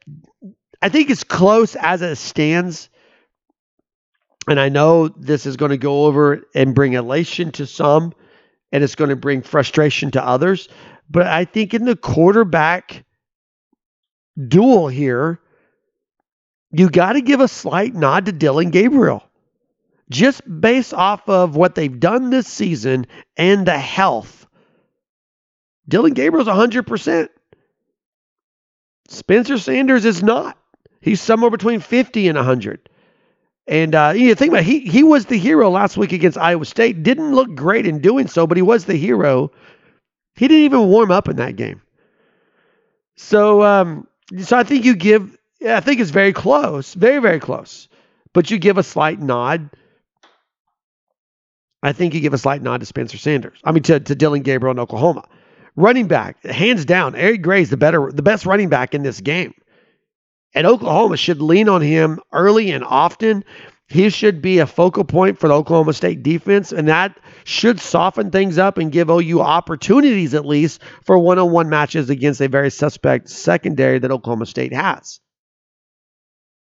I 0.82 0.90
think 0.90 1.08
it's 1.08 1.24
close 1.24 1.74
as 1.74 2.02
it 2.02 2.16
stands. 2.16 2.90
And 4.48 4.60
I 4.60 4.68
know 4.68 5.08
this 5.08 5.46
is 5.46 5.56
going 5.56 5.70
to 5.70 5.78
go 5.78 6.04
over 6.04 6.42
and 6.54 6.74
bring 6.74 6.92
elation 6.92 7.50
to 7.52 7.66
some 7.66 8.12
and 8.72 8.82
it's 8.82 8.94
going 8.94 9.10
to 9.10 9.16
bring 9.16 9.42
frustration 9.42 10.10
to 10.12 10.24
others. 10.24 10.68
But 11.08 11.26
I 11.26 11.44
think 11.44 11.74
in 11.74 11.84
the 11.84 11.96
quarterback 11.96 13.04
duel 14.48 14.88
here, 14.88 15.40
you 16.72 16.90
got 16.90 17.12
to 17.12 17.20
give 17.20 17.40
a 17.40 17.48
slight 17.48 17.94
nod 17.94 18.26
to 18.26 18.32
Dillon 18.32 18.70
Gabriel. 18.70 19.22
Just 20.10 20.42
based 20.60 20.94
off 20.94 21.28
of 21.28 21.56
what 21.56 21.74
they've 21.74 21.98
done 21.98 22.30
this 22.30 22.46
season 22.46 23.06
and 23.36 23.66
the 23.66 23.78
health. 23.78 24.46
Dillon 25.88 26.12
Gabriel's 26.12 26.48
100%. 26.48 27.28
Spencer 29.08 29.58
Sanders 29.58 30.04
is 30.04 30.22
not. 30.22 30.58
He's 31.00 31.20
somewhere 31.20 31.50
between 31.50 31.80
50 31.80 32.28
and 32.28 32.36
100. 32.36 32.88
And 33.68 33.94
uh, 33.94 34.12
you 34.14 34.34
think 34.34 34.50
about 34.50 34.60
it, 34.60 34.66
he 34.66 34.80
he 34.80 35.02
was 35.02 35.26
the 35.26 35.38
hero 35.38 35.70
last 35.70 35.96
week 35.96 36.12
against 36.12 36.38
Iowa 36.38 36.64
State. 36.64 37.02
Didn't 37.02 37.34
look 37.34 37.54
great 37.54 37.86
in 37.86 38.00
doing 38.00 38.28
so, 38.28 38.46
but 38.46 38.56
he 38.56 38.62
was 38.62 38.84
the 38.84 38.94
hero. 38.94 39.50
He 40.36 40.46
didn't 40.46 40.64
even 40.64 40.88
warm 40.88 41.10
up 41.10 41.28
in 41.28 41.36
that 41.36 41.56
game. 41.56 41.82
So 43.16 43.62
um, 43.62 44.06
so 44.40 44.56
I 44.56 44.62
think 44.62 44.84
you 44.84 44.94
give 44.94 45.36
I 45.66 45.80
think 45.80 46.00
it's 46.00 46.10
very 46.10 46.32
close, 46.32 46.94
very 46.94 47.20
very 47.20 47.40
close. 47.40 47.88
But 48.32 48.50
you 48.50 48.58
give 48.58 48.78
a 48.78 48.82
slight 48.82 49.18
nod. 49.18 49.70
I 51.82 51.92
think 51.92 52.14
you 52.14 52.20
give 52.20 52.34
a 52.34 52.38
slight 52.38 52.62
nod 52.62 52.80
to 52.80 52.86
Spencer 52.86 53.18
Sanders. 53.18 53.58
I 53.64 53.72
mean 53.72 53.82
to, 53.84 53.98
to 53.98 54.14
Dillon 54.14 54.42
Gabriel 54.42 54.72
in 54.72 54.78
Oklahoma. 54.78 55.24
Running 55.74 56.06
back, 56.06 56.42
hands 56.44 56.84
down, 56.84 57.14
Eric 57.16 57.42
Gray's 57.42 57.70
the 57.70 57.76
better 57.76 58.12
the 58.12 58.22
best 58.22 58.46
running 58.46 58.68
back 58.68 58.94
in 58.94 59.02
this 59.02 59.20
game. 59.20 59.54
And 60.56 60.66
Oklahoma 60.66 61.18
should 61.18 61.42
lean 61.42 61.68
on 61.68 61.82
him 61.82 62.18
early 62.32 62.70
and 62.70 62.82
often. 62.82 63.44
He 63.88 64.08
should 64.08 64.40
be 64.40 64.58
a 64.58 64.66
focal 64.66 65.04
point 65.04 65.38
for 65.38 65.48
the 65.48 65.54
Oklahoma 65.54 65.92
State 65.92 66.22
defense, 66.22 66.72
and 66.72 66.88
that 66.88 67.16
should 67.44 67.78
soften 67.78 68.30
things 68.30 68.56
up 68.56 68.78
and 68.78 68.90
give 68.90 69.10
OU 69.10 69.42
opportunities 69.42 70.32
at 70.32 70.46
least 70.46 70.80
for 71.04 71.18
one 71.18 71.38
on 71.38 71.52
one 71.52 71.68
matches 71.68 72.08
against 72.08 72.40
a 72.40 72.48
very 72.48 72.70
suspect 72.70 73.28
secondary 73.28 73.98
that 73.98 74.10
Oklahoma 74.10 74.46
State 74.46 74.72
has. 74.72 75.20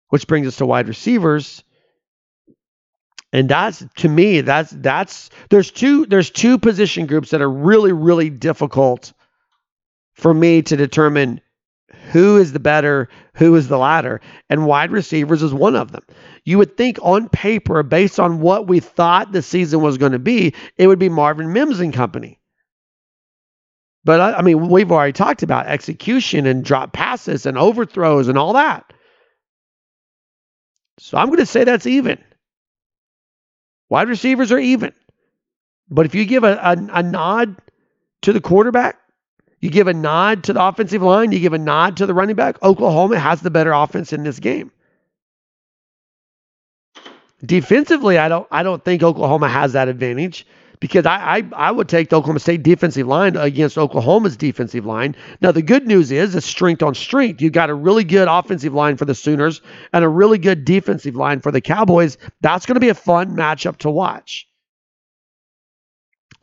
Which 0.09 0.27
brings 0.27 0.47
us 0.47 0.57
to 0.57 0.65
wide 0.65 0.87
receivers. 0.87 1.63
And 3.31 3.47
that's 3.47 3.85
to 3.97 4.09
me, 4.09 4.41
that's 4.41 4.71
that's 4.71 5.29
there's 5.51 5.69
two 5.69 6.07
there's 6.07 6.31
two 6.31 6.57
position 6.57 7.05
groups 7.05 7.29
that 7.29 7.41
are 7.41 7.51
really, 7.51 7.91
really 7.91 8.31
difficult 8.31 9.13
for 10.15 10.33
me 10.33 10.63
to 10.63 10.75
determine 10.75 11.39
who 12.15 12.37
is 12.37 12.53
the 12.53 12.61
better, 12.61 13.09
who 13.33 13.53
is 13.55 13.67
the 13.67 13.77
latter, 13.77 14.21
and 14.49 14.65
wide 14.65 14.89
receivers 14.89 15.43
is 15.43 15.53
one 15.53 15.75
of 15.75 15.91
them. 15.91 16.01
You 16.45 16.57
would 16.59 16.77
think 16.77 16.97
on 17.01 17.27
paper, 17.27 17.83
based 17.83 18.21
on 18.21 18.39
what 18.39 18.69
we 18.69 18.79
thought 18.79 19.33
the 19.33 19.41
season 19.41 19.81
was 19.81 19.97
going 19.97 20.13
to 20.13 20.19
be, 20.19 20.53
it 20.77 20.87
would 20.87 20.97
be 20.97 21.09
Marvin 21.09 21.51
Mims 21.51 21.81
and 21.81 21.93
company. 21.93 22.39
But 24.05 24.21
I, 24.21 24.33
I 24.35 24.41
mean, 24.43 24.69
we've 24.69 24.93
already 24.93 25.11
talked 25.11 25.43
about 25.43 25.67
execution 25.67 26.45
and 26.45 26.63
drop 26.63 26.93
passes 26.93 27.45
and 27.45 27.57
overthrows 27.57 28.29
and 28.29 28.37
all 28.37 28.53
that. 28.53 28.93
So 30.99 31.17
I'm 31.17 31.27
going 31.27 31.39
to 31.39 31.45
say 31.45 31.65
that's 31.65 31.85
even. 31.85 32.23
Wide 33.89 34.07
receivers 34.07 34.53
are 34.53 34.59
even. 34.59 34.93
But 35.89 36.05
if 36.05 36.15
you 36.15 36.23
give 36.23 36.45
a, 36.45 36.53
a, 36.53 36.77
a 36.93 37.03
nod 37.03 37.57
to 38.21 38.31
the 38.31 38.39
quarterback, 38.39 39.01
you 39.59 39.69
give 39.69 39.87
a 39.87 39.93
nod 39.93 40.43
to 40.45 40.53
the 40.53 40.63
offensive 40.63 41.01
line, 41.01 41.31
you 41.31 41.39
give 41.39 41.53
a 41.53 41.57
nod 41.57 41.97
to 41.97 42.05
the 42.05 42.13
running 42.13 42.35
back, 42.35 42.61
Oklahoma 42.63 43.19
has 43.19 43.41
the 43.41 43.51
better 43.51 43.71
offense 43.71 44.13
in 44.13 44.23
this 44.23 44.39
game. 44.39 44.71
Defensively, 47.45 48.17
I 48.17 48.29
don't 48.29 48.47
I 48.51 48.63
don't 48.63 48.83
think 48.83 49.03
Oklahoma 49.03 49.49
has 49.49 49.73
that 49.73 49.87
advantage 49.87 50.45
because 50.79 51.05
I, 51.05 51.37
I, 51.37 51.43
I 51.53 51.71
would 51.71 51.89
take 51.89 52.09
the 52.09 52.17
Oklahoma 52.17 52.39
State 52.39 52.63
defensive 52.63 53.07
line 53.07 53.35
against 53.35 53.77
Oklahoma's 53.77 54.37
defensive 54.37 54.85
line. 54.85 55.15
Now 55.41 55.51
the 55.51 55.61
good 55.61 55.87
news 55.87 56.11
is 56.11 56.35
it's 56.35 56.45
strength 56.45 56.83
on 56.83 56.95
strength. 56.95 57.41
You 57.41 57.49
got 57.49 57.69
a 57.69 57.73
really 57.73 58.03
good 58.03 58.27
offensive 58.27 58.73
line 58.73 58.97
for 58.97 59.05
the 59.05 59.15
Sooners 59.15 59.61
and 59.93 60.03
a 60.03 60.09
really 60.09 60.37
good 60.37 60.65
defensive 60.65 61.15
line 61.15 61.39
for 61.39 61.51
the 61.51 61.61
Cowboys. 61.61 62.17
That's 62.41 62.65
going 62.65 62.75
to 62.75 62.79
be 62.79 62.89
a 62.89 62.95
fun 62.95 63.35
matchup 63.35 63.77
to 63.77 63.89
watch. 63.89 64.47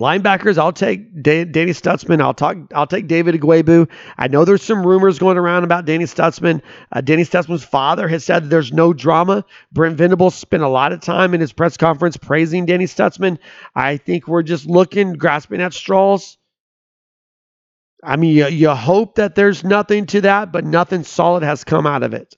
Linebackers, 0.02 0.58
I'll 0.58 0.72
take 0.72 1.22
da- 1.22 1.44
Danny 1.44 1.70
Stutsman. 1.70 2.20
I'll 2.20 2.34
talk. 2.34 2.56
I'll 2.74 2.88
take 2.88 3.06
David 3.06 3.36
Ugwoegbu. 3.36 3.88
I 4.18 4.26
know 4.26 4.44
there's 4.44 4.64
some 4.64 4.84
rumors 4.84 5.20
going 5.20 5.38
around 5.38 5.62
about 5.62 5.84
Danny 5.84 6.06
Stutsman. 6.06 6.60
Uh, 6.90 7.02
Danny 7.02 7.22
Stutsman's 7.22 7.62
father 7.62 8.08
has 8.08 8.24
said 8.24 8.50
there's 8.50 8.72
no 8.72 8.92
drama. 8.92 9.44
Brent 9.70 9.96
Venables 9.96 10.34
spent 10.34 10.64
a 10.64 10.68
lot 10.68 10.92
of 10.92 11.00
time 11.02 11.34
in 11.34 11.40
his 11.40 11.52
press 11.52 11.76
conference 11.76 12.16
praising 12.16 12.66
Danny 12.66 12.86
Stutsman. 12.86 13.38
I 13.76 13.96
think 13.96 14.26
we're 14.26 14.42
just 14.42 14.66
looking, 14.66 15.12
grasping 15.12 15.62
at 15.62 15.72
straws. 15.72 16.36
I 18.02 18.16
mean, 18.16 18.34
you, 18.34 18.48
you 18.48 18.70
hope 18.70 19.14
that 19.14 19.36
there's 19.36 19.62
nothing 19.62 20.06
to 20.06 20.22
that, 20.22 20.50
but 20.50 20.64
nothing 20.64 21.04
solid 21.04 21.44
has 21.44 21.62
come 21.62 21.86
out 21.86 22.02
of 22.02 22.12
it, 22.12 22.36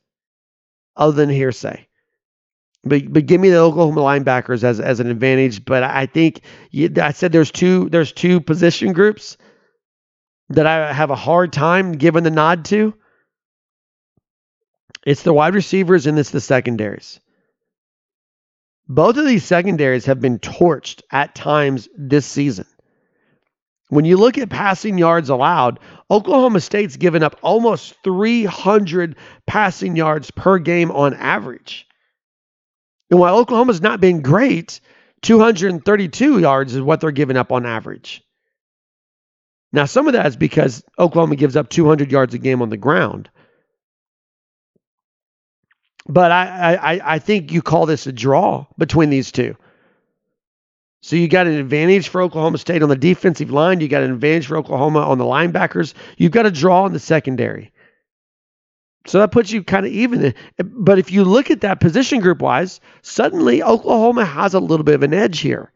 other 0.97 1.12
than 1.12 1.31
hearsay. 1.31 1.89
But 2.85 3.12
but 3.12 3.26
give 3.26 3.41
me 3.41 3.51
the 3.51 3.59
Oklahoma 3.59 4.03
linebackers 4.03 4.62
as 4.62 4.80
as 4.80 5.01
an 5.01 5.11
advantage. 5.11 5.64
But 5.64 5.82
I 5.82 6.07
think 6.07 6.43
you, 6.70 6.91
I 7.01 7.12
said 7.12 7.32
there's 7.32 7.51
two 7.51 7.89
there's 7.89 8.12
two 8.12 8.41
position 8.41 8.93
groups 8.93 9.37
that 10.51 10.66
I 10.66 10.93
have 10.93 11.11
a 11.11 11.16
hard 11.16 11.53
time 11.53 11.93
giving 11.93 12.24
the 12.24 12.30
nod 12.30 12.64
to. 12.66 12.95
It's 15.07 15.22
the 15.22 15.32
wide 15.32 15.55
receivers 15.55 16.07
and 16.07 16.18
it's 16.18 16.30
the 16.30 16.41
secondaries. 16.41 17.20
Both 18.87 19.16
of 19.16 19.26
these 19.26 19.45
secondaries 19.45 20.07
have 20.07 20.20
been 20.20 20.39
torched 20.39 21.03
at 21.11 21.35
times 21.35 21.89
this 21.97 22.26
season. 22.26 22.66
When 23.89 24.05
you 24.05 24.16
look 24.16 24.37
at 24.39 24.51
passing 24.51 24.99
yards 24.99 25.28
allowed, 25.28 25.78
Oklahoma 26.11 26.61
State's 26.61 26.97
given 26.97 27.22
up 27.22 27.39
almost 27.43 27.95
300 28.03 29.16
passing 29.47 29.97
yards 29.97 30.30
per 30.30 30.59
game 30.59 30.91
on 30.91 31.14
average. 31.14 31.87
And 33.11 33.21
while 33.21 33.39
Oklahoma's 33.39 33.81
not 33.81 34.01
been 34.01 34.23
great, 34.23 34.81
232 35.23 36.41
yards 36.41 36.75
is 36.75 36.81
what 36.81 37.01
they're 37.01 37.11
giving 37.11 37.37
up 37.37 37.53
on 37.53 37.67
average. 37.67 38.23
Now, 39.73 39.87
some 39.87 40.07
of 40.07 40.13
that 40.13 40.27
is 40.27 40.37
because 40.37 40.85
Oklahoma 40.99 41.37
gives 41.37 41.57
up 41.57 41.69
200 41.69 42.13
yards 42.13 42.35
a 42.35 42.39
game 42.39 42.63
on 42.63 42.71
the 42.71 42.77
ground. 42.77 43.29
But 46.07 46.31
I, 46.31 46.75
I, 46.75 47.15
I 47.15 47.19
think 47.19 47.51
you 47.51 47.63
call 47.63 47.87
this 47.87 48.07
a 48.07 48.13
draw 48.13 48.67
between 48.79 49.11
these 49.11 49.33
two. 49.33 49.57
So 51.05 51.17
you 51.17 51.29
got 51.29 51.47
an 51.47 51.55
advantage 51.55 52.09
for 52.09 52.23
Oklahoma 52.23 52.57
State 52.57 52.83
on 52.83 52.89
the 52.89 52.97
defensive 52.97 53.51
line. 53.51 53.81
You 53.81 53.89
got 53.89 54.03
an 54.03 54.11
advantage 54.11 54.47
for 54.47 54.57
Oklahoma 54.57 55.01
on 55.01 55.19
the 55.19 55.25
linebackers. 55.25 55.93
You've 56.17 56.33
got 56.33 56.47
a 56.47 56.51
draw 56.51 56.87
in 56.87 56.95
the 56.95 56.99
secondary. 56.99 57.74
So 59.07 59.19
that 59.19 59.33
puts 59.33 59.51
you 59.51 59.63
kind 59.63 59.85
of 59.85 59.93
even. 59.93 60.35
But 60.59 60.99
if 60.99 61.11
you 61.11 61.25
look 61.25 61.51
at 61.51 61.61
that 61.61 61.81
position 61.81 62.21
group 62.21 62.41
wise, 62.41 62.81
suddenly 63.03 63.63
Oklahoma 63.63 64.25
has 64.25 64.55
a 64.55 64.61
little 64.61 64.85
bit 64.85 64.95
of 64.95 65.03
an 65.03 65.13
edge 65.13 65.41
here. 65.41 65.71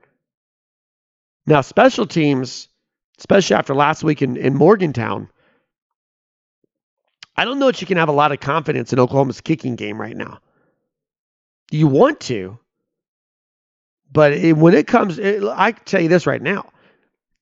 Now, 1.46 1.60
special 1.60 2.06
teams, 2.06 2.68
especially 3.18 3.56
after 3.56 3.74
last 3.74 4.02
week 4.02 4.22
in, 4.22 4.36
in 4.36 4.54
Morgantown, 4.54 5.30
I 7.36 7.44
don't 7.44 7.58
know 7.58 7.66
that 7.66 7.80
you 7.80 7.86
can 7.86 7.98
have 7.98 8.08
a 8.08 8.12
lot 8.12 8.32
of 8.32 8.40
confidence 8.40 8.92
in 8.92 8.98
Oklahoma's 8.98 9.40
kicking 9.40 9.76
game 9.76 10.00
right 10.00 10.16
now. 10.16 10.40
You 11.70 11.86
want 11.86 12.20
to, 12.20 12.58
but 14.10 14.32
it, 14.32 14.56
when 14.56 14.74
it 14.74 14.86
comes, 14.86 15.18
it, 15.18 15.44
I 15.44 15.72
tell 15.72 16.00
you 16.00 16.08
this 16.08 16.26
right 16.26 16.42
now. 16.42 16.70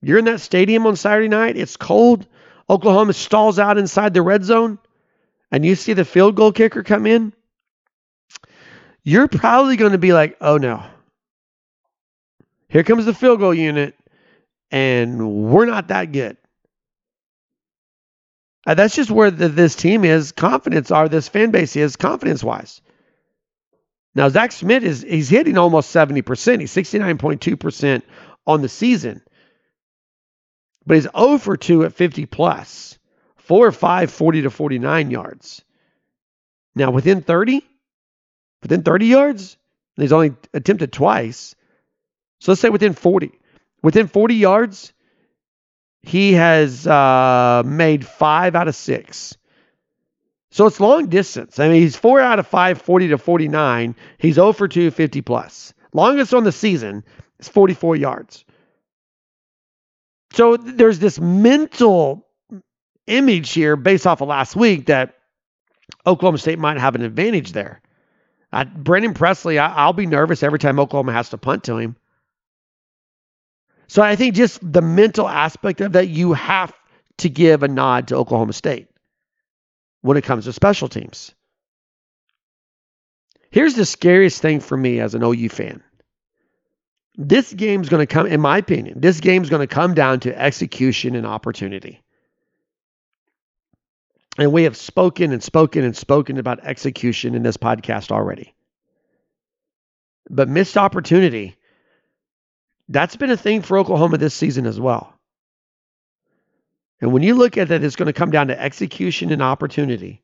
You're 0.03 0.18
in 0.18 0.24
that 0.26 0.41
stadium 0.41 0.87
on 0.87 0.97
Saturday 0.97 1.28
night, 1.28 1.57
it's 1.57 1.76
cold. 1.76 2.26
Oklahoma 2.68 3.12
stalls 3.12 3.59
out 3.59 3.78
inside 3.78 4.12
the 4.12 4.22
red 4.22 4.45
zone 4.45 4.78
and 5.51 5.64
you 5.64 5.74
see 5.74 5.92
the 5.92 6.05
field 6.05 6.36
goal 6.36 6.53
kicker 6.53 6.82
come 6.82 7.07
in, 7.07 7.32
you're 9.03 9.28
probably 9.28 9.76
going 9.76 9.92
to 9.92 9.99
be 9.99 10.12
like, 10.12 10.36
oh 10.40 10.57
no. 10.57 10.82
Here 12.68 12.82
comes 12.82 13.05
the 13.05 13.14
field 13.14 13.38
goal 13.38 13.55
unit, 13.55 13.94
and 14.70 15.51
we're 15.51 15.66
not 15.66 15.88
that 15.88 16.11
good. 16.11 16.36
Uh, 18.66 18.74
that's 18.74 18.97
just 18.97 19.11
where 19.11 19.30
the, 19.30 19.49
this 19.49 19.76
team 19.76 20.05
is 20.05 20.32
confidence, 20.32 20.90
are 20.90 21.09
this 21.09 21.28
fan 21.28 21.53
base 21.53 21.76
is 21.76 21.94
confidence 21.94 22.42
wise. 22.42 22.80
Now, 24.16 24.28
Zach 24.28 24.51
Smith 24.51 24.82
is 24.82 25.03
he's 25.03 25.28
hitting 25.28 25.59
almost 25.59 25.94
70%. 25.94 26.61
He's 26.61 26.74
69.2% 26.74 28.03
on 28.47 28.62
the 28.62 28.68
season. 28.68 29.22
But 30.86 30.94
he's 30.94 31.09
0 31.16 31.38
for 31.38 31.57
2 31.57 31.84
at 31.84 31.92
50 31.92 32.26
plus 32.26 32.95
four 33.47 33.66
or 33.66 33.72
five, 33.72 34.11
40 34.11 34.42
to 34.42 34.51
49 34.51 35.11
yards. 35.11 35.62
Now, 36.74 36.90
within 36.90 37.22
30, 37.22 37.62
within 38.61 38.82
30 38.82 39.07
yards, 39.07 39.57
he's 39.97 40.12
only 40.12 40.34
attempted 40.53 40.92
twice. 40.92 41.55
So 42.40 42.53
let's 42.53 42.61
say 42.61 42.70
within 42.70 42.92
40. 42.92 43.30
Within 43.82 44.09
40 44.09 44.34
yards, 44.34 44.92
he 46.03 46.32
has 46.32 46.88
uh, 46.88 47.62
made 47.64 48.05
five 48.05 48.57
out 48.57 48.66
of 48.66 48.74
six. 48.74 49.36
So 50.51 50.66
it's 50.66 50.80
long 50.80 51.07
distance. 51.07 51.61
I 51.61 51.68
mean, 51.68 51.82
he's 51.82 51.97
four 51.97 52.20
out 52.20 52.40
of 52.40 52.49
five, 52.49 52.82
40 52.82 53.09
to 53.09 53.18
49. 53.18 53.94
He's 54.18 54.34
0 54.34 54.53
for 54.55 54.66
2, 54.66 54.90
50 54.90 55.20
plus. 55.20 55.72
Longest 55.92 56.34
on 56.34 56.42
the 56.42 56.53
season 56.53 57.05
is 57.38 57.49
44 57.49 57.94
yards. 57.94 58.44
So 60.32 60.57
there's 60.57 60.99
this 60.99 61.20
mental 61.20 62.25
image 63.07 63.52
here 63.52 63.76
based 63.76 64.07
off 64.07 64.20
of 64.20 64.28
last 64.28 64.57
week 64.57 64.86
that 64.86 65.14
Oklahoma 66.07 66.38
State 66.38 66.59
might 66.59 66.78
have 66.78 66.94
an 66.94 67.02
advantage 67.02 67.52
there. 67.52 67.80
Uh, 68.52 68.64
Brennan 68.64 69.14
Presley, 69.14 69.59
I, 69.59 69.86
will 69.86 69.92
be 69.92 70.07
nervous 70.07 70.42
every 70.42 70.59
time 70.59 70.78
Oklahoma 70.78 71.12
has 71.12 71.30
to 71.30 71.38
punt 71.38 71.64
to 71.64 71.76
him. 71.76 71.96
So 73.88 74.02
I 74.02 74.16
think 74.16 74.34
just 74.34 74.61
the 74.62 74.82
mental 74.82 75.28
aspect 75.28 75.80
of 75.80 75.92
that, 75.92 76.09
you 76.09 76.32
have 76.32 76.72
to 77.18 77.28
give 77.28 77.62
a 77.62 77.68
nod 77.68 78.09
to 78.09 78.16
Oklahoma 78.16 78.52
State 78.52 78.88
when 80.02 80.16
it 80.16 80.24
comes 80.24 80.44
to 80.44 80.52
special 80.52 80.88
teams. 80.88 81.34
Here's 83.50 83.74
the 83.74 83.86
scariest 83.86 84.42
thing 84.42 84.61
for 84.61 84.76
me 84.76 85.00
as 85.00 85.14
an 85.14 85.22
OU 85.22 85.48
fan. 85.48 85.82
This 87.16 87.52
game's 87.52 87.88
going 87.88 88.07
to 88.07 88.12
come, 88.12 88.26
in 88.26 88.40
my 88.40 88.59
opinion, 88.59 89.00
this 89.00 89.20
game's 89.20 89.48
going 89.48 89.66
to 89.66 89.74
come 89.74 89.94
down 89.94 90.20
to 90.20 90.38
execution 90.38 91.14
and 91.14 91.26
opportunity. 91.26 92.02
And 94.39 94.53
we 94.53 94.64
have 94.64 94.76
spoken 94.76 95.32
and 95.32 95.43
spoken 95.43 95.84
and 95.84 95.97
spoken 95.97 96.39
about 96.39 96.64
execution 96.64 97.34
in 97.34 97.43
this 97.43 97.57
podcast 97.57 98.11
already. 98.11 98.55
But 100.28 100.49
missed 100.49 100.76
opportunity, 100.76 101.57
that's 102.89 103.16
been 103.16 103.30
a 103.30 103.37
thing 103.37 103.62
for 103.62 103.78
Oklahoma 103.78 104.18
this 104.18 104.34
season 104.34 104.66
as 104.66 104.78
well. 104.78 105.12
And 107.01 107.12
when 107.12 107.22
you 107.22 107.34
look 107.34 107.57
at 107.57 107.68
that, 107.68 107.84
it's 107.84 107.97
going 107.97 108.07
to 108.07 108.12
come 108.12 108.30
down 108.30 108.49
to 108.49 108.61
execution 108.61 109.32
and 109.32 109.43
opportunity. 109.43 110.22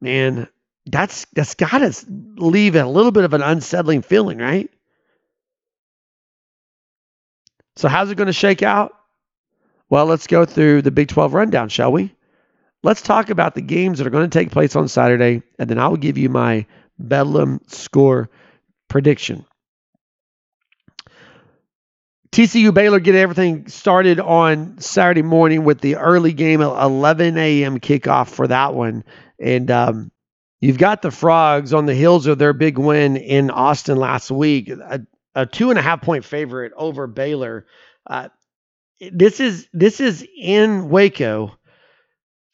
Man, 0.00 0.48
that's 0.86 1.26
that's 1.32 1.54
got 1.54 1.78
to 1.78 1.92
leave 2.08 2.76
a 2.76 2.86
little 2.86 3.10
bit 3.10 3.24
of 3.24 3.32
an 3.32 3.42
unsettling 3.42 4.02
feeling, 4.02 4.38
right? 4.38 4.70
So 7.76 7.88
how's 7.88 8.10
it 8.10 8.16
going 8.16 8.26
to 8.26 8.32
shake 8.32 8.62
out? 8.62 8.94
Well, 9.88 10.06
let's 10.06 10.26
go 10.26 10.44
through 10.44 10.82
the 10.82 10.90
Big 10.90 11.08
12 11.08 11.34
rundown, 11.34 11.68
shall 11.68 11.92
we? 11.92 12.15
Let's 12.86 13.02
talk 13.02 13.30
about 13.30 13.56
the 13.56 13.62
games 13.62 13.98
that 13.98 14.06
are 14.06 14.10
going 14.10 14.30
to 14.30 14.38
take 14.38 14.52
place 14.52 14.76
on 14.76 14.86
Saturday, 14.86 15.42
and 15.58 15.68
then 15.68 15.76
I 15.76 15.88
will 15.88 15.96
give 15.96 16.18
you 16.18 16.28
my 16.28 16.66
Bedlam 17.00 17.60
score 17.66 18.30
prediction. 18.86 19.44
TCU 22.30 22.72
Baylor 22.72 23.00
get 23.00 23.16
everything 23.16 23.66
started 23.66 24.20
on 24.20 24.78
Saturday 24.78 25.22
morning 25.22 25.64
with 25.64 25.80
the 25.80 25.96
early 25.96 26.32
game 26.32 26.62
at 26.62 26.80
11 26.80 27.36
a.m. 27.36 27.80
kickoff 27.80 28.28
for 28.28 28.46
that 28.46 28.72
one. 28.72 29.02
And 29.40 29.68
um, 29.72 30.12
you've 30.60 30.78
got 30.78 31.02
the 31.02 31.10
Frogs 31.10 31.74
on 31.74 31.86
the 31.86 31.94
heels 31.94 32.28
of 32.28 32.38
their 32.38 32.52
big 32.52 32.78
win 32.78 33.16
in 33.16 33.50
Austin 33.50 33.96
last 33.96 34.30
week, 34.30 34.68
a, 34.68 35.00
a 35.34 35.44
two 35.44 35.70
and 35.70 35.78
a 35.80 35.82
half 35.82 36.02
point 36.02 36.24
favorite 36.24 36.72
over 36.76 37.08
Baylor. 37.08 37.66
Uh, 38.06 38.28
this 39.00 39.40
is 39.40 39.66
this 39.72 39.98
is 39.98 40.24
in 40.38 40.88
Waco. 40.88 41.55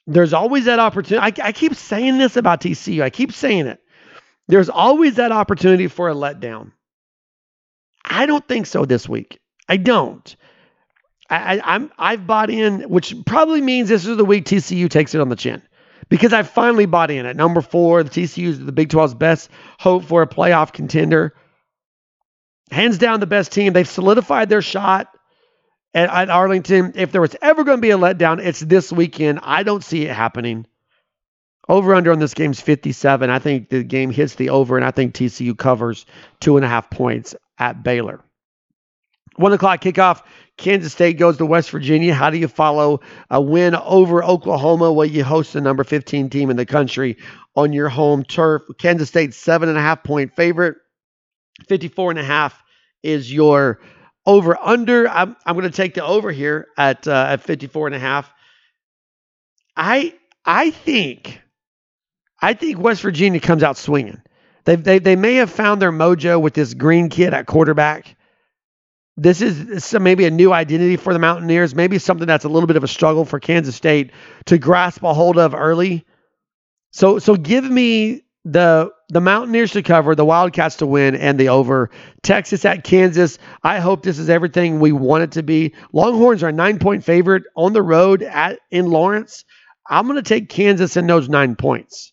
There's 0.06 0.32
always 0.32 0.64
that 0.64 0.78
opportunity. 0.78 1.40
I, 1.42 1.48
I 1.48 1.52
keep 1.52 1.74
saying 1.74 2.18
this 2.18 2.36
about 2.36 2.60
TCU. 2.60 3.02
I 3.02 3.10
keep 3.10 3.32
saying 3.32 3.66
it. 3.66 3.80
There's 4.48 4.68
always 4.68 5.16
that 5.16 5.32
opportunity 5.32 5.86
for 5.86 6.08
a 6.08 6.14
letdown. 6.14 6.72
I 8.04 8.26
don't 8.26 8.46
think 8.46 8.66
so 8.66 8.84
this 8.84 9.08
week. 9.08 9.40
I 9.68 9.76
don't. 9.76 10.36
I, 11.30 11.56
I, 11.56 11.74
I'm 11.74 11.92
I've 11.96 12.26
bought 12.26 12.50
in, 12.50 12.82
which 12.82 13.14
probably 13.24 13.60
means 13.60 13.88
this 13.88 14.06
is 14.06 14.16
the 14.16 14.24
week 14.24 14.44
TCU 14.44 14.90
takes 14.90 15.14
it 15.14 15.20
on 15.20 15.28
the 15.28 15.36
chin. 15.36 15.62
Because 16.08 16.32
I 16.32 16.42
finally 16.42 16.86
bought 16.86 17.10
in 17.10 17.24
at 17.24 17.36
number 17.36 17.62
four. 17.62 18.02
The 18.02 18.10
TCU 18.10 18.48
is 18.48 18.62
the 18.62 18.72
Big 18.72 18.90
12's 18.90 19.14
best 19.14 19.48
hope 19.78 20.04
for 20.04 20.20
a 20.20 20.26
playoff 20.26 20.72
contender. 20.72 21.34
Hands 22.70 22.98
down, 22.98 23.20
the 23.20 23.26
best 23.26 23.52
team. 23.52 23.72
They've 23.72 23.88
solidified 23.88 24.48
their 24.48 24.62
shot 24.62 25.11
at, 25.94 26.10
at 26.10 26.30
Arlington. 26.30 26.92
If 26.96 27.12
there 27.12 27.20
was 27.20 27.36
ever 27.40 27.64
going 27.64 27.78
to 27.78 27.82
be 27.82 27.90
a 27.90 27.98
letdown, 27.98 28.44
it's 28.44 28.60
this 28.60 28.92
weekend. 28.92 29.40
I 29.42 29.62
don't 29.62 29.84
see 29.84 30.04
it 30.04 30.14
happening. 30.14 30.66
Over 31.68 31.94
under 31.94 32.10
on 32.12 32.18
this 32.18 32.34
game's 32.34 32.60
57. 32.60 33.30
I 33.30 33.38
think 33.38 33.68
the 33.68 33.84
game 33.84 34.10
hits 34.10 34.34
the 34.34 34.50
over, 34.50 34.76
and 34.76 34.84
I 34.84 34.90
think 34.90 35.14
TCU 35.14 35.56
covers 35.56 36.06
two 36.40 36.56
and 36.56 36.64
a 36.64 36.68
half 36.68 36.90
points 36.90 37.34
at 37.58 37.82
Baylor. 37.82 38.20
One 39.36 39.52
o'clock 39.52 39.80
kickoff. 39.80 40.22
Kansas 40.58 40.92
State 40.92 41.18
goes 41.18 41.38
to 41.38 41.46
West 41.46 41.70
Virginia. 41.70 42.12
How 42.12 42.30
do 42.30 42.36
you 42.36 42.48
follow 42.48 43.00
a 43.30 43.40
win 43.40 43.74
over 43.74 44.22
Oklahoma? 44.22 44.92
Well, 44.92 45.06
you 45.06 45.24
host 45.24 45.54
the 45.54 45.60
number 45.60 45.84
15 45.84 46.28
team 46.28 46.50
in 46.50 46.56
the 46.56 46.66
country 46.66 47.16
on 47.56 47.72
your 47.72 47.88
home 47.88 48.24
turf. 48.24 48.62
Kansas 48.78 49.08
State, 49.08 49.32
seven 49.32 49.68
and 49.68 49.78
a 49.78 49.80
half 49.80 50.02
point 50.02 50.34
favorite. 50.34 50.76
54 51.68 52.10
and 52.10 52.18
a 52.18 52.24
half 52.24 52.62
is 53.02 53.32
your 53.32 53.80
over 54.26 54.56
under. 54.60 55.08
I'm, 55.08 55.36
I'm 55.44 55.54
going 55.56 55.70
to 55.70 55.76
take 55.76 55.94
the 55.94 56.04
over 56.04 56.30
here 56.30 56.68
at, 56.76 57.06
uh, 57.06 57.26
at 57.30 57.42
54 57.42 57.88
and 57.88 57.96
a 57.96 57.98
half. 57.98 58.30
I, 59.76 60.14
I 60.44 60.70
think, 60.70 61.40
I 62.40 62.54
think 62.54 62.78
West 62.78 63.02
Virginia 63.02 63.40
comes 63.40 63.62
out 63.62 63.76
swinging. 63.76 64.20
They, 64.64 64.76
they, 64.76 64.98
they 64.98 65.16
may 65.16 65.36
have 65.36 65.50
found 65.50 65.82
their 65.82 65.92
mojo 65.92 66.40
with 66.40 66.54
this 66.54 66.74
green 66.74 67.08
kid 67.08 67.34
at 67.34 67.46
quarterback 67.46 68.16
this 69.16 69.42
is 69.42 69.84
some, 69.84 70.02
maybe 70.02 70.24
a 70.24 70.30
new 70.30 70.52
identity 70.52 70.96
for 70.96 71.12
the 71.12 71.18
Mountaineers, 71.18 71.74
maybe 71.74 71.98
something 71.98 72.26
that's 72.26 72.44
a 72.44 72.48
little 72.48 72.66
bit 72.66 72.76
of 72.76 72.84
a 72.84 72.88
struggle 72.88 73.24
for 73.24 73.38
Kansas 73.38 73.76
State 73.76 74.10
to 74.46 74.58
grasp 74.58 75.02
a 75.02 75.12
hold 75.12 75.38
of 75.38 75.54
early. 75.54 76.04
So 76.92 77.18
so 77.18 77.36
give 77.36 77.64
me 77.64 78.22
the 78.44 78.90
the 79.08 79.20
Mountaineers 79.20 79.72
to 79.72 79.82
cover, 79.82 80.14
the 80.14 80.24
Wildcats 80.24 80.76
to 80.76 80.86
win, 80.86 81.14
and 81.14 81.38
the 81.38 81.48
over. 81.48 81.90
Texas 82.22 82.64
at 82.64 82.84
Kansas. 82.84 83.38
I 83.62 83.78
hope 83.78 84.02
this 84.02 84.18
is 84.18 84.28
everything 84.28 84.80
we 84.80 84.92
want 84.92 85.24
it 85.24 85.32
to 85.32 85.42
be. 85.42 85.74
Longhorns 85.92 86.42
are 86.42 86.48
a 86.48 86.52
nine 86.52 86.78
point 86.78 87.04
favorite 87.04 87.44
on 87.56 87.72
the 87.72 87.82
road 87.82 88.22
at 88.22 88.58
in 88.70 88.86
Lawrence. 88.86 89.44
I'm 89.88 90.06
going 90.06 90.16
to 90.16 90.22
take 90.22 90.48
Kansas 90.48 90.96
in 90.96 91.06
those 91.06 91.28
nine 91.28 91.56
points. 91.56 92.12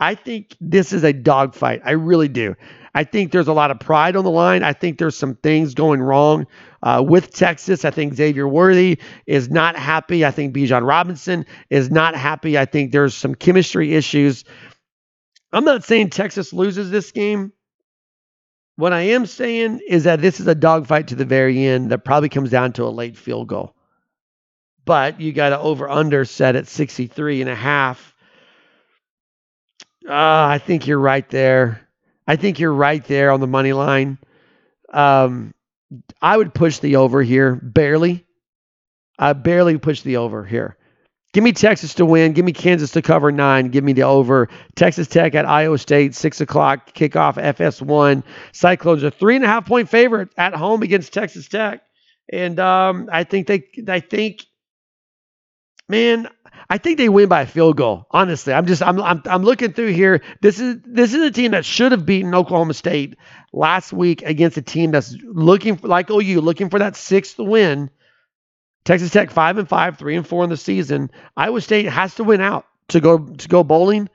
I 0.00 0.14
think 0.14 0.56
this 0.60 0.92
is 0.92 1.02
a 1.02 1.12
dogfight. 1.12 1.82
I 1.84 1.92
really 1.92 2.28
do. 2.28 2.54
I 2.94 3.04
think 3.04 3.32
there's 3.32 3.48
a 3.48 3.52
lot 3.52 3.70
of 3.70 3.80
pride 3.80 4.16
on 4.16 4.24
the 4.24 4.30
line. 4.30 4.62
I 4.62 4.72
think 4.72 4.98
there's 4.98 5.16
some 5.16 5.36
things 5.36 5.74
going 5.74 6.00
wrong 6.00 6.46
uh, 6.82 7.02
with 7.06 7.32
Texas. 7.32 7.84
I 7.84 7.90
think 7.90 8.14
Xavier 8.14 8.46
Worthy 8.46 8.98
is 9.26 9.50
not 9.50 9.76
happy. 9.76 10.24
I 10.24 10.30
think 10.30 10.54
Bijan 10.54 10.86
Robinson 10.86 11.46
is 11.70 11.90
not 11.90 12.14
happy. 12.14 12.58
I 12.58 12.64
think 12.64 12.92
there's 12.92 13.14
some 13.14 13.34
chemistry 13.34 13.94
issues. 13.94 14.44
I'm 15.52 15.64
not 15.64 15.84
saying 15.84 16.10
Texas 16.10 16.52
loses 16.52 16.90
this 16.90 17.10
game. 17.10 17.52
What 18.76 18.92
I 18.92 19.00
am 19.00 19.26
saying 19.26 19.80
is 19.88 20.04
that 20.04 20.20
this 20.20 20.38
is 20.38 20.46
a 20.46 20.54
dogfight 20.54 21.08
to 21.08 21.16
the 21.16 21.24
very 21.24 21.64
end 21.64 21.90
that 21.90 22.04
probably 22.04 22.28
comes 22.28 22.50
down 22.50 22.72
to 22.74 22.84
a 22.84 22.88
late 22.90 23.16
field 23.16 23.48
goal. 23.48 23.74
But 24.84 25.20
you 25.20 25.32
got 25.32 25.50
to 25.50 25.58
over 25.58 25.88
under 25.88 26.24
set 26.24 26.56
at 26.56 26.68
63 26.68 27.40
and 27.40 27.50
a 27.50 27.54
half. 27.54 28.14
Uh, 30.08 30.12
I 30.12 30.58
think 30.64 30.86
you're 30.86 30.98
right 30.98 31.28
there. 31.28 31.86
I 32.26 32.36
think 32.36 32.58
you're 32.58 32.72
right 32.72 33.04
there 33.04 33.30
on 33.30 33.40
the 33.40 33.46
money 33.46 33.72
line. 33.72 34.16
Um, 34.92 35.52
I 36.22 36.36
would 36.36 36.54
push 36.54 36.78
the 36.78 36.96
over 36.96 37.22
here 37.22 37.56
barely. 37.56 38.24
I 39.18 39.32
barely 39.34 39.76
push 39.76 40.02
the 40.02 40.18
over 40.18 40.44
here. 40.44 40.77
Give 41.38 41.44
me 41.44 41.52
Texas 41.52 41.94
to 41.94 42.04
win. 42.04 42.32
Give 42.32 42.44
me 42.44 42.50
Kansas 42.50 42.90
to 42.90 43.00
cover 43.00 43.30
nine. 43.30 43.68
Give 43.68 43.84
me 43.84 43.92
the 43.92 44.02
over. 44.02 44.48
Texas 44.74 45.06
Tech 45.06 45.36
at 45.36 45.46
Iowa 45.46 45.78
State, 45.78 46.16
six 46.16 46.40
o'clock 46.40 46.94
kickoff. 46.94 47.34
FS1. 47.34 48.24
Cyclones 48.50 49.04
are 49.04 49.10
three 49.10 49.36
and 49.36 49.44
a 49.44 49.46
half 49.46 49.64
point 49.64 49.88
favorite 49.88 50.30
at 50.36 50.52
home 50.52 50.82
against 50.82 51.12
Texas 51.12 51.46
Tech, 51.46 51.82
and 52.28 52.58
um, 52.58 53.08
I 53.12 53.22
think 53.22 53.46
they. 53.46 53.62
I 53.86 54.00
think, 54.00 54.46
man, 55.88 56.26
I 56.68 56.78
think 56.78 56.98
they 56.98 57.08
win 57.08 57.28
by 57.28 57.42
a 57.42 57.46
field 57.46 57.76
goal. 57.76 58.06
Honestly, 58.10 58.52
I'm 58.52 58.66
just 58.66 58.82
I'm 58.82 59.00
I'm, 59.00 59.22
I'm 59.24 59.44
looking 59.44 59.72
through 59.72 59.92
here. 59.92 60.22
This 60.42 60.58
is 60.58 60.78
this 60.84 61.14
is 61.14 61.22
a 61.22 61.30
team 61.30 61.52
that 61.52 61.64
should 61.64 61.92
have 61.92 62.04
beaten 62.04 62.34
Oklahoma 62.34 62.74
State 62.74 63.16
last 63.52 63.92
week 63.92 64.22
against 64.22 64.56
a 64.56 64.62
team 64.62 64.90
that's 64.90 65.14
looking 65.22 65.76
for 65.76 65.86
like 65.86 66.10
OU 66.10 66.40
looking 66.40 66.68
for 66.68 66.80
that 66.80 66.96
sixth 66.96 67.38
win. 67.38 67.90
Texas 68.84 69.10
Tech 69.10 69.30
five 69.30 69.58
and 69.58 69.68
five, 69.68 69.98
three 69.98 70.16
and 70.16 70.26
four 70.26 70.44
in 70.44 70.50
the 70.50 70.56
season. 70.56 71.10
Iowa 71.36 71.60
State 71.60 71.86
has 71.86 72.14
to 72.16 72.24
win 72.24 72.40
out 72.40 72.66
to 72.88 73.00
go 73.00 73.18
to 73.18 73.48
go 73.48 73.64
bowling. 73.64 74.08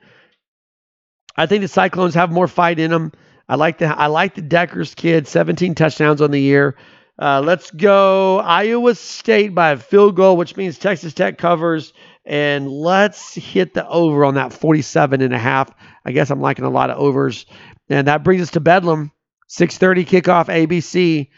I 1.36 1.46
think 1.46 1.62
the 1.62 1.68
Cyclones 1.68 2.14
have 2.14 2.30
more 2.30 2.48
fight 2.48 2.78
in 2.78 2.90
them. 2.90 3.12
I 3.48 3.56
like 3.56 3.78
the 3.78 3.86
I 3.86 4.06
like 4.06 4.34
the 4.34 4.42
Dekkers 4.42 4.94
kid, 4.96 5.26
17 5.28 5.74
touchdowns 5.74 6.20
on 6.22 6.30
the 6.30 6.40
year. 6.40 6.76
Uh, 7.18 7.40
let's 7.44 7.70
go 7.70 8.40
Iowa 8.40 8.94
State 8.94 9.54
by 9.54 9.70
a 9.70 9.76
field 9.76 10.16
goal, 10.16 10.36
which 10.36 10.56
means 10.56 10.78
Texas 10.78 11.14
Tech 11.14 11.38
covers. 11.38 11.92
And 12.24 12.70
let's 12.70 13.34
hit 13.34 13.74
the 13.74 13.86
over 13.86 14.24
on 14.24 14.34
that 14.34 14.52
47 14.52 15.20
and 15.20 15.34
a 15.34 15.38
half. 15.38 15.70
I 16.04 16.12
guess 16.12 16.30
I'm 16.30 16.40
liking 16.40 16.64
a 16.64 16.70
lot 16.70 16.90
of 16.90 16.98
overs. 16.98 17.44
And 17.88 18.08
that 18.08 18.24
brings 18.24 18.42
us 18.42 18.52
to 18.52 18.60
Bedlam. 18.60 19.12
6:30 19.48 20.06
kickoff 20.06 20.46
ABC. 20.46 21.28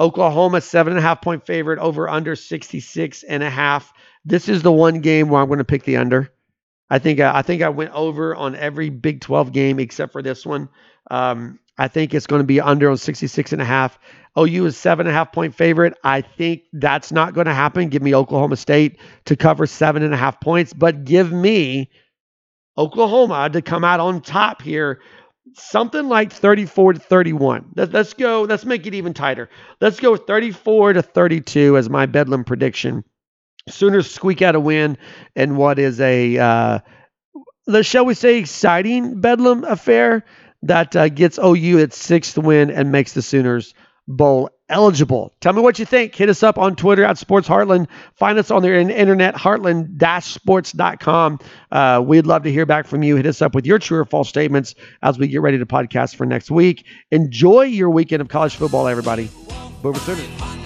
Oklahoma 0.00 0.60
seven 0.60 0.92
and 0.92 0.98
a 0.98 1.02
half 1.02 1.20
point 1.22 1.44
favorite 1.44 1.78
over 1.78 2.08
under 2.08 2.36
66 2.36 3.22
and 3.24 3.42
a 3.42 3.50
half. 3.50 3.92
This 4.24 4.48
is 4.48 4.62
the 4.62 4.72
one 4.72 5.00
game 5.00 5.28
where 5.28 5.40
I'm 5.40 5.48
going 5.48 5.58
to 5.58 5.64
pick 5.64 5.84
the 5.84 5.96
under. 5.96 6.32
I 6.90 6.98
think 6.98 7.20
I 7.20 7.42
think 7.42 7.62
I 7.62 7.68
went 7.68 7.92
over 7.92 8.34
on 8.34 8.54
every 8.56 8.90
Big 8.90 9.20
12 9.20 9.52
game 9.52 9.78
except 9.78 10.12
for 10.12 10.22
this 10.22 10.46
one. 10.46 10.68
Um, 11.10 11.58
I 11.76 11.88
think 11.88 12.12
it's 12.12 12.26
going 12.26 12.40
to 12.40 12.46
be 12.46 12.60
under 12.60 12.90
on 12.90 12.96
66 12.96 13.52
and 13.52 13.62
a 13.62 13.64
half. 13.64 13.98
OU 14.38 14.66
is 14.66 14.76
seven 14.76 15.06
and 15.06 15.14
a 15.14 15.18
half 15.18 15.32
point 15.32 15.54
favorite. 15.54 15.94
I 16.04 16.20
think 16.22 16.62
that's 16.72 17.12
not 17.12 17.34
going 17.34 17.46
to 17.46 17.54
happen. 17.54 17.88
Give 17.88 18.02
me 18.02 18.14
Oklahoma 18.14 18.56
State 18.56 18.98
to 19.26 19.36
cover 19.36 19.66
seven 19.66 20.02
and 20.02 20.14
a 20.14 20.16
half 20.16 20.40
points, 20.40 20.72
but 20.72 21.04
give 21.04 21.32
me 21.32 21.90
Oklahoma 22.76 23.50
to 23.50 23.62
come 23.62 23.84
out 23.84 24.00
on 24.00 24.20
top 24.20 24.62
here. 24.62 25.00
Something 25.54 26.08
like 26.08 26.32
34 26.32 26.94
to 26.94 26.98
31. 27.00 27.72
Let, 27.74 27.94
us 27.94 28.14
go. 28.14 28.42
Let's 28.42 28.64
make 28.64 28.86
it 28.86 28.94
even 28.94 29.14
tighter. 29.14 29.48
Let's 29.80 30.00
go 30.00 30.16
34 30.16 30.94
to 30.94 31.02
32 31.02 31.76
as 31.76 31.88
my 31.88 32.06
Bedlam 32.06 32.44
prediction. 32.44 33.04
Sooners 33.68 34.10
squeak 34.10 34.42
out 34.42 34.54
a 34.54 34.60
win 34.60 34.96
in 35.36 35.56
what 35.56 35.78
is 35.78 36.00
a, 36.00 36.38
uh, 36.38 36.78
shall 37.82 38.06
we 38.06 38.14
say, 38.14 38.38
exciting 38.38 39.20
Bedlam 39.20 39.64
affair 39.64 40.24
that 40.62 40.96
uh, 40.96 41.08
gets 41.08 41.38
OU 41.38 41.78
its 41.78 41.96
sixth 41.96 42.36
win 42.38 42.70
and 42.70 42.90
makes 42.90 43.12
the 43.12 43.22
Sooners 43.22 43.74
Bowl 44.08 44.50
eligible. 44.70 45.34
Tell 45.40 45.52
me 45.52 45.60
what 45.60 45.78
you 45.78 45.84
think. 45.84 46.14
Hit 46.14 46.30
us 46.30 46.42
up 46.42 46.58
on 46.58 46.76
Twitter 46.76 47.04
at 47.04 47.18
Sports 47.18 47.46
Heartland. 47.46 47.88
Find 48.14 48.38
us 48.38 48.50
on 48.50 48.62
the 48.62 48.74
internet, 48.74 49.34
heartland-sports.com. 49.34 51.38
Uh, 51.70 52.02
we'd 52.04 52.26
love 52.26 52.42
to 52.44 52.50
hear 52.50 52.66
back 52.66 52.86
from 52.86 53.02
you. 53.02 53.16
Hit 53.16 53.26
us 53.26 53.42
up 53.42 53.54
with 53.54 53.66
your 53.66 53.78
true 53.78 54.00
or 54.00 54.04
false 54.04 54.28
statements 54.28 54.74
as 55.02 55.18
we 55.18 55.28
get 55.28 55.42
ready 55.42 55.58
to 55.58 55.66
podcast 55.66 56.16
for 56.16 56.26
next 56.26 56.50
week. 56.50 56.84
Enjoy 57.10 57.62
your 57.62 57.90
weekend 57.90 58.22
of 58.22 58.28
college 58.28 58.56
football, 58.56 58.88
everybody. 58.88 59.30
Boomer 59.82 59.98
Sooners. 59.98 60.57